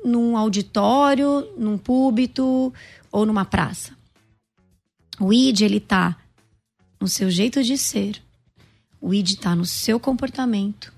num 0.05 0.37
auditório, 0.37 1.53
num 1.57 1.77
púlpito 1.77 2.73
ou 3.11 3.27
numa 3.27 3.45
praça. 3.45 3.97
O 5.19 5.33
ID 5.33 5.63
ele 5.63 5.81
tá 5.81 6.17
no 7.01 7.09
seu 7.09 7.31
jeito 7.31 7.63
de 7.63 7.77
ser. 7.77 8.23
O 9.01 9.13
ID 9.13 9.37
tá 9.39 9.55
no 9.55 9.65
seu 9.65 9.99
comportamento. 9.99 10.93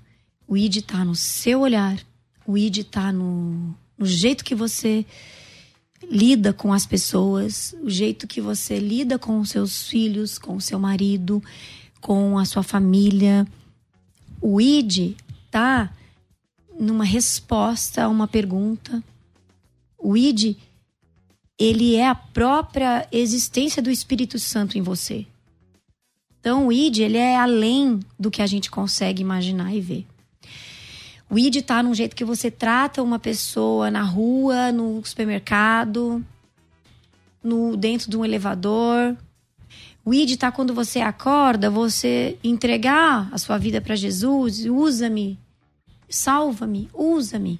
O 0.53 0.57
ID 0.57 0.75
está 0.75 1.03
no 1.03 1.15
seu 1.15 1.61
olhar, 1.61 1.99
o 2.45 2.55
ID 2.55 2.77
está 2.81 3.11
no, 3.11 3.75
no 3.97 4.05
jeito 4.05 4.45
que 4.45 4.53
você 4.53 5.03
lida 6.07 6.53
com 6.53 6.71
as 6.71 6.85
pessoas, 6.85 7.75
o 7.81 7.89
jeito 7.89 8.27
que 8.27 8.39
você 8.39 8.77
lida 8.77 9.17
com 9.17 9.39
os 9.39 9.49
seus 9.49 9.87
filhos, 9.87 10.37
com 10.37 10.55
o 10.55 10.61
seu 10.61 10.77
marido, 10.77 11.41
com 11.99 12.37
a 12.37 12.45
sua 12.45 12.61
família. 12.61 13.47
O 14.39 14.61
ID 14.61 15.15
tá 15.49 15.91
numa 16.79 17.03
resposta 17.03 18.03
a 18.03 18.07
uma 18.07 18.27
pergunta. 18.27 19.03
O 19.97 20.15
ID 20.15 20.55
ele 21.57 21.95
é 21.95 22.07
a 22.07 22.13
própria 22.13 23.07
existência 23.11 23.81
do 23.81 23.89
Espírito 23.89 24.37
Santo 24.37 24.77
em 24.77 24.83
você. 24.83 25.25
Então 26.39 26.67
o 26.67 26.71
ID 26.71 26.99
ele 26.99 27.17
é 27.17 27.37
além 27.37 27.99
do 28.19 28.29
que 28.29 28.43
a 28.43 28.45
gente 28.45 28.69
consegue 28.69 29.19
imaginar 29.19 29.73
e 29.73 29.81
ver. 29.81 30.12
O 31.33 31.39
ID 31.39 31.63
tá 31.63 31.81
num 31.81 31.95
jeito 31.95 32.15
que 32.15 32.23
você 32.23 32.51
trata 32.51 33.01
uma 33.01 33.17
pessoa 33.17 33.89
na 33.89 34.03
rua, 34.03 34.71
no 34.71 35.03
supermercado, 35.03 36.23
no 37.43 37.75
dentro 37.75 38.07
de 38.07 38.15
um 38.15 38.23
elevador. 38.23 39.17
O 40.05 40.13
ID 40.13 40.37
tá 40.37 40.51
quando 40.51 40.75
você 40.75 40.99
acorda, 40.99 41.71
você 41.71 42.37
entregar 42.43 43.29
a 43.31 43.39
sua 43.39 43.57
vida 43.57 43.81
para 43.81 43.95
Jesus, 43.95 44.63
usa-me, 44.67 45.39
salva-me, 46.07 46.87
usa-me. 46.93 47.59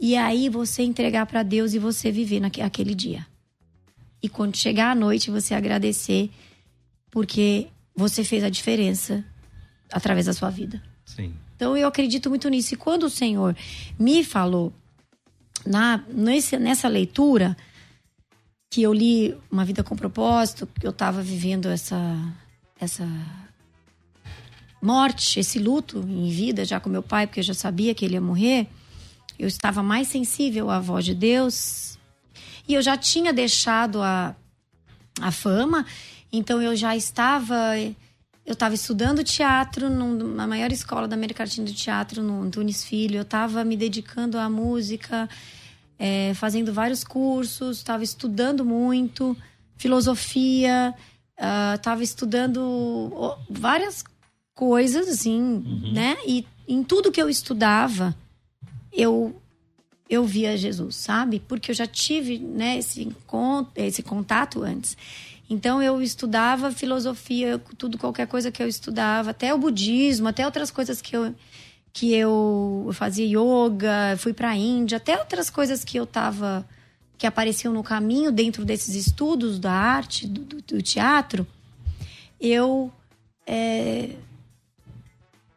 E 0.00 0.16
aí 0.16 0.48
você 0.48 0.82
entregar 0.82 1.26
para 1.26 1.42
Deus 1.42 1.74
e 1.74 1.78
você 1.78 2.10
viver 2.10 2.40
naquele 2.40 2.94
dia. 2.94 3.26
E 4.22 4.28
quando 4.28 4.56
chegar 4.56 4.92
à 4.92 4.94
noite, 4.94 5.30
você 5.30 5.52
agradecer 5.52 6.30
porque 7.10 7.66
você 7.94 8.24
fez 8.24 8.42
a 8.42 8.48
diferença 8.48 9.22
através 9.92 10.26
da 10.26 10.32
sua 10.32 10.50
vida. 10.50 10.82
Sim. 11.04 11.34
Então 11.56 11.76
eu 11.76 11.86
acredito 11.86 12.28
muito 12.28 12.48
nisso. 12.48 12.74
E 12.74 12.76
quando 12.76 13.04
o 13.04 13.10
Senhor 13.10 13.56
me 13.98 14.24
falou 14.24 14.72
na 15.66 16.02
nesse, 16.08 16.58
nessa 16.58 16.88
leitura 16.88 17.56
que 18.70 18.82
eu 18.82 18.92
li 18.92 19.36
Uma 19.50 19.64
Vida 19.64 19.82
com 19.82 19.96
Propósito, 19.96 20.66
que 20.66 20.86
eu 20.86 20.90
estava 20.90 21.20
vivendo 21.20 21.68
essa 21.68 22.16
essa 22.80 23.06
morte, 24.80 25.38
esse 25.38 25.58
luto 25.58 25.98
em 26.08 26.30
vida 26.30 26.64
já 26.64 26.80
com 26.80 26.88
meu 26.88 27.02
pai, 27.02 27.26
porque 27.26 27.40
eu 27.40 27.44
já 27.44 27.54
sabia 27.54 27.94
que 27.94 28.04
ele 28.04 28.14
ia 28.14 28.20
morrer. 28.20 28.66
Eu 29.38 29.48
estava 29.48 29.82
mais 29.82 30.08
sensível 30.08 30.70
à 30.70 30.80
voz 30.80 31.04
de 31.04 31.14
Deus. 31.14 31.98
E 32.66 32.74
eu 32.74 32.82
já 32.82 32.96
tinha 32.96 33.32
deixado 33.32 34.00
a, 34.00 34.34
a 35.20 35.30
fama, 35.30 35.84
então 36.32 36.62
eu 36.62 36.74
já 36.76 36.96
estava 36.96 37.74
eu 38.50 38.54
estava 38.54 38.74
estudando 38.74 39.22
teatro 39.22 39.88
na 39.88 40.46
maior 40.46 40.72
escola 40.72 41.06
da 41.06 41.14
América 41.14 41.44
Latina 41.44 41.66
de 41.66 41.72
teatro, 41.72 42.22
no 42.22 42.50
Tunis 42.50 42.82
Filho. 42.82 43.16
Eu 43.18 43.22
estava 43.22 43.64
me 43.64 43.76
dedicando 43.76 44.38
à 44.38 44.50
música, 44.50 45.28
é, 45.98 46.34
fazendo 46.34 46.72
vários 46.72 47.04
cursos, 47.04 47.78
estava 47.78 48.02
estudando 48.02 48.64
muito, 48.64 49.36
filosofia, 49.76 50.92
estava 51.74 52.00
uh, 52.00 52.02
estudando 52.02 53.36
várias 53.48 54.02
coisas, 54.52 55.08
assim, 55.08 55.40
uhum. 55.40 55.92
né? 55.92 56.16
E 56.26 56.44
em 56.66 56.82
tudo 56.82 57.12
que 57.12 57.22
eu 57.22 57.30
estudava, 57.30 58.14
eu 58.92 59.34
eu 60.08 60.24
via 60.24 60.56
Jesus, 60.56 60.96
sabe? 60.96 61.40
Porque 61.46 61.70
eu 61.70 61.74
já 61.74 61.86
tive, 61.86 62.36
né, 62.36 62.78
esse, 62.78 63.14
esse 63.76 64.02
contato 64.02 64.60
antes. 64.60 64.96
Então 65.50 65.82
eu 65.82 66.00
estudava 66.00 66.70
filosofia, 66.70 67.60
tudo 67.76 67.98
qualquer 67.98 68.28
coisa 68.28 68.52
que 68.52 68.62
eu 68.62 68.68
estudava, 68.68 69.30
até 69.30 69.52
o 69.52 69.58
budismo, 69.58 70.28
até 70.28 70.46
outras 70.46 70.70
coisas 70.70 71.02
que 71.02 71.16
eu 71.16 71.34
que 71.92 72.14
eu 72.14 72.88
fazia 72.92 73.26
yoga, 73.26 74.16
fui 74.16 74.32
para 74.32 74.50
a 74.50 74.56
Índia, 74.56 74.98
até 74.98 75.18
outras 75.18 75.50
coisas 75.50 75.82
que 75.82 75.98
eu 75.98 76.06
tava 76.06 76.64
que 77.18 77.26
apareciam 77.26 77.74
no 77.74 77.82
caminho 77.82 78.30
dentro 78.30 78.64
desses 78.64 78.94
estudos 78.94 79.58
da 79.58 79.72
arte, 79.72 80.24
do, 80.24 80.44
do, 80.44 80.62
do 80.62 80.80
teatro, 80.80 81.44
eu 82.40 82.92
é, 83.44 84.14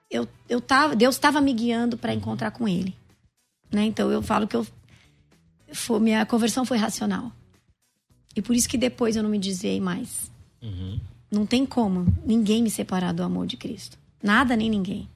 eu, 0.09 0.27
eu 0.49 0.59
tava, 0.59 0.95
Deus 0.95 1.13
estava 1.13 1.39
me 1.39 1.53
guiando 1.53 1.99
para 1.99 2.15
encontrar 2.15 2.49
com 2.49 2.67
Ele, 2.67 2.97
né? 3.71 3.83
Então 3.83 4.11
eu 4.11 4.23
falo 4.23 4.47
que 4.47 4.55
eu 4.55 4.65
foi, 5.71 5.99
minha 5.99 6.25
conversão 6.25 6.65
foi 6.65 6.79
racional 6.79 7.31
e 8.35 8.41
por 8.41 8.55
isso 8.55 8.67
que 8.67 8.77
depois 8.77 9.15
eu 9.15 9.23
não 9.23 9.29
me 9.29 9.39
desviei 9.39 9.79
mais. 9.79 10.31
Uhum. 10.61 10.99
Não 11.31 11.45
tem 11.45 11.65
como 11.65 12.05
ninguém 12.25 12.61
me 12.61 12.69
separar 12.69 13.13
do 13.13 13.23
amor 13.23 13.47
de 13.47 13.57
Cristo, 13.57 13.97
nada 14.21 14.55
nem 14.55 14.69
ninguém, 14.69 15.09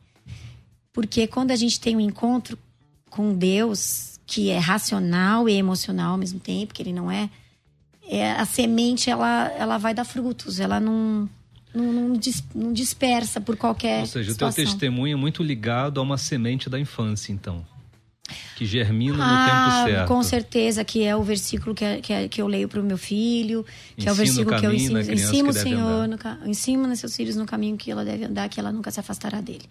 porque 0.91 1.27
quando 1.27 1.51
a 1.51 1.55
gente 1.55 1.79
tem 1.79 1.95
um 1.95 1.99
encontro 1.99 2.57
com 3.09 3.33
Deus 3.33 4.19
que 4.25 4.49
é 4.49 4.57
racional 4.57 5.47
e 5.47 5.53
emocional 5.53 6.11
ao 6.11 6.17
mesmo 6.17 6.39
tempo, 6.39 6.73
que 6.73 6.81
ele 6.81 6.91
não 6.91 7.09
é, 7.09 7.29
é 8.03 8.31
a 8.31 8.45
semente 8.45 9.09
ela, 9.09 9.47
ela 9.57 9.77
vai 9.77 9.93
dar 9.93 10.03
frutos, 10.03 10.59
ela 10.59 10.79
não, 10.79 11.29
não, 11.73 11.93
não, 11.93 12.13
dis, 12.13 12.43
não 12.53 12.73
dispersa 12.73 13.39
por 13.39 13.55
qualquer. 13.55 14.01
Ou 14.01 14.05
seja, 14.07 14.31
situação. 14.31 14.63
o 14.63 14.65
teu 14.65 14.73
testemunho 14.73 15.13
é 15.13 15.15
muito 15.15 15.41
ligado 15.41 15.99
a 15.99 16.03
uma 16.03 16.17
semente 16.17 16.69
da 16.69 16.79
infância, 16.79 17.31
então. 17.31 17.65
Que 18.55 18.65
germina 18.65 19.17
no 19.17 19.23
ah, 19.23 19.83
tempo 19.83 19.91
certo. 19.91 20.07
Com 20.07 20.23
certeza, 20.23 20.83
que 20.83 21.03
é 21.03 21.15
o 21.15 21.23
versículo 21.23 21.75
que, 21.75 21.85
é, 21.85 22.01
que, 22.01 22.13
é, 22.13 22.27
que 22.27 22.41
eu 22.41 22.47
leio 22.47 22.67
para 22.67 22.81
o 22.81 22.83
meu 22.83 22.97
filho, 22.97 23.65
que 23.95 24.01
ensina 24.01 24.09
é 24.09 24.11
o 24.11 24.15
versículo 24.15 24.59
que 24.59 24.65
eu 24.65 24.73
ensino. 24.73 24.99
Ensino 24.99 25.49
o 25.49 25.53
Senhor, 25.53 26.07
no, 26.07 26.17
ensina 26.45 26.95
seus 26.95 27.15
filhos 27.15 27.35
no 27.35 27.45
caminho 27.45 27.77
que 27.77 27.91
ela 27.91 28.03
deve 28.03 28.25
andar, 28.25 28.49
que 28.49 28.59
ela 28.59 28.71
nunca 28.71 28.91
se 28.91 28.99
afastará 28.99 29.41
dele. 29.41 29.65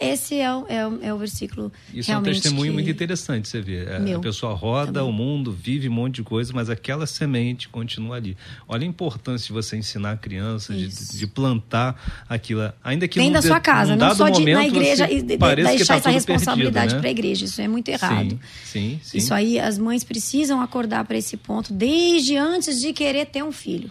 Esse 0.00 0.36
é 0.36 0.50
o, 0.50 0.64
é 0.66 0.88
o, 0.88 0.98
é 1.02 1.14
o 1.14 1.18
versículo. 1.18 1.70
Isso 1.92 2.10
é 2.10 2.16
um 2.16 2.22
testemunho 2.22 2.70
que... 2.70 2.74
muito 2.74 2.90
interessante, 2.90 3.46
você 3.46 3.60
vê. 3.60 3.84
É, 3.84 3.98
Meu, 3.98 4.18
a 4.18 4.22
pessoa 4.22 4.54
roda 4.54 4.94
também. 4.94 5.08
o 5.10 5.12
mundo, 5.12 5.52
vive 5.52 5.90
um 5.90 5.92
monte 5.92 6.16
de 6.16 6.22
coisa, 6.22 6.52
mas 6.54 6.70
aquela 6.70 7.06
semente 7.06 7.68
continua 7.68 8.16
ali. 8.16 8.34
Olha 8.66 8.84
a 8.84 8.86
importância 8.86 9.46
de 9.46 9.52
você 9.52 9.76
ensinar 9.76 10.12
a 10.12 10.16
criança, 10.16 10.72
de, 10.72 10.88
de, 10.88 11.26
plantar 11.26 12.24
aquilo. 12.26 12.72
Ainda 12.82 13.06
que 13.06 13.18
Dentro 13.18 13.34
da 13.34 13.42
sua 13.42 13.60
casa, 13.60 13.94
não 13.94 14.14
só 14.14 14.30
de, 14.30 14.42
na 14.42 14.66
igreja 14.66 15.10
e 15.10 15.20
de, 15.20 15.36
deixar 15.36 15.86
tá 15.86 15.96
essa 15.96 16.10
responsabilidade 16.10 16.94
né? 16.94 17.00
para 17.00 17.08
a 17.08 17.12
igreja. 17.12 17.44
Isso 17.44 17.60
é 17.60 17.68
muito 17.68 17.88
errado. 17.90 18.30
Sim, 18.30 18.40
sim, 18.64 19.00
sim. 19.02 19.18
Isso 19.18 19.34
aí, 19.34 19.58
as 19.58 19.76
mães 19.76 20.02
precisam 20.02 20.62
acordar 20.62 21.04
para 21.04 21.18
esse 21.18 21.36
ponto 21.36 21.74
desde 21.74 22.38
antes 22.38 22.80
de 22.80 22.94
querer 22.94 23.26
ter 23.26 23.44
um 23.44 23.52
filho. 23.52 23.90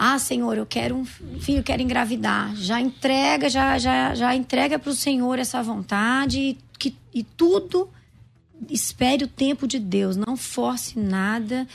Ah, 0.00 0.18
Senhor, 0.18 0.56
eu 0.56 0.64
quero 0.64 0.94
um 0.94 1.04
filho, 1.04 1.62
quero 1.62 1.82
engravidar. 1.82 2.54
Já 2.54 2.80
entrega, 2.80 3.48
já, 3.48 3.76
já, 3.78 4.14
já 4.14 4.34
entrega 4.34 4.78
para 4.78 4.90
o 4.90 4.94
Senhor 4.94 5.40
essa 5.40 5.60
vontade 5.60 6.38
e, 6.38 6.58
que, 6.78 6.96
e 7.12 7.24
tudo 7.24 7.90
espere 8.70 9.24
o 9.24 9.28
tempo 9.28 9.66
de 9.66 9.80
Deus. 9.80 10.16
Não 10.16 10.36
force 10.36 10.96
nada 10.98 11.66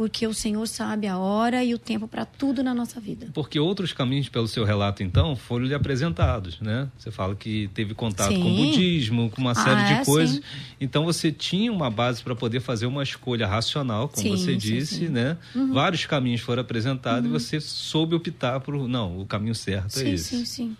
porque 0.00 0.26
o 0.26 0.32
Senhor 0.32 0.66
sabe 0.66 1.06
a 1.06 1.18
hora 1.18 1.62
e 1.62 1.74
o 1.74 1.78
tempo 1.78 2.08
para 2.08 2.24
tudo 2.24 2.64
na 2.64 2.72
nossa 2.72 2.98
vida. 2.98 3.28
Porque 3.34 3.60
outros 3.60 3.92
caminhos, 3.92 4.30
pelo 4.30 4.48
seu 4.48 4.64
relato, 4.64 5.02
então, 5.02 5.36
foram 5.36 5.66
lhe 5.66 5.74
apresentados, 5.74 6.58
né? 6.58 6.88
Você 6.96 7.10
fala 7.10 7.34
que 7.34 7.68
teve 7.74 7.92
contato 7.92 8.32
sim. 8.32 8.40
com 8.40 8.50
o 8.50 8.56
budismo, 8.56 9.28
com 9.28 9.42
uma 9.42 9.54
série 9.54 9.82
ah, 9.82 9.84
de 9.84 9.92
é, 9.92 10.04
coisas. 10.06 10.36
Sim. 10.36 10.42
Então, 10.80 11.04
você 11.04 11.30
tinha 11.30 11.70
uma 11.70 11.90
base 11.90 12.22
para 12.22 12.34
poder 12.34 12.60
fazer 12.60 12.86
uma 12.86 13.02
escolha 13.02 13.46
racional, 13.46 14.08
como 14.08 14.22
sim, 14.22 14.30
você 14.30 14.56
disse, 14.56 15.06
né? 15.10 15.36
Uhum. 15.54 15.74
Vários 15.74 16.06
caminhos 16.06 16.40
foram 16.40 16.62
apresentados 16.62 17.28
uhum. 17.28 17.36
e 17.36 17.38
você 17.38 17.60
soube 17.60 18.14
optar 18.14 18.58
por, 18.60 18.88
não, 18.88 19.20
o 19.20 19.26
caminho 19.26 19.54
certo 19.54 20.00
é 20.00 20.08
esse. 20.08 20.24
Sim, 20.24 20.36
sim, 20.38 20.44
sim. 20.46 20.76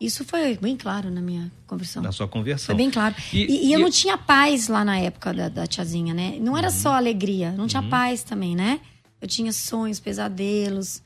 Isso 0.00 0.24
foi 0.24 0.56
bem 0.56 0.76
claro 0.76 1.10
na 1.10 1.20
minha 1.20 1.50
conversão. 1.66 2.02
Na 2.02 2.12
sua 2.12 2.28
conversão. 2.28 2.66
Foi 2.66 2.74
bem 2.74 2.90
claro. 2.90 3.14
E, 3.32 3.44
e, 3.44 3.66
e 3.68 3.72
eu 3.72 3.78
e... 3.78 3.82
não 3.82 3.90
tinha 3.90 4.18
paz 4.18 4.68
lá 4.68 4.84
na 4.84 4.98
época 4.98 5.32
da, 5.32 5.48
da 5.48 5.66
tiazinha, 5.66 6.12
né? 6.12 6.36
Não 6.40 6.56
era 6.56 6.68
uhum. 6.68 6.74
só 6.74 6.94
alegria, 6.94 7.52
não 7.52 7.66
tinha 7.66 7.82
uhum. 7.82 7.88
paz 7.88 8.22
também, 8.22 8.54
né? 8.54 8.80
Eu 9.20 9.28
tinha 9.28 9.52
sonhos, 9.52 10.00
pesadelos. 10.00 11.02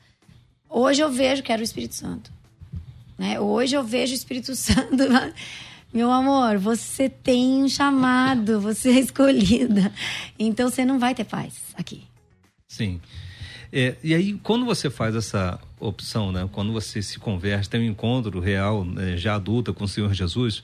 Hoje 0.69 1.01
eu 1.01 1.11
vejo 1.11 1.41
que 1.41 1.51
era 1.51 1.61
o 1.61 1.63
Espírito 1.63 1.95
Santo. 1.95 2.31
Né? 3.17 3.39
Hoje 3.39 3.75
eu 3.75 3.83
vejo 3.83 4.13
o 4.13 4.15
Espírito 4.15 4.55
Santo. 4.55 4.97
Meu 5.93 6.11
amor, 6.11 6.57
você 6.57 7.09
tem 7.09 7.63
um 7.63 7.69
chamado, 7.69 8.59
você 8.59 8.89
é 8.89 8.99
escolhida. 8.99 9.91
Então 10.37 10.69
você 10.69 10.85
não 10.85 10.99
vai 10.99 11.15
ter 11.15 11.23
paz 11.23 11.53
aqui. 11.75 12.03
Sim. 12.67 13.01
É, 13.71 13.95
e 14.03 14.13
aí, 14.13 14.33
quando 14.41 14.65
você 14.65 14.89
faz 14.89 15.15
essa 15.15 15.59
opção, 15.79 16.31
né? 16.31 16.49
quando 16.51 16.73
você 16.73 17.01
se 17.01 17.19
converte, 17.19 17.69
tem 17.69 17.81
um 17.81 17.91
encontro 17.91 18.39
real, 18.39 18.83
né, 18.83 19.15
já 19.15 19.35
adulta 19.35 19.71
com 19.71 19.83
o 19.83 19.87
Senhor 19.87 20.13
Jesus, 20.13 20.63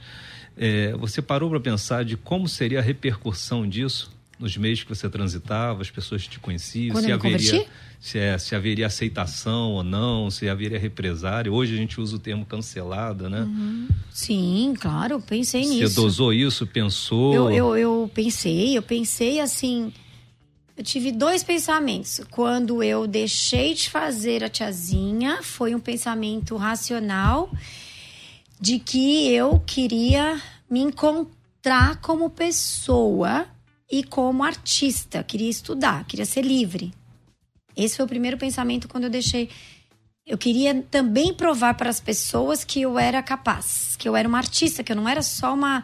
é, 0.58 0.94
você 0.94 1.22
parou 1.22 1.50
para 1.50 1.60
pensar 1.60 2.04
de 2.04 2.18
como 2.18 2.48
seria 2.48 2.80
a 2.80 2.82
repercussão 2.82 3.68
disso 3.68 4.16
nos 4.40 4.58
meios 4.58 4.84
que 4.84 4.90
você 4.90 5.10
transitava, 5.10 5.82
as 5.82 5.90
pessoas 5.90 6.28
te 6.28 6.40
conheciam, 6.40 6.94
quando 6.94 7.06
se 7.06 7.12
haveria, 7.12 7.66
se, 8.00 8.20
é, 8.20 8.38
se 8.38 8.54
haveria 8.54 8.88
aceitação 8.88 9.72
ou 9.72 9.84
não, 9.84 10.30
se 10.30 10.50
haveria 10.50 10.78
represária. 10.78 11.52
Hoje 11.52 11.74
a 11.74 11.78
gente 11.78 12.02
usa 12.02 12.18
o 12.18 12.20
termo 12.20 12.46
cancelada, 12.46 13.30
né? 13.30 13.42
Uhum. 13.42 13.88
Sim, 14.12 14.74
claro, 14.78 15.22
pensei 15.22 15.64
você 15.64 15.70
nisso. 15.70 15.94
Você 15.94 16.02
dosou 16.02 16.34
isso, 16.34 16.68
pensou? 16.68 17.34
Eu, 17.34 17.52
eu, 17.52 17.78
eu 17.78 18.12
pensei, 18.14 18.78
eu 18.78 18.82
pensei 18.82 19.40
assim 19.40 19.94
eu 20.78 20.84
tive 20.84 21.12
dois 21.12 21.44
pensamentos. 21.44 22.20
Quando 22.30 22.84
eu 22.84 23.08
deixei 23.08 23.74
de 23.74 23.90
fazer 23.90 24.44
a 24.44 24.50
tiazinha, 24.50 25.42
foi 25.42 25.74
um 25.74 25.80
pensamento 25.80 26.56
racional 26.58 27.50
de 28.60 28.80
que 28.80 29.32
eu 29.32 29.60
queria 29.66 30.42
me 30.70 30.82
encontrar 30.82 32.02
como 32.02 32.30
pessoa 32.30 33.48
e 33.90 34.04
como 34.04 34.44
artista. 34.44 35.24
Queria 35.24 35.50
estudar, 35.50 36.06
queria 36.06 36.26
ser 36.26 36.42
livre. 36.42 36.94
Esse 37.76 37.96
foi 37.98 38.06
o 38.06 38.10
primeiro 38.10 38.38
pensamento 38.38 38.88
quando 38.88 39.06
eu 39.06 39.10
deixei. 39.10 39.50
Eu 40.26 40.38
queria 40.38 40.84
também 40.90 41.34
provar 41.34 41.76
para 41.76 41.90
as 41.90 42.00
pessoas 42.00 42.64
que 42.64 42.82
eu 42.82 42.98
era 42.98 43.22
capaz, 43.22 43.96
que 43.98 44.10
eu 44.10 44.16
era 44.16 44.28
uma 44.28 44.40
artista, 44.40 44.84
que 44.84 44.92
eu 44.92 44.96
não 44.96 45.08
era 45.08 45.22
só 45.22 45.54
uma. 45.54 45.84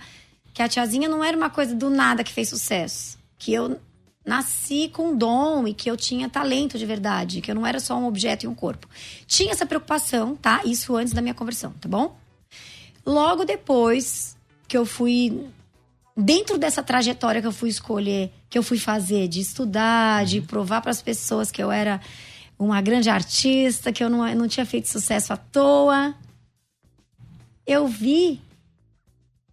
que 0.53 0.61
a 0.61 0.67
tiazinha 0.67 1.07
não 1.07 1.23
era 1.23 1.37
uma 1.37 1.49
coisa 1.49 1.75
do 1.75 1.89
nada 1.89 2.23
que 2.23 2.31
fez 2.31 2.49
sucesso. 2.49 3.17
Que 3.37 3.53
eu 3.53 3.79
nasci 4.26 4.89
com 4.93 5.15
dom 5.15 5.67
e 5.67 5.74
que 5.74 5.89
eu 5.89 5.97
tinha 5.97 6.30
talento 6.30 6.78
de 6.78 6.86
verdade, 6.86 7.41
que 7.41 7.49
eu 7.49 7.55
não 7.55 7.65
era 7.65 7.80
só 7.80 7.97
um 7.97 8.05
objeto 8.05 8.45
e 8.45 8.47
um 8.47 8.55
corpo. 8.55 8.88
Tinha 9.26 9.51
essa 9.51 9.65
preocupação, 9.65 10.36
tá? 10.36 10.61
Isso 10.65 10.95
antes 10.95 11.13
da 11.13 11.22
minha 11.22 11.34
conversão, 11.34 11.74
tá 11.82 11.89
bom? 11.89 12.17
Logo 13.05 13.43
depois 13.43 14.38
que 14.67 14.78
eu 14.78 14.86
fui 14.86 15.47
dentro 16.15 16.57
dessa 16.57 16.84
trajetória 16.84 17.41
que 17.41 17.47
eu 17.47 17.51
fui 17.51 17.69
escolher, 17.69 18.32
que 18.49 18.57
eu 18.57 18.63
fui 18.63 18.78
fazer 18.78 19.28
de 19.28 19.39
estudar, 19.39 20.26
de 20.26 20.41
provar 20.41 20.82
para 20.82 20.91
as 20.91 21.01
pessoas 21.01 21.49
que 21.49 21.61
eu 21.61 21.72
era 21.72 21.99
uma 22.59 22.80
grande 22.80 23.09
artista, 23.09 23.91
que 23.91 24.03
eu 24.03 24.09
não, 24.09 24.36
não 24.36 24.47
tinha 24.47 24.65
feito 24.65 24.88
sucesso 24.88 25.34
à 25.34 25.38
toa, 25.38 26.13
eu 27.65 27.88
vi 27.88 28.39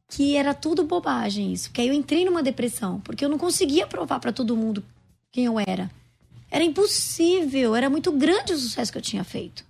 que 0.08 0.36
era 0.36 0.54
tudo 0.54 0.82
bobagem 0.82 1.52
isso. 1.52 1.70
Que 1.70 1.82
aí 1.82 1.88
eu 1.88 1.94
entrei 1.94 2.24
numa 2.24 2.42
depressão, 2.42 3.00
porque 3.00 3.24
eu 3.24 3.28
não 3.28 3.38
conseguia 3.38 3.86
provar 3.86 4.18
para 4.18 4.32
todo 4.32 4.56
mundo 4.56 4.82
quem 5.30 5.44
eu 5.44 5.60
era. 5.60 5.90
Era 6.50 6.64
impossível, 6.64 7.76
era 7.76 7.90
muito 7.90 8.10
grande 8.10 8.54
o 8.54 8.58
sucesso 8.58 8.90
que 8.90 8.98
eu 8.98 9.02
tinha 9.02 9.22
feito. 9.22 9.64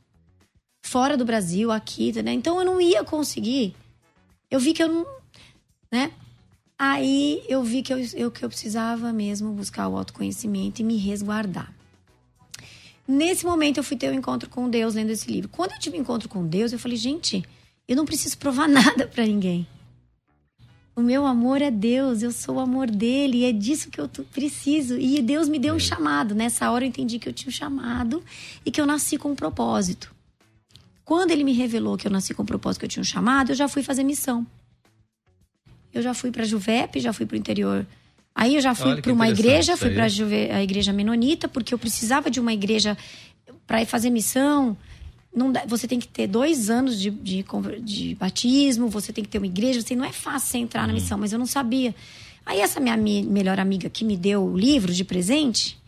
Fora 0.84 1.16
do 1.16 1.24
Brasil, 1.24 1.72
aqui, 1.72 2.12
né? 2.22 2.32
Então 2.32 2.58
eu 2.58 2.64
não 2.64 2.80
ia 2.80 3.02
conseguir. 3.02 3.74
Eu 4.48 4.60
vi 4.60 4.72
que 4.72 4.82
eu 4.82 4.88
não, 4.88 5.06
né? 5.90 6.12
Aí 6.78 7.42
eu 7.48 7.62
vi 7.64 7.82
que 7.82 7.92
eu, 7.92 7.98
eu, 8.14 8.30
que 8.30 8.44
eu 8.44 8.48
precisava 8.48 9.12
mesmo 9.12 9.52
buscar 9.52 9.88
o 9.88 9.96
autoconhecimento 9.96 10.80
e 10.80 10.84
me 10.84 10.96
resguardar. 10.96 11.74
Nesse 13.06 13.44
momento 13.44 13.78
eu 13.78 13.84
fui 13.84 13.96
ter 13.96 14.10
um 14.10 14.14
encontro 14.14 14.48
com 14.48 14.70
Deus 14.70 14.94
lendo 14.94 15.10
esse 15.10 15.30
livro. 15.30 15.48
Quando 15.48 15.72
eu 15.72 15.78
tive 15.80 15.98
um 15.98 16.02
encontro 16.02 16.28
com 16.28 16.46
Deus, 16.46 16.72
eu 16.72 16.78
falei, 16.78 16.96
gente, 16.96 17.44
eu 17.88 17.96
não 17.96 18.04
preciso 18.04 18.38
provar 18.38 18.68
nada 18.70 19.08
para 19.08 19.26
ninguém. 19.26 19.66
O 20.98 21.02
meu 21.02 21.24
amor 21.24 21.62
é 21.62 21.70
Deus, 21.70 22.22
eu 22.22 22.32
sou 22.32 22.56
o 22.56 22.60
amor 22.60 22.90
dele, 22.90 23.38
e 23.38 23.44
é 23.44 23.52
disso 23.52 23.88
que 23.88 24.00
eu 24.00 24.08
preciso. 24.32 24.98
E 24.98 25.22
Deus 25.22 25.48
me 25.48 25.56
deu 25.56 25.74
um 25.74 25.76
é. 25.76 25.80
chamado. 25.80 26.34
Nessa 26.34 26.68
hora 26.72 26.84
eu 26.84 26.88
entendi 26.88 27.20
que 27.20 27.28
eu 27.28 27.32
tinha 27.32 27.48
um 27.48 27.52
chamado 27.52 28.20
e 28.66 28.70
que 28.72 28.80
eu 28.80 28.86
nasci 28.86 29.16
com 29.16 29.30
um 29.30 29.36
propósito. 29.36 30.12
Quando 31.04 31.30
ele 31.30 31.44
me 31.44 31.52
revelou 31.52 31.96
que 31.96 32.08
eu 32.08 32.10
nasci 32.10 32.34
com 32.34 32.42
um 32.42 32.46
propósito, 32.46 32.80
que 32.80 32.86
eu 32.86 32.90
tinha 32.90 33.00
um 33.00 33.04
chamado, 33.04 33.52
eu 33.52 33.54
já 33.54 33.68
fui 33.68 33.82
fazer 33.82 34.02
missão. 34.02 34.44
Eu 35.94 36.02
já 36.02 36.12
fui 36.12 36.32
para 36.32 36.44
Juvep, 36.44 36.98
já 36.98 37.12
fui 37.12 37.26
para 37.26 37.34
o 37.34 37.38
interior 37.38 37.86
Aí 38.38 38.54
eu 38.54 38.60
já 38.60 38.72
fui 38.72 39.02
para 39.02 39.12
uma 39.12 39.28
igreja, 39.28 39.76
fui 39.76 39.90
para 39.90 40.04
a 40.04 40.62
igreja 40.62 40.92
menonita, 40.92 41.48
porque 41.48 41.74
eu 41.74 41.78
precisava 41.78 42.30
de 42.30 42.38
uma 42.38 42.52
igreja 42.52 42.96
para 43.66 43.82
ir 43.82 43.86
fazer 43.86 44.10
missão. 44.10 44.76
Não 45.38 45.52
dá, 45.52 45.64
você 45.66 45.86
tem 45.86 45.98
que 45.98 46.08
ter 46.08 46.26
dois 46.26 46.68
anos 46.68 47.00
de, 47.00 47.10
de, 47.10 47.44
de, 47.80 48.14
batismo, 48.16 48.88
você 48.88 49.12
tem 49.12 49.22
que 49.22 49.30
ter 49.30 49.38
uma 49.38 49.46
igreja. 49.46 49.80
Você, 49.80 49.94
não 49.94 50.04
é 50.04 50.12
fácil 50.12 50.50
você 50.50 50.58
entrar 50.58 50.82
uhum. 50.82 50.88
na 50.88 50.92
missão, 50.92 51.16
mas 51.16 51.32
eu 51.32 51.38
não 51.38 51.46
sabia. 51.46 51.94
Aí 52.44 52.60
essa 52.60 52.80
minha 52.80 52.96
melhor 52.96 53.60
amiga 53.60 53.88
que 53.88 54.04
me 54.04 54.16
deu 54.16 54.42
o 54.42 54.56
livro 54.56 54.92
de 54.92 55.04
presente, 55.04 55.78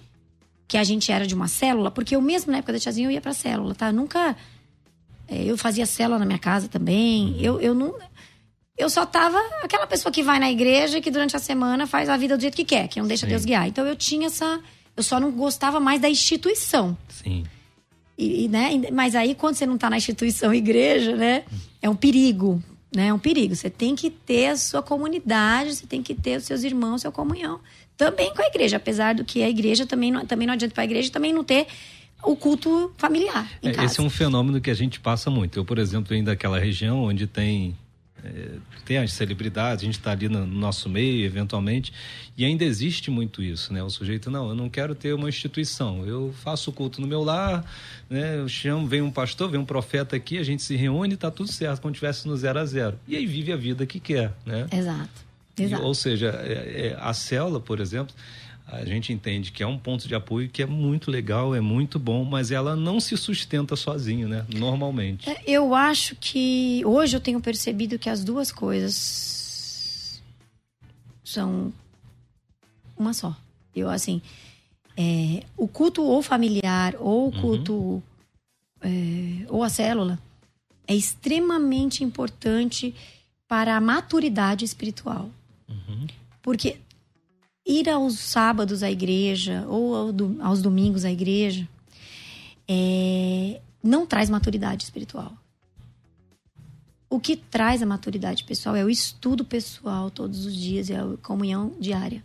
que 0.68 0.76
a 0.76 0.84
gente 0.84 1.10
era 1.10 1.26
de 1.26 1.34
uma 1.34 1.48
célula, 1.48 1.90
porque 1.90 2.14
eu 2.14 2.20
mesmo 2.20 2.52
na 2.52 2.58
época 2.58 2.74
da 2.74 2.78
tiazinha 2.78 3.08
eu 3.08 3.12
ia 3.12 3.20
pra 3.20 3.32
célula, 3.32 3.74
tá? 3.74 3.88
Eu 3.88 3.92
nunca. 3.92 4.36
É, 5.26 5.44
eu 5.44 5.58
fazia 5.58 5.86
célula 5.86 6.18
na 6.18 6.26
minha 6.26 6.38
casa 6.38 6.68
também. 6.68 7.32
Uhum. 7.32 7.40
Eu, 7.40 7.60
eu 7.60 7.74
não 7.74 7.94
eu 8.80 8.88
só 8.88 9.04
tava 9.04 9.38
aquela 9.62 9.86
pessoa 9.86 10.10
que 10.10 10.22
vai 10.22 10.38
na 10.38 10.50
igreja 10.50 10.96
e 10.96 11.00
que 11.02 11.10
durante 11.10 11.36
a 11.36 11.38
semana 11.38 11.86
faz 11.86 12.08
a 12.08 12.16
vida 12.16 12.34
do 12.34 12.40
jeito 12.40 12.56
que 12.56 12.64
quer, 12.64 12.88
que 12.88 12.98
não 12.98 13.06
deixa 13.06 13.26
Sim. 13.26 13.30
Deus 13.30 13.44
guiar. 13.44 13.68
Então 13.68 13.86
eu 13.86 13.94
tinha 13.94 14.26
essa. 14.26 14.58
Eu 14.96 15.02
só 15.02 15.20
não 15.20 15.30
gostava 15.30 15.78
mais 15.78 16.00
da 16.00 16.08
instituição. 16.08 16.96
Sim. 17.08 17.44
E, 18.20 18.48
né? 18.48 18.70
Mas 18.92 19.14
aí, 19.14 19.34
quando 19.34 19.54
você 19.54 19.64
não 19.64 19.78
tá 19.78 19.88
na 19.88 19.96
instituição 19.96 20.52
igreja, 20.52 21.16
né? 21.16 21.44
É 21.80 21.88
um 21.88 21.96
perigo. 21.96 22.62
Né? 22.94 23.08
É 23.08 23.14
um 23.14 23.18
perigo. 23.18 23.54
Você 23.54 23.70
tem 23.70 23.96
que 23.96 24.10
ter 24.10 24.48
a 24.48 24.56
sua 24.56 24.82
comunidade, 24.82 25.76
você 25.76 25.86
tem 25.86 26.02
que 26.02 26.14
ter 26.14 26.36
os 26.36 26.44
seus 26.44 26.62
irmãos, 26.62 27.02
sua 27.02 27.12
comunhão. 27.12 27.60
Também 27.96 28.32
com 28.34 28.42
a 28.42 28.46
igreja, 28.46 28.76
apesar 28.76 29.14
do 29.14 29.24
que 29.24 29.42
a 29.42 29.48
igreja 29.48 29.86
também 29.86 30.10
não, 30.10 30.26
também 30.26 30.46
não 30.46 30.54
adianta 30.54 30.74
para 30.74 30.82
a 30.82 30.84
igreja 30.84 31.10
também 31.10 31.32
não 31.32 31.44
ter 31.44 31.66
o 32.22 32.36
culto 32.36 32.92
familiar. 32.98 33.50
É, 33.62 33.84
esse 33.84 34.00
é 34.00 34.02
um 34.02 34.10
fenômeno 34.10 34.60
que 34.60 34.70
a 34.70 34.74
gente 34.74 35.00
passa 35.00 35.30
muito. 35.30 35.58
Eu, 35.58 35.64
por 35.64 35.78
exemplo, 35.78 36.10
venho 36.10 36.24
daquela 36.24 36.58
região 36.58 37.04
onde 37.04 37.26
tem 37.26 37.76
é, 38.24 38.58
tem 38.84 38.98
as 38.98 39.12
celebridades, 39.12 39.82
a 39.82 39.86
gente 39.86 39.98
está 39.98 40.12
ali 40.12 40.28
no 40.28 40.46
nosso 40.46 40.88
meio, 40.88 41.24
eventualmente, 41.24 41.92
e 42.36 42.44
ainda 42.44 42.64
existe 42.64 43.10
muito 43.10 43.42
isso, 43.42 43.72
né? 43.72 43.82
O 43.82 43.90
sujeito, 43.90 44.30
não, 44.30 44.48
eu 44.48 44.54
não 44.54 44.68
quero 44.68 44.94
ter 44.94 45.12
uma 45.14 45.28
instituição, 45.28 46.06
eu 46.06 46.34
faço 46.42 46.70
o 46.70 46.72
culto 46.72 47.00
no 47.00 47.06
meu 47.06 47.22
lar, 47.22 47.64
né? 48.08 48.38
Eu 48.38 48.48
chamo, 48.48 48.86
vem 48.86 49.02
um 49.02 49.10
pastor, 49.10 49.50
vem 49.50 49.60
um 49.60 49.64
profeta 49.64 50.16
aqui, 50.16 50.38
a 50.38 50.42
gente 50.42 50.62
se 50.62 50.76
reúne, 50.76 51.14
está 51.14 51.30
tudo 51.30 51.50
certo, 51.50 51.80
como 51.80 51.92
tivesse 51.94 52.26
no 52.26 52.36
zero 52.36 52.58
a 52.58 52.64
zero. 52.64 52.98
E 53.06 53.16
aí 53.16 53.26
vive 53.26 53.52
a 53.52 53.56
vida 53.56 53.86
que 53.86 54.00
quer, 54.00 54.32
né? 54.44 54.66
Exato. 54.72 55.30
Exato. 55.58 55.82
E, 55.82 55.84
ou 55.84 55.94
seja, 55.94 56.28
é, 56.42 56.88
é, 56.88 56.96
a 56.98 57.12
célula, 57.12 57.60
por 57.60 57.80
exemplo, 57.80 58.14
a 58.70 58.84
gente 58.84 59.12
entende 59.12 59.50
que 59.50 59.62
é 59.62 59.66
um 59.66 59.76
ponto 59.76 60.06
de 60.06 60.14
apoio 60.14 60.48
que 60.48 60.62
é 60.62 60.66
muito 60.66 61.10
legal, 61.10 61.54
é 61.54 61.60
muito 61.60 61.98
bom, 61.98 62.24
mas 62.24 62.50
ela 62.50 62.76
não 62.76 63.00
se 63.00 63.16
sustenta 63.16 63.74
sozinha, 63.74 64.28
né? 64.28 64.46
Normalmente. 64.48 65.28
É, 65.28 65.42
eu 65.46 65.74
acho 65.74 66.14
que 66.16 66.82
hoje 66.84 67.16
eu 67.16 67.20
tenho 67.20 67.40
percebido 67.40 67.98
que 67.98 68.08
as 68.08 68.22
duas 68.22 68.52
coisas 68.52 70.22
são 71.24 71.72
uma 72.96 73.12
só. 73.12 73.36
Eu 73.74 73.90
assim, 73.90 74.22
é, 74.96 75.44
o 75.56 75.66
culto 75.66 76.02
ou 76.02 76.22
familiar 76.22 76.94
ou 76.98 77.22
o 77.22 77.34
uhum. 77.34 77.40
culto 77.40 77.74
uhum. 77.74 78.02
é, 78.82 79.46
ou 79.48 79.64
a 79.64 79.68
célula 79.68 80.18
é 80.86 80.94
extremamente 80.94 82.04
importante 82.04 82.94
para 83.48 83.76
a 83.76 83.80
maturidade 83.80 84.64
espiritual. 84.64 85.28
Uhum. 85.68 86.06
Porque 86.42 86.78
ir 87.70 87.88
aos 87.88 88.18
sábados 88.18 88.82
à 88.82 88.90
igreja 88.90 89.64
ou 89.68 90.12
aos 90.40 90.60
domingos 90.60 91.04
à 91.04 91.10
igreja 91.10 91.68
é, 92.68 93.60
não 93.82 94.04
traz 94.04 94.28
maturidade 94.28 94.82
espiritual. 94.82 95.32
O 97.08 97.20
que 97.20 97.36
traz 97.36 97.82
a 97.82 97.86
maturidade 97.86 98.44
pessoal 98.44 98.76
é 98.76 98.84
o 98.84 98.90
estudo 98.90 99.44
pessoal 99.44 100.10
todos 100.10 100.44
os 100.46 100.54
dias, 100.54 100.90
é 100.90 101.00
a 101.00 101.16
comunhão 101.22 101.72
diária. 101.80 102.24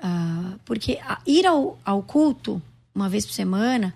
Ah, 0.00 0.56
porque 0.64 0.98
ir 1.26 1.46
ao, 1.46 1.78
ao, 1.84 2.02
culto 2.02 2.62
uma 2.94 3.08
vez 3.08 3.26
por 3.26 3.32
semana, 3.32 3.92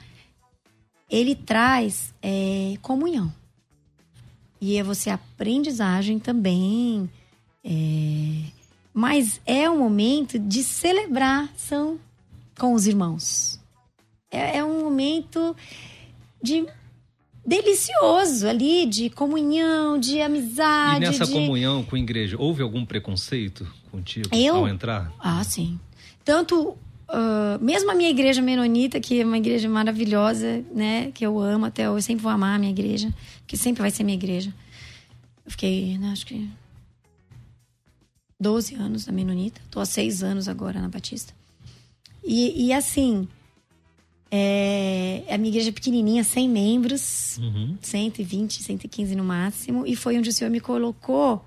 ele 1.09 1.35
traz 1.35 2.13
é, 2.21 2.77
comunhão. 2.83 3.33
E 4.61 4.77
é 4.77 4.83
você 4.83 5.11
aprendizagem 5.11 6.19
também. 6.19 7.09
É, 7.65 8.62
mas 8.93 9.41
é 9.47 9.69
um 9.71 9.79
momento 9.79 10.39
de 10.39 10.63
celebração 10.63 11.99
com 12.59 12.75
os 12.75 12.87
irmãos. 12.87 13.61
É, 14.31 14.59
é 14.59 14.65
um 14.65 14.83
momento 14.83 15.57
de 16.43 16.67
delicioso 17.45 18.47
ali, 18.47 18.87
de 18.87 19.11
comunhão, 19.11 19.99
de 19.99 20.21
amizade. 20.21 21.05
E 21.05 21.07
nessa 21.07 21.27
de... 21.27 21.33
comunhão 21.33 21.83
com 21.83 21.97
a 21.97 21.99
igreja, 21.99 22.37
houve 22.39 22.63
algum 22.63 22.85
preconceito 22.85 23.67
contigo 23.91 24.29
Eu? 24.33 24.57
ao 24.57 24.69
entrar? 24.69 25.13
Ah, 25.19 25.43
sim. 25.45 25.79
Tanto 26.25 26.77
Uh, 27.13 27.63
mesmo 27.63 27.91
a 27.91 27.95
minha 27.95 28.09
igreja 28.09 28.41
menonita, 28.41 28.99
que 28.99 29.21
é 29.21 29.25
uma 29.25 29.37
igreja 29.37 29.69
maravilhosa, 29.69 30.65
né? 30.73 31.11
Que 31.13 31.27
eu 31.27 31.39
amo 31.39 31.67
até 31.67 31.91
hoje, 31.91 32.07
sempre 32.07 32.23
vou 32.23 32.33
amar 32.33 32.57
a 32.57 32.59
minha 32.59 32.73
igreja, 32.73 33.13
que 33.47 33.55
sempre 33.55 33.83
vai 33.83 33.91
ser 33.91 34.03
minha 34.03 34.17
igreja. 34.17 34.51
Eu 35.45 35.51
fiquei, 35.51 35.99
né, 35.99 36.09
acho 36.11 36.25
que 36.25 36.49
12 38.43 38.75
anos 38.75 39.07
na 39.07 39.13
Menonita. 39.13 39.61
Tô 39.71 39.81
há 39.81 39.87
seis 39.87 40.23
anos 40.23 40.49
agora 40.49 40.81
na 40.81 40.89
Batista. 40.89 41.33
E, 42.25 42.67
e 42.67 42.73
assim, 42.73 43.29
é, 44.31 45.23
a 45.31 45.39
minha 45.39 45.51
igreja 45.51 45.69
é 45.71 45.73
pequenininha, 45.73 46.25
100 46.25 46.49
membros, 46.49 47.39
uhum. 47.39 47.77
120, 47.81 48.63
115 48.63 49.15
no 49.15 49.25
máximo. 49.25 49.87
E 49.87 49.95
foi 49.95 50.19
onde 50.19 50.29
o 50.29 50.33
Senhor 50.33 50.51
me 50.51 50.61
colocou, 50.61 51.45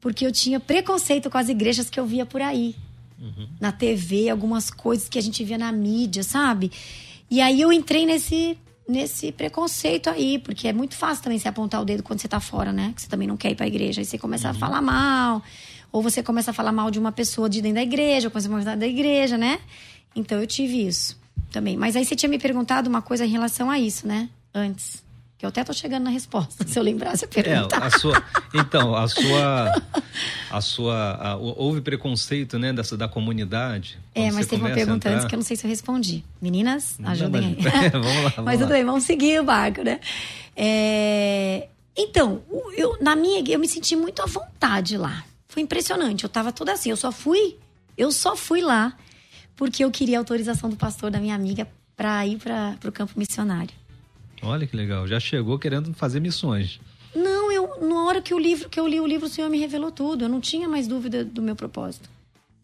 porque 0.00 0.26
eu 0.26 0.30
tinha 0.30 0.60
preconceito 0.60 1.30
com 1.30 1.38
as 1.38 1.48
igrejas 1.48 1.88
que 1.88 1.98
eu 1.98 2.06
via 2.06 2.26
por 2.26 2.42
aí. 2.42 2.76
Uhum. 3.18 3.48
Na 3.58 3.72
TV, 3.72 4.28
algumas 4.28 4.70
coisas 4.70 5.08
que 5.08 5.18
a 5.18 5.22
gente 5.22 5.42
via 5.42 5.56
na 5.56 5.72
mídia, 5.72 6.22
sabe? 6.22 6.70
E 7.30 7.40
aí 7.40 7.60
eu 7.60 7.72
entrei 7.72 8.04
nesse 8.04 8.58
nesse 8.86 9.32
preconceito 9.32 10.10
aí, 10.10 10.38
porque 10.38 10.68
é 10.68 10.72
muito 10.72 10.94
fácil 10.94 11.24
também 11.24 11.38
se 11.38 11.48
apontar 11.48 11.80
o 11.80 11.86
dedo 11.86 12.02
quando 12.02 12.20
você 12.20 12.28
tá 12.28 12.38
fora, 12.38 12.70
né? 12.70 12.92
Que 12.94 13.00
você 13.00 13.08
também 13.08 13.26
não 13.26 13.36
quer 13.36 13.50
ir 13.50 13.54
pra 13.54 13.66
igreja. 13.66 14.00
Aí 14.00 14.04
você 14.04 14.18
começa 14.18 14.48
uhum. 14.48 14.54
a 14.54 14.58
falar 14.58 14.82
mal. 14.82 15.42
Ou 15.94 16.02
você 16.02 16.24
começa 16.24 16.50
a 16.50 16.54
falar 16.54 16.72
mal 16.72 16.90
de 16.90 16.98
uma 16.98 17.12
pessoa 17.12 17.48
de 17.48 17.62
dentro 17.62 17.76
da 17.76 17.82
igreja, 17.82 18.26
ou 18.26 18.30
começa 18.32 18.48
a 18.48 18.50
falar 18.50 18.74
da 18.74 18.86
igreja, 18.86 19.38
né? 19.38 19.60
Então 20.16 20.40
eu 20.40 20.44
tive 20.44 20.84
isso 20.84 21.16
também. 21.52 21.76
Mas 21.76 21.94
aí 21.94 22.04
você 22.04 22.16
tinha 22.16 22.28
me 22.28 22.36
perguntado 22.36 22.90
uma 22.90 23.00
coisa 23.00 23.24
em 23.24 23.28
relação 23.28 23.70
a 23.70 23.78
isso, 23.78 24.04
né? 24.04 24.28
Antes. 24.52 25.04
Que 25.38 25.46
eu 25.46 25.50
até 25.50 25.62
tô 25.62 25.72
chegando 25.72 26.02
na 26.02 26.10
resposta, 26.10 26.66
se 26.66 26.76
eu 26.76 26.82
lembrasse 26.82 27.24
a 27.24 27.28
pergunta. 27.28 27.76
É, 27.76 27.78
a 27.78 27.90
sua, 27.92 28.20
então, 28.52 28.96
a 28.96 29.06
sua. 29.06 29.82
A 30.50 30.60
sua. 30.60 31.12
A, 31.12 31.36
houve 31.36 31.80
preconceito, 31.80 32.58
né, 32.58 32.72
dessa, 32.72 32.96
da 32.96 33.06
comunidade? 33.06 33.96
É, 34.16 34.32
mas 34.32 34.48
teve 34.48 34.64
uma 34.64 34.74
pergunta 34.74 35.08
antes 35.08 35.26
que 35.26 35.34
eu 35.36 35.38
não 35.38 35.44
sei 35.44 35.56
se 35.56 35.64
eu 35.64 35.70
respondi. 35.70 36.24
Meninas, 36.42 36.98
ajudem 37.04 37.40
não, 37.40 37.70
aí. 37.70 37.88
vamos 37.90 38.24
lá. 38.24 38.30
Vamos 38.30 38.44
mas 38.44 38.58
tudo 38.58 38.70
bem, 38.70 38.84
vamos 38.84 39.04
seguir 39.04 39.40
o 39.40 39.44
barco, 39.44 39.84
né? 39.84 40.00
É, 40.56 41.68
então, 41.96 42.42
eu, 42.76 42.98
na 43.00 43.14
minha, 43.14 43.44
eu 43.48 43.60
me 43.60 43.68
senti 43.68 43.94
muito 43.94 44.20
à 44.22 44.26
vontade 44.26 44.96
lá. 44.96 45.22
Foi 45.54 45.62
impressionante. 45.62 46.24
Eu 46.24 46.28
tava 46.28 46.50
toda 46.50 46.72
assim. 46.72 46.90
Eu 46.90 46.96
só 46.96 47.12
fui. 47.12 47.56
Eu 47.96 48.10
só 48.10 48.34
fui 48.34 48.60
lá 48.60 48.98
porque 49.54 49.84
eu 49.84 49.90
queria 49.92 50.18
a 50.18 50.20
autorização 50.20 50.68
do 50.68 50.74
pastor 50.74 51.12
da 51.12 51.20
minha 51.20 51.32
amiga 51.32 51.68
para 51.94 52.26
ir 52.26 52.40
para 52.40 52.76
o 52.84 52.90
campo 52.90 53.12
missionário. 53.16 53.72
Olha 54.42 54.66
que 54.66 54.76
legal. 54.76 55.06
Já 55.06 55.20
chegou 55.20 55.56
querendo 55.56 55.94
fazer 55.94 56.18
missões. 56.18 56.80
Não, 57.14 57.52
eu 57.52 57.86
na 57.86 58.02
hora 58.02 58.20
que 58.20 58.34
o 58.34 58.38
livro 58.38 58.68
que 58.68 58.80
eu 58.80 58.88
li 58.88 58.98
o 58.98 59.06
livro, 59.06 59.26
o 59.26 59.28
Senhor 59.28 59.48
me 59.48 59.60
revelou 59.60 59.92
tudo. 59.92 60.24
Eu 60.24 60.28
não 60.28 60.40
tinha 60.40 60.68
mais 60.68 60.88
dúvida 60.88 61.24
do 61.24 61.40
meu 61.40 61.54
propósito. 61.54 62.10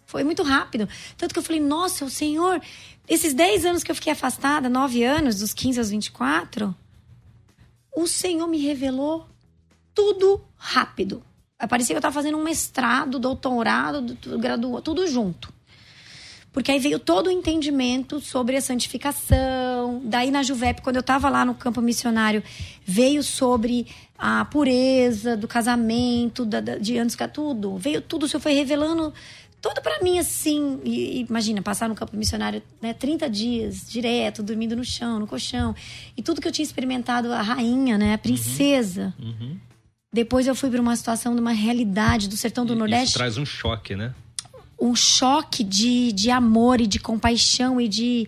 Foi 0.05 0.25
muito 0.25 0.43
rápido. 0.43 0.89
Tanto 1.17 1.33
que 1.33 1.39
eu 1.39 1.45
falei, 1.45 1.61
nossa, 1.61 2.05
o 2.05 2.11
Senhor, 2.11 2.61
esses 3.09 3.33
10 3.33 3.67
anos 3.67 3.85
que 3.85 3.93
eu 3.93 3.95
fiquei 3.95 4.13
afastada, 4.13 4.69
9 4.69 5.05
anos, 5.05 5.39
dos 5.39 5.55
15 5.55 5.79
aos 5.79 5.91
24, 5.91 6.75
o 7.95 8.09
Senhor 8.09 8.49
me 8.49 8.59
revelou 8.59 9.29
tudo 9.95 10.45
rápido. 10.57 11.23
Parecia 11.69 11.95
que 11.95 11.97
eu 11.97 12.01
estava 12.01 12.15
fazendo 12.15 12.39
um 12.39 12.43
mestrado, 12.43 13.19
doutorado, 13.19 14.17
graduado, 14.39 14.83
tudo 14.83 15.07
junto. 15.07 15.53
Porque 16.53 16.73
aí 16.73 16.81
veio 16.81 16.99
todo 16.99 17.29
o 17.29 17.31
entendimento 17.31 18.21
sobre 18.21 18.57
a 18.57 18.61
santificação. 18.61 20.01
Daí 20.05 20.31
na 20.31 20.43
Juvep, 20.43 20.83
quando 20.83 20.97
eu 20.97 21.01
estava 21.01 21.29
lá 21.29 21.45
no 21.45 21.55
campo 21.55 21.81
missionário, 21.81 22.43
veio 22.85 23.23
sobre 23.23 23.87
a 24.19 24.45
pureza 24.45 25.37
do 25.37 25.47
casamento, 25.47 26.45
da, 26.45 26.61
da, 26.61 26.77
de 26.77 26.99
antes 26.99 27.15
que 27.15 27.27
tudo. 27.29 27.77
Veio 27.77 28.01
tudo, 28.01 28.25
o 28.25 28.29
Senhor 28.29 28.41
foi 28.41 28.53
revelando 28.53 29.15
tudo 29.63 29.81
para 29.81 30.03
mim 30.03 30.19
assim. 30.19 30.81
E, 30.83 31.21
imagina, 31.21 31.63
passar 31.63 31.89
no 31.89 31.95
campo 31.95 32.17
missionário 32.17 32.61
né, 32.83 32.93
30 32.95 33.31
dias, 33.31 33.89
direto, 33.89 34.43
dormindo 34.43 34.75
no 34.75 34.85
chão, 34.85 35.21
no 35.21 35.29
colchão. 35.29 35.73
E 36.17 36.23
tudo 36.23 36.41
que 36.41 36.49
eu 36.49 36.53
tinha 36.53 36.65
experimentado, 36.65 37.33
a 37.33 37.43
rainha, 37.43 37.97
né, 37.97 38.15
a 38.15 38.19
princesa. 38.19 39.15
Uhum. 39.21 39.29
Uhum 39.29 39.70
depois 40.13 40.47
eu 40.47 40.55
fui 40.55 40.69
para 40.71 40.81
uma 40.81 40.97
situação 40.97 41.35
de 41.35 41.41
uma 41.41 41.53
realidade 41.53 42.29
do 42.29 42.37
sertão 42.37 42.67
do 42.67 42.75
Nordeste. 42.75 43.11
Isso 43.11 43.19
traz 43.19 43.39
um 43.39 43.47
choque, 43.47 43.95
né? 43.95 44.13
Um 44.81 44.97
choque 44.97 45.63
de, 45.63 46.11
de 46.13 46.31
amor 46.31 46.81
e 46.81 46.87
de 46.87 46.99
compaixão 46.99 47.81
e 47.81 47.87
de, 47.87 48.27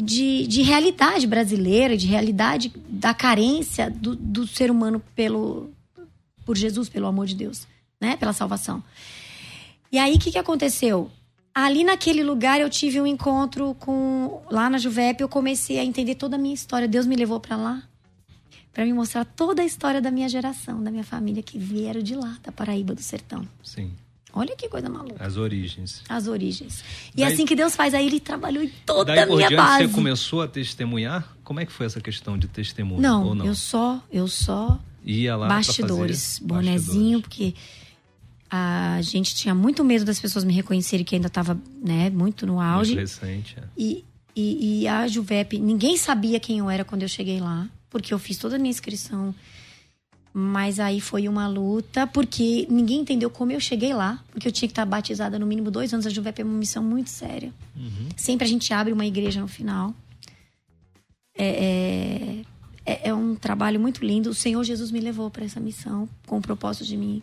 de, 0.00 0.46
de 0.46 0.62
realidade 0.62 1.26
brasileira, 1.26 1.96
de 1.96 2.06
realidade 2.06 2.72
da 2.88 3.12
carência 3.12 3.90
do, 3.90 4.14
do 4.14 4.46
ser 4.46 4.70
humano 4.70 5.02
pelo, 5.16 5.70
por 6.44 6.56
Jesus, 6.56 6.88
pelo 6.88 7.06
amor 7.06 7.26
de 7.26 7.34
Deus, 7.34 7.66
né? 8.00 8.16
Pela 8.16 8.32
salvação. 8.32 8.82
E 9.90 9.98
aí, 9.98 10.14
o 10.14 10.18
que, 10.20 10.30
que 10.30 10.38
aconteceu? 10.38 11.10
Ali 11.52 11.82
naquele 11.82 12.22
lugar 12.22 12.60
eu 12.60 12.70
tive 12.70 13.00
um 13.00 13.06
encontro 13.06 13.74
com. 13.74 14.40
Lá 14.50 14.70
na 14.70 14.78
Juvep, 14.78 15.20
eu 15.20 15.28
comecei 15.28 15.78
a 15.78 15.84
entender 15.84 16.14
toda 16.14 16.36
a 16.36 16.38
minha 16.38 16.54
história. 16.54 16.86
Deus 16.86 17.06
me 17.06 17.16
levou 17.16 17.40
para 17.40 17.56
lá 17.56 17.82
para 18.72 18.84
me 18.84 18.92
mostrar 18.92 19.24
toda 19.24 19.62
a 19.62 19.64
história 19.64 20.00
da 20.00 20.10
minha 20.10 20.28
geração, 20.28 20.82
da 20.82 20.90
minha 20.90 21.04
família 21.04 21.42
que 21.42 21.58
vieram 21.58 22.02
de 22.02 22.14
lá, 22.14 22.38
da 22.42 22.50
Paraíba 22.50 22.94
do 22.94 23.02
Sertão. 23.02 23.46
Sim. 23.62 23.92
Olha 24.34 24.56
que 24.56 24.66
coisa 24.68 24.88
maluca. 24.88 25.22
As 25.22 25.36
origens. 25.36 26.02
As 26.08 26.26
origens. 26.26 26.82
E 27.14 27.18
daí, 27.18 27.32
assim 27.32 27.44
que 27.44 27.54
Deus 27.54 27.76
faz, 27.76 27.92
aí 27.92 28.06
ele 28.06 28.18
trabalhou 28.18 28.62
em 28.62 28.72
toda 28.86 29.12
a 29.12 29.26
minha 29.26 29.48
por 29.48 29.56
base. 29.56 29.86
Você 29.86 29.92
começou 29.92 30.40
a 30.40 30.48
testemunhar? 30.48 31.36
Como 31.44 31.60
é 31.60 31.66
que 31.66 31.72
foi 31.72 31.84
essa 31.84 32.00
questão 32.00 32.38
de 32.38 32.48
testemunho? 32.48 33.00
Não, 33.00 33.34
não? 33.34 33.44
eu 33.44 33.54
só, 33.54 34.02
eu 34.10 34.26
só 34.26 34.80
ia 35.04 35.36
lá 35.36 35.48
bastidores, 35.48 36.38
bonezinho, 36.42 37.20
bastidores. 37.20 37.20
porque 37.20 37.54
a 38.50 39.00
gente 39.02 39.34
tinha 39.34 39.54
muito 39.54 39.84
medo 39.84 40.04
das 40.04 40.18
pessoas 40.18 40.44
me 40.44 40.52
reconhecerem 40.54 41.04
que 41.04 41.14
ainda 41.14 41.28
estava, 41.28 41.58
né, 41.82 42.08
muito 42.08 42.46
no 42.46 42.58
auge. 42.58 42.94
Muito 42.94 43.00
recente. 43.00 43.56
É. 43.58 43.62
E, 43.76 44.04
e, 44.34 44.82
e 44.82 44.88
a 44.88 45.06
Juvep, 45.08 45.58
ninguém 45.58 45.98
sabia 45.98 46.40
quem 46.40 46.58
eu 46.58 46.70
era 46.70 46.84
quando 46.84 47.02
eu 47.02 47.08
cheguei 47.08 47.38
lá, 47.38 47.68
porque 47.92 48.12
eu 48.12 48.18
fiz 48.18 48.36
toda 48.36 48.56
a 48.56 48.58
minha 48.58 48.70
inscrição 48.70 49.32
mas 50.34 50.80
aí 50.80 50.98
foi 50.98 51.28
uma 51.28 51.46
luta, 51.46 52.06
porque 52.06 52.66
ninguém 52.70 53.00
entendeu 53.00 53.28
como 53.28 53.52
eu 53.52 53.60
cheguei 53.60 53.92
lá. 53.92 54.18
Porque 54.30 54.48
eu 54.48 54.52
tinha 54.52 54.66
que 54.66 54.72
estar 54.72 54.86
batizada 54.86 55.38
no 55.38 55.46
mínimo 55.46 55.70
dois 55.70 55.92
anos. 55.92 56.06
A 56.06 56.10
Juvep 56.10 56.40
é 56.40 56.44
uma 56.44 56.56
missão 56.56 56.82
muito 56.82 57.10
séria. 57.10 57.52
Uhum. 57.76 58.08
Sempre 58.16 58.46
a 58.46 58.48
gente 58.48 58.72
abre 58.72 58.92
uma 58.94 59.04
igreja 59.04 59.42
no 59.42 59.48
final. 59.48 59.94
É, 61.36 62.44
é, 62.86 62.92
é, 62.92 63.08
é 63.10 63.14
um 63.14 63.34
trabalho 63.34 63.78
muito 63.78 64.04
lindo. 64.04 64.30
O 64.30 64.34
Senhor 64.34 64.64
Jesus 64.64 64.90
me 64.90 65.00
levou 65.00 65.30
para 65.30 65.44
essa 65.44 65.60
missão 65.60 66.08
com 66.26 66.38
o 66.38 66.40
propósito 66.40 66.86
de 66.86 66.96
mim 66.96 67.22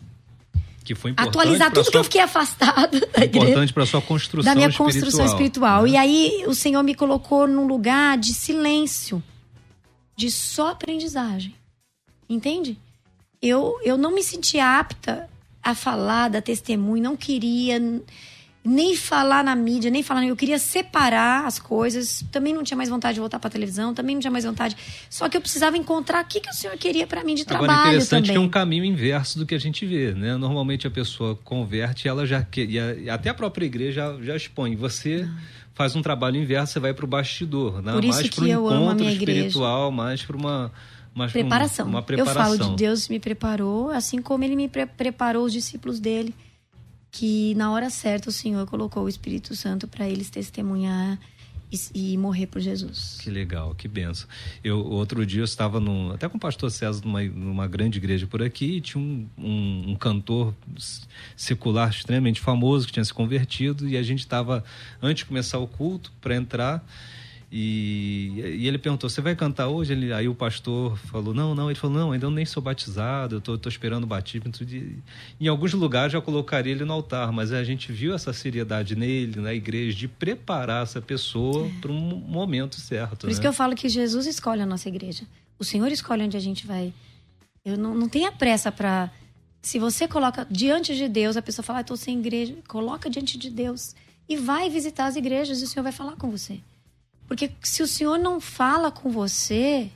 que 0.82 0.94
foi 0.94 1.10
importante 1.10 1.28
atualizar 1.28 1.70
tudo 1.70 1.84
sua... 1.84 1.92
que 1.92 1.98
eu 1.98 2.04
fiquei 2.04 2.20
afastada 2.22 3.06
da 3.14 3.24
importante 3.26 3.70
para 3.70 3.84
sua 3.84 4.00
construção 4.00 4.50
da 4.50 4.54
minha 4.54 4.68
espiritual, 4.68 4.90
construção 4.90 5.26
espiritual 5.26 5.82
né? 5.82 5.90
e 5.90 5.96
aí 5.98 6.44
o 6.46 6.54
Senhor 6.54 6.82
me 6.82 6.94
colocou 6.94 7.46
num 7.46 7.66
lugar 7.66 8.16
de 8.16 8.32
silêncio 8.32 9.22
de 10.20 10.30
só 10.30 10.72
aprendizagem 10.72 11.54
entende 12.28 12.78
eu, 13.40 13.78
eu 13.82 13.96
não 13.96 14.14
me 14.14 14.22
sentia 14.22 14.78
apta 14.78 15.28
a 15.62 15.74
falar 15.74 16.28
da 16.28 16.42
testemunho, 16.42 17.02
não 17.02 17.16
queria 17.16 17.80
nem 18.62 18.94
falar 18.94 19.42
na 19.42 19.56
mídia, 19.56 19.90
nem 19.90 20.02
falar. 20.02 20.26
Eu 20.26 20.36
queria 20.36 20.58
separar 20.58 21.46
as 21.46 21.58
coisas. 21.58 22.22
Também 22.30 22.52
não 22.52 22.62
tinha 22.62 22.76
mais 22.76 22.90
vontade 22.90 23.14
de 23.14 23.20
voltar 23.20 23.38
para 23.38 23.48
televisão, 23.48 23.94
também 23.94 24.14
não 24.14 24.20
tinha 24.20 24.30
mais 24.30 24.44
vontade. 24.44 24.76
Só 25.08 25.28
que 25.30 25.36
eu 25.36 25.40
precisava 25.40 25.78
encontrar 25.78 26.22
o 26.22 26.26
que, 26.26 26.40
que 26.40 26.50
o 26.50 26.52
senhor 26.52 26.76
queria 26.76 27.06
para 27.06 27.24
mim 27.24 27.34
de 27.34 27.46
trabalho. 27.46 27.70
Agora, 27.70 27.88
interessante 27.88 28.26
também. 28.26 28.30
que 28.32 28.36
é 28.36 28.40
um 28.40 28.50
caminho 28.50 28.84
inverso 28.84 29.38
do 29.38 29.46
que 29.46 29.54
a 29.54 29.58
gente 29.58 29.86
vê, 29.86 30.12
né? 30.12 30.36
Normalmente 30.36 30.86
a 30.86 30.90
pessoa 30.90 31.34
converte, 31.42 32.06
ela 32.06 32.26
já 32.26 32.42
quer. 32.42 32.68
E 32.68 33.08
até 33.08 33.30
a 33.30 33.34
própria 33.34 33.64
igreja 33.64 34.18
já, 34.18 34.22
já 34.22 34.36
expõe. 34.36 34.76
Você. 34.76 35.26
Faz 35.74 35.96
um 35.96 36.02
trabalho 36.02 36.36
inverso, 36.36 36.74
você 36.74 36.80
vai 36.80 36.92
para 36.92 37.04
o 37.04 37.08
bastidor, 37.08 37.80
né? 37.80 37.92
Por 37.92 38.04
isso 38.04 38.20
mais 38.20 38.34
para 38.34 38.44
o 38.44 38.48
encontro 38.48 39.08
espiritual, 39.08 39.88
igreja. 39.88 40.02
mais 40.02 40.22
para 40.22 40.36
uma 40.36 40.72
mas 41.14 41.32
preparação. 41.32 41.86
Uma 41.86 42.02
preparação. 42.02 42.52
Eu 42.52 42.58
falo 42.58 42.70
de 42.70 42.76
Deus 42.76 43.08
me 43.08 43.18
preparou, 43.18 43.90
assim 43.90 44.22
como 44.22 44.44
ele 44.44 44.56
me 44.56 44.68
pre 44.68 44.86
preparou 44.86 45.44
os 45.44 45.52
discípulos 45.52 45.98
dele, 45.98 46.34
que 47.10 47.54
na 47.54 47.72
hora 47.72 47.90
certa 47.90 48.28
o 48.28 48.32
Senhor 48.32 48.66
colocou 48.66 49.04
o 49.04 49.08
Espírito 49.08 49.54
Santo 49.56 49.88
para 49.88 50.08
eles 50.08 50.30
testemunhar 50.30 51.18
e, 51.72 52.12
e, 52.12 52.16
morrer 52.16 52.46
por 52.46 52.60
Jesus. 52.60 53.18
Que 53.22 53.30
legal, 53.30 53.74
que 53.74 53.86
benção. 53.86 54.28
Eu 54.62 54.84
outro 54.84 55.24
dia 55.24 55.40
eu 55.40 55.44
estava 55.44 55.78
no, 55.78 56.12
até 56.12 56.28
com 56.28 56.36
o 56.36 56.40
pastor 56.40 56.70
César 56.70 57.02
numa, 57.04 57.22
numa 57.22 57.66
grande 57.66 57.98
igreja 57.98 58.26
por 58.26 58.42
aqui 58.42 58.76
e 58.76 58.80
tinha 58.80 59.02
um, 59.02 59.26
um, 59.38 59.90
um 59.90 59.94
cantor 59.94 60.54
secular 61.36 61.90
extremamente 61.90 62.40
famoso 62.40 62.86
que 62.86 62.92
tinha 62.92 63.04
se 63.04 63.14
convertido 63.14 63.88
e 63.88 63.96
a 63.96 64.02
gente 64.02 64.20
estava 64.20 64.64
antes 65.02 65.22
de 65.22 65.26
começar 65.26 65.58
o 65.58 65.66
culto 65.66 66.12
para 66.20 66.34
entrar 66.34 66.84
e, 67.52 68.32
e, 68.60 68.68
ele 68.68 68.78
perguntou: 68.78 69.10
Você 69.10 69.20
vai 69.20 69.34
cantar 69.34 69.66
hoje? 69.66 69.92
Ele, 69.92 70.12
aí 70.12 70.28
o 70.28 70.34
pastor 70.34 70.96
falou: 70.96 71.34
Não, 71.34 71.52
não. 71.52 71.68
Ele 71.68 71.78
falou: 71.78 71.96
Não, 71.96 72.12
ainda 72.12 72.30
nem 72.30 72.46
sou 72.46 72.62
batizado, 72.62 73.36
eu 73.36 73.40
tô, 73.40 73.58
tô 73.58 73.68
esperando 73.68 74.04
o 74.04 74.06
batismo. 74.06 74.52
Em 75.40 75.48
alguns 75.48 75.72
lugares 75.72 76.12
já 76.12 76.20
colocaria 76.20 76.72
ele 76.72 76.84
no 76.84 76.92
altar, 76.92 77.32
mas 77.32 77.52
a 77.52 77.64
gente 77.64 77.90
viu 77.90 78.14
essa 78.14 78.32
seriedade 78.32 78.94
nele, 78.94 79.40
na 79.40 79.52
igreja, 79.52 79.98
de 79.98 80.06
preparar 80.06 80.84
essa 80.84 81.00
pessoa 81.00 81.66
é. 81.66 81.80
para 81.80 81.90
um 81.90 81.98
momento 81.98 82.76
certo. 82.76 83.22
Por 83.22 83.26
né? 83.26 83.32
isso 83.32 83.40
que 83.40 83.48
eu 83.48 83.52
falo 83.52 83.74
que 83.74 83.88
Jesus 83.88 84.26
escolhe 84.26 84.62
a 84.62 84.66
nossa 84.66 84.88
igreja. 84.88 85.24
O 85.58 85.64
Senhor 85.64 85.90
escolhe 85.90 86.22
onde 86.22 86.36
a 86.36 86.40
gente 86.40 86.64
vai. 86.68 86.92
Eu 87.64 87.76
não, 87.76 87.96
não 87.96 88.08
tenha 88.08 88.30
pressa 88.30 88.70
para. 88.70 89.10
Se 89.60 89.78
você 89.80 90.06
coloca 90.06 90.46
diante 90.48 90.94
de 90.94 91.08
Deus, 91.08 91.36
a 91.36 91.42
pessoa 91.42 91.64
fala: 91.64 91.80
ah, 91.80 91.82
Estou 91.82 91.96
sem 91.96 92.20
igreja. 92.20 92.54
Coloca 92.68 93.10
diante 93.10 93.36
de 93.36 93.50
Deus 93.50 93.96
e 94.28 94.36
vai 94.36 94.70
visitar 94.70 95.06
as 95.06 95.16
igrejas 95.16 95.60
e 95.60 95.64
o 95.64 95.66
Senhor 95.66 95.82
vai 95.82 95.90
falar 95.90 96.14
com 96.14 96.30
você. 96.30 96.60
Porque 97.30 97.48
se 97.62 97.80
o 97.80 97.86
Senhor 97.86 98.18
não 98.18 98.40
fala 98.40 98.90
com 98.90 99.08
você, 99.08 99.88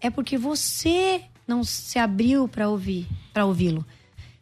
é 0.00 0.08
porque 0.08 0.38
você 0.38 1.20
não 1.46 1.62
se 1.62 1.98
abriu 1.98 2.48
para 2.48 2.70
ouvir, 2.70 3.06
para 3.34 3.44
ouvi-lo. 3.44 3.84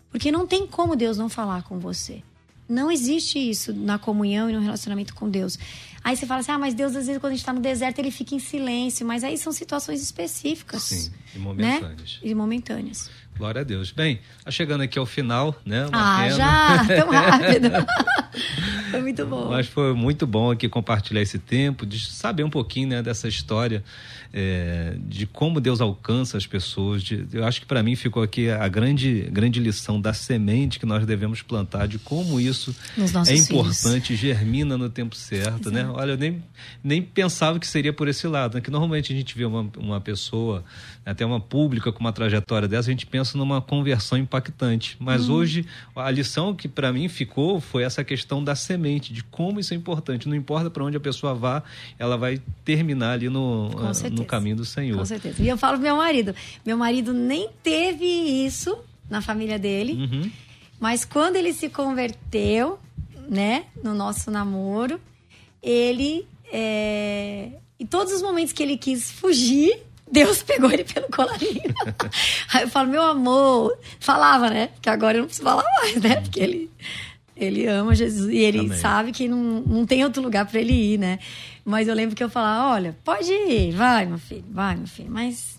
Porque 0.08 0.30
não 0.30 0.46
tem 0.46 0.64
como 0.64 0.94
Deus 0.94 1.18
não 1.18 1.28
falar 1.28 1.64
com 1.64 1.80
você. 1.80 2.22
Não 2.68 2.92
existe 2.92 3.40
isso 3.40 3.72
na 3.72 3.98
comunhão 3.98 4.48
e 4.48 4.52
no 4.52 4.60
relacionamento 4.60 5.16
com 5.16 5.28
Deus. 5.28 5.58
Aí 6.04 6.16
você 6.16 6.26
fala 6.26 6.38
assim: 6.38 6.52
ah, 6.52 6.58
mas 6.58 6.74
Deus, 6.74 6.94
às 6.94 7.08
vezes, 7.08 7.20
quando 7.20 7.32
a 7.32 7.34
gente 7.34 7.42
está 7.42 7.52
no 7.52 7.60
deserto, 7.60 7.98
ele 7.98 8.12
fica 8.12 8.36
em 8.36 8.38
silêncio. 8.38 9.04
Mas 9.04 9.24
aí 9.24 9.36
são 9.36 9.52
situações 9.52 10.00
específicas. 10.00 10.84
Sim, 10.84 11.10
e 11.38 11.40
momentâneas. 11.40 12.18
Né? 12.22 12.30
E 12.30 12.34
momentâneas. 12.34 13.10
Glória 13.36 13.60
a 13.60 13.64
Deus. 13.64 13.92
Bem, 13.92 14.18
tá 14.44 14.50
chegando 14.50 14.80
aqui 14.80 14.98
ao 14.98 15.06
final, 15.06 15.56
né? 15.64 15.86
Uma 15.86 16.16
ah, 16.16 16.22
pena. 16.24 16.34
já? 16.34 16.84
Tão 16.96 17.10
rápido. 17.10 17.70
foi 18.90 19.00
muito 19.00 19.26
bom. 19.26 19.48
Mas 19.48 19.68
foi 19.68 19.94
muito 19.94 20.26
bom 20.26 20.50
aqui 20.50 20.68
compartilhar 20.68 21.22
esse 21.22 21.38
tempo, 21.38 21.86
de 21.86 22.00
saber 22.00 22.42
um 22.42 22.50
pouquinho 22.50 22.88
né, 22.88 23.02
dessa 23.02 23.28
história 23.28 23.84
é, 24.32 24.94
de 24.98 25.26
como 25.26 25.60
Deus 25.60 25.80
alcança 25.80 26.36
as 26.36 26.46
pessoas. 26.46 27.02
De, 27.02 27.26
eu 27.32 27.44
acho 27.44 27.60
que 27.60 27.66
para 27.66 27.82
mim 27.82 27.96
ficou 27.96 28.22
aqui 28.22 28.50
a 28.50 28.66
grande, 28.68 29.28
grande 29.30 29.60
lição 29.60 30.00
da 30.00 30.12
semente 30.12 30.78
que 30.78 30.86
nós 30.86 31.06
devemos 31.06 31.42
plantar, 31.42 31.86
de 31.86 31.98
como 31.98 32.40
isso 32.40 32.74
é 33.26 33.34
importante, 33.36 34.16
filhos. 34.16 34.20
germina 34.20 34.76
no 34.76 34.90
tempo 34.90 35.16
certo, 35.16 35.70
né? 35.70 35.88
Olha, 35.88 36.12
eu 36.12 36.18
nem, 36.18 36.42
nem 36.82 37.02
pensava 37.02 37.58
que 37.58 37.66
seria 37.66 37.92
por 37.92 38.08
esse 38.08 38.26
lado, 38.26 38.56
né? 38.56 38.60
que 38.60 38.70
normalmente 38.70 39.12
a 39.12 39.16
gente 39.16 39.36
vê 39.36 39.44
uma, 39.44 39.70
uma 39.78 40.00
pessoa, 40.00 40.64
até 41.04 41.24
uma 41.28 41.40
pública 41.40 41.92
com 41.92 42.00
uma 42.00 42.12
trajetória 42.12 42.66
dessa, 42.66 42.88
a 42.88 42.92
gente 42.92 43.06
pensa 43.06 43.36
numa 43.38 43.60
conversão 43.60 44.18
impactante. 44.18 44.96
Mas 44.98 45.28
hum. 45.28 45.34
hoje, 45.34 45.66
a 45.94 46.10
lição 46.10 46.54
que 46.54 46.66
para 46.68 46.92
mim 46.92 47.08
ficou 47.08 47.60
foi 47.60 47.82
essa 47.82 48.02
questão 48.02 48.42
da 48.42 48.54
semente, 48.54 49.12
de 49.12 49.22
como 49.22 49.60
isso 49.60 49.74
é 49.74 49.76
importante. 49.76 50.28
Não 50.28 50.34
importa 50.34 50.70
para 50.70 50.84
onde 50.84 50.96
a 50.96 51.00
pessoa 51.00 51.34
vá, 51.34 51.62
ela 51.98 52.16
vai 52.16 52.40
terminar 52.64 53.12
ali 53.12 53.28
no, 53.28 53.68
no 54.10 54.24
caminho 54.24 54.56
do 54.56 54.64
Senhor. 54.64 54.98
Com 54.98 55.04
certeza. 55.04 55.42
E 55.42 55.48
eu 55.48 55.56
falo 55.56 55.74
pro 55.74 55.84
meu 55.84 55.96
marido: 55.96 56.34
meu 56.64 56.76
marido 56.76 57.12
nem 57.12 57.48
teve 57.62 58.04
isso 58.04 58.76
na 59.08 59.20
família 59.22 59.58
dele, 59.58 59.92
uhum. 59.92 60.30
mas 60.78 61.04
quando 61.04 61.36
ele 61.36 61.52
se 61.52 61.68
converteu, 61.68 62.78
né, 63.28 63.64
no 63.82 63.94
nosso 63.94 64.30
namoro, 64.30 65.00
ele. 65.62 66.26
É... 66.52 67.50
E 67.78 67.86
todos 67.86 68.12
os 68.12 68.22
momentos 68.22 68.52
que 68.52 68.62
ele 68.62 68.76
quis 68.76 69.10
fugir, 69.10 69.86
Deus 70.10 70.42
pegou 70.42 70.70
ele 70.70 70.84
pelo 70.84 71.08
colarinho. 71.08 71.74
Aí 72.52 72.62
eu 72.62 72.68
falo, 72.68 72.88
meu 72.88 73.02
amor, 73.02 73.76
falava, 74.00 74.50
né? 74.50 74.70
Que 74.80 74.88
agora 74.88 75.16
eu 75.16 75.20
não 75.20 75.26
preciso 75.26 75.48
falar 75.48 75.64
mais, 75.80 75.96
né? 75.96 76.20
Porque 76.20 76.40
ele, 76.40 76.70
ele 77.36 77.66
ama 77.66 77.94
Jesus 77.94 78.32
e 78.32 78.38
ele 78.38 78.60
Amém. 78.60 78.78
sabe 78.78 79.12
que 79.12 79.28
não, 79.28 79.60
não 79.66 79.86
tem 79.86 80.04
outro 80.04 80.22
lugar 80.22 80.46
para 80.46 80.60
ele 80.60 80.72
ir, 80.72 80.98
né? 80.98 81.18
Mas 81.64 81.88
eu 81.88 81.94
lembro 81.94 82.16
que 82.16 82.24
eu 82.24 82.30
falava, 82.30 82.74
olha, 82.74 82.96
pode 83.04 83.30
ir, 83.30 83.72
vai, 83.72 84.06
meu 84.06 84.18
filho, 84.18 84.44
vai, 84.50 84.74
meu 84.76 84.86
filho, 84.86 85.10
mas 85.10 85.58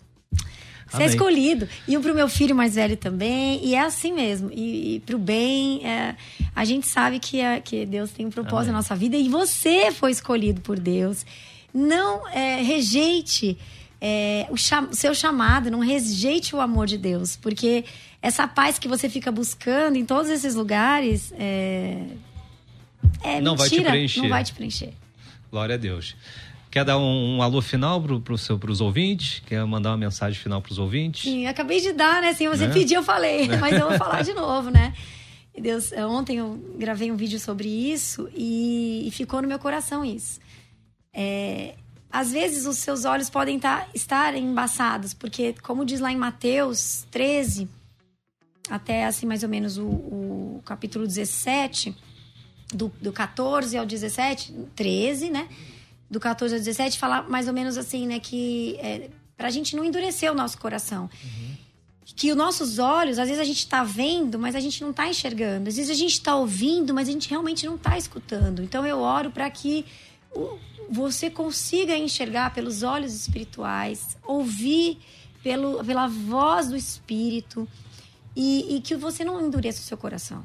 você 0.92 1.04
é 1.04 1.06
escolhido. 1.06 1.68
E 1.88 1.96
um 1.98 2.02
pro 2.02 2.16
meu 2.16 2.28
filho 2.28 2.56
mais 2.56 2.76
velho 2.76 2.98
também. 2.98 3.64
E 3.64 3.76
é 3.76 3.82
assim 3.82 4.12
mesmo. 4.12 4.50
E, 4.52 4.96
e 4.96 5.00
pro 5.02 5.20
bem, 5.20 5.86
é, 5.86 6.16
a 6.56 6.66
gente 6.66 6.88
sabe 6.88 7.20
que, 7.20 7.40
é, 7.40 7.60
que 7.62 7.86
Deus 7.86 8.12
tem 8.12 8.26
um 8.26 8.32
propósito 8.32 8.70
Amém. 8.70 8.72
na 8.72 8.78
nossa 8.80 8.96
vida. 8.96 9.16
E 9.16 9.30
você 9.30 9.92
foi 9.92 10.12
escolhido 10.12 10.62
por 10.62 10.80
Deus. 10.80 11.26
Não 11.74 12.28
é, 12.30 12.62
rejeite 12.62 13.58
é, 14.02 14.48
o, 14.50 14.58
cham 14.58 14.94
seu 14.94 15.14
chamado, 15.14 15.70
não 15.70 15.80
rejeite 15.80 16.56
o 16.56 16.62
amor 16.62 16.88
de 16.88 16.98
Deus. 16.98 17.36
Porque 17.36 17.84
essa 18.22 18.48
paz 18.48 18.80
que 18.80 18.88
você 18.88 19.10
fica 19.10 19.32
buscando 19.32 19.98
em 19.98 20.06
todos 20.06 20.30
esses 20.30 20.56
lugares 20.56 21.34
é, 21.38 22.06
é 23.24 23.42
não 23.42 23.56
mentira, 23.56 23.58
vai 23.58 23.68
te 23.68 23.84
preencher. 23.84 24.22
Não 24.22 24.30
vai 24.30 24.44
te 24.44 24.54
preencher. 24.54 24.94
Glória 25.52 25.76
a 25.76 25.78
Deus. 25.78 26.16
Quer 26.72 26.86
dar 26.86 27.00
um, 27.00 27.38
um 27.38 27.42
alô 27.42 27.62
final 27.62 28.00
para 28.00 28.20
pro 28.58 28.72
os 28.72 28.82
ouvintes? 28.82 29.42
Quer 29.46 29.66
mandar 29.66 29.90
uma 29.90 29.98
mensagem 29.98 30.40
final 30.40 30.62
para 30.62 30.72
os 30.72 30.78
ouvintes? 30.78 31.24
Sim, 31.24 31.48
acabei 31.48 31.82
de 31.82 31.92
dar, 31.92 32.22
né? 32.22 32.30
Assim, 32.30 32.48
você 32.48 32.68
né? 32.68 32.74
pediu, 32.74 32.98
eu 33.00 33.04
falei, 33.04 33.48
mas 33.58 33.74
eu 33.74 33.90
vou 33.90 33.98
falar 33.98 34.22
de 34.22 34.34
novo, 34.34 34.70
né? 34.70 34.94
Deus, 35.60 35.92
ontem 35.92 36.38
eu 36.38 36.58
gravei 36.78 37.12
um 37.12 37.18
vídeo 37.18 37.40
sobre 37.40 37.68
isso 37.68 38.30
e, 38.34 39.06
e 39.08 39.12
ficou 39.12 39.42
no 39.42 39.48
meu 39.48 39.60
coração 39.60 40.06
isso. 40.06 40.40
É, 41.14 41.74
às 42.12 42.32
vezes 42.32 42.66
os 42.66 42.78
seus 42.78 43.06
olhos 43.06 43.30
podem 43.30 43.60
tá, 43.60 43.88
estar 43.94 44.36
embaçados, 44.36 45.14
porque, 45.14 45.54
como 45.62 45.86
diz 45.86 46.00
lá 46.00 46.12
em 46.12 46.18
Mateus 46.18 47.06
13, 47.12 47.70
até 48.70 49.06
assim 49.06 49.26
mais 49.26 49.44
ou 49.44 49.50
menos 49.50 49.78
o, 49.78 49.86
o 49.86 50.62
capítulo 50.66 51.06
17 51.06 51.96
do, 52.74 52.92
do 53.02 53.12
14 53.12 53.78
ao 53.78 53.86
17, 53.86 54.54
13, 54.76 55.30
né? 55.30 55.48
Do 56.10 56.20
14 56.20 56.56
ao 56.56 56.60
17, 56.60 56.98
fala 56.98 57.22
mais 57.24 57.48
ou 57.48 57.54
menos 57.54 57.78
assim, 57.78 58.08
né? 58.08 58.20
Que 58.20 58.76
é, 58.80 59.10
pra 59.38 59.50
gente 59.50 59.76
não 59.76 59.84
endurecer 59.84 60.32
o 60.32 60.36
nosso 60.36 60.58
coração. 60.58 61.10
Uhum. 61.24 61.58
Que 62.16 62.32
os 62.32 62.38
nossos 62.38 62.80
olhos, 62.80 63.18
às 63.20 63.28
vezes 63.28 63.42
a 63.42 63.46
gente 63.46 63.68
tá 63.68 63.84
vendo, 63.84 64.38
mas 64.38 64.56
a 64.56 64.60
gente 64.60 64.84
não 64.84 64.92
tá 64.92 65.08
enxergando. 65.08 65.70
Às 65.70 65.78
vezes 65.78 65.92
a 65.92 65.94
gente 65.94 66.20
tá 66.22 66.36
ouvindo, 66.36 66.94
mas 66.94 67.08
a 67.08 67.12
gente 67.12 67.30
realmente 67.30 67.66
não 67.66 67.78
tá 67.78 67.98
escutando. 67.98 68.64
Então 68.64 68.86
eu 68.86 69.00
oro 69.00 69.32
para 69.32 69.50
que 69.50 69.86
você 70.90 71.30
consiga 71.30 71.96
enxergar 71.96 72.54
pelos 72.54 72.84
olhos 72.84 73.14
espirituais, 73.14 74.18
ouvir 74.26 74.98
pelo, 75.44 75.84
pela 75.84 76.08
voz 76.08 76.70
do 76.70 76.76
Espírito 76.76 77.68
e, 78.36 78.76
e 78.76 78.82
que 78.82 78.96
você 78.96 79.24
não 79.24 79.46
endureça 79.46 79.82
o 79.82 79.84
seu 79.84 79.98
coração. 79.98 80.44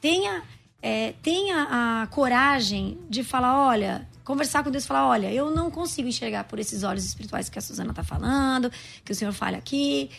Tenha, 0.00 0.42
é, 0.82 1.12
tenha 1.22 2.02
a 2.02 2.06
coragem 2.08 2.98
de 3.08 3.22
falar: 3.22 3.66
olha, 3.68 4.08
conversar 4.24 4.64
com 4.64 4.70
Deus 4.70 4.84
e 4.84 4.86
falar: 4.86 5.06
olha, 5.06 5.32
eu 5.32 5.50
não 5.50 5.70
consigo 5.70 6.08
enxergar 6.08 6.44
por 6.44 6.58
esses 6.58 6.82
olhos 6.82 7.04
espirituais 7.04 7.48
que 7.48 7.58
a 7.58 7.62
Suzana 7.62 7.90
está 7.90 8.02
falando, 8.02 8.70
que 9.04 9.12
o 9.12 9.14
Senhor 9.14 9.32
fala 9.32 9.56
aqui. 9.56 10.10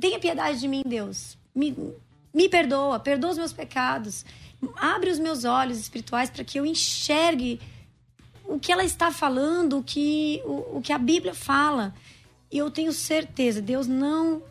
Tenha 0.00 0.18
piedade 0.18 0.58
de 0.58 0.68
mim, 0.68 0.82
Deus. 0.86 1.36
Me, 1.54 1.76
me 2.32 2.48
perdoa, 2.48 2.98
perdoa 2.98 3.30
os 3.30 3.38
meus 3.38 3.52
pecados. 3.52 4.24
Abre 4.76 5.10
os 5.10 5.18
meus 5.18 5.44
olhos 5.44 5.78
espirituais 5.78 6.30
para 6.30 6.44
que 6.44 6.58
eu 6.58 6.64
enxergue 6.64 7.60
o 8.44 8.58
que 8.58 8.70
ela 8.70 8.84
está 8.84 9.10
falando, 9.10 9.78
o 9.78 9.82
que, 9.82 10.42
o, 10.44 10.78
o 10.78 10.82
que 10.82 10.92
a 10.92 10.98
Bíblia 10.98 11.34
fala. 11.34 11.94
E 12.50 12.58
eu 12.58 12.70
tenho 12.70 12.92
certeza, 12.92 13.62
Deus 13.62 13.86
não, 13.86 14.42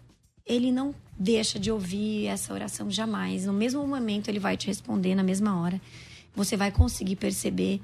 ele 0.46 0.72
não 0.72 0.94
deixa 1.18 1.60
de 1.60 1.72
ouvir 1.72 2.26
essa 2.26 2.54
oração 2.54 2.90
jamais. 2.90 3.46
No 3.46 3.54
mesmo 3.54 3.86
momento 3.86 4.28
ele 4.28 4.40
vai 4.40 4.58
te 4.58 4.68
responder 4.68 5.14
na 5.14 5.24
mesma 5.24 5.62
hora. 5.62 5.80
Você 6.36 6.58
vai 6.58 6.72
conseguir 6.72 7.16
perceber 7.16 7.82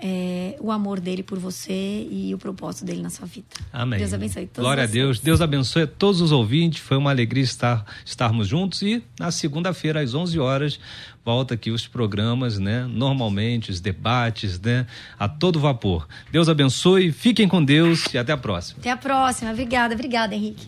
é, 0.00 0.56
o 0.60 0.70
amor 0.70 1.00
dele 1.00 1.22
por 1.22 1.38
você 1.38 2.06
e 2.10 2.32
o 2.34 2.38
propósito 2.38 2.84
dele 2.84 3.02
na 3.02 3.10
sua 3.10 3.26
vida. 3.26 3.46
Amém. 3.72 3.98
Deus 3.98 4.12
abençoe 4.12 4.46
todos 4.46 4.64
Glória 4.64 4.86
vocês. 4.86 4.90
a 4.90 5.04
Deus. 5.04 5.20
Deus 5.20 5.40
abençoe 5.40 5.86
todos 5.86 6.20
os 6.20 6.32
ouvintes. 6.32 6.80
Foi 6.80 6.96
uma 6.96 7.10
alegria 7.10 7.42
estar 7.42 7.84
estarmos 8.04 8.46
juntos 8.48 8.82
e 8.82 9.02
na 9.18 9.30
segunda-feira 9.30 10.00
às 10.00 10.14
11 10.14 10.38
horas 10.38 10.80
volta 11.28 11.52
aqui 11.52 11.70
os 11.70 11.86
programas, 11.86 12.58
né? 12.58 12.86
Normalmente 12.90 13.70
os 13.70 13.80
debates, 13.80 14.58
né? 14.58 14.86
A 15.18 15.28
todo 15.28 15.60
vapor. 15.60 16.08
Deus 16.32 16.48
abençoe. 16.48 17.12
Fiquem 17.12 17.46
com 17.46 17.62
Deus 17.62 18.14
e 18.14 18.16
até 18.16 18.32
a 18.32 18.36
próxima. 18.38 18.80
Até 18.80 18.90
a 18.90 18.96
próxima. 18.96 19.50
Obrigada, 19.50 19.92
obrigada, 19.92 20.34
Henrique. 20.34 20.66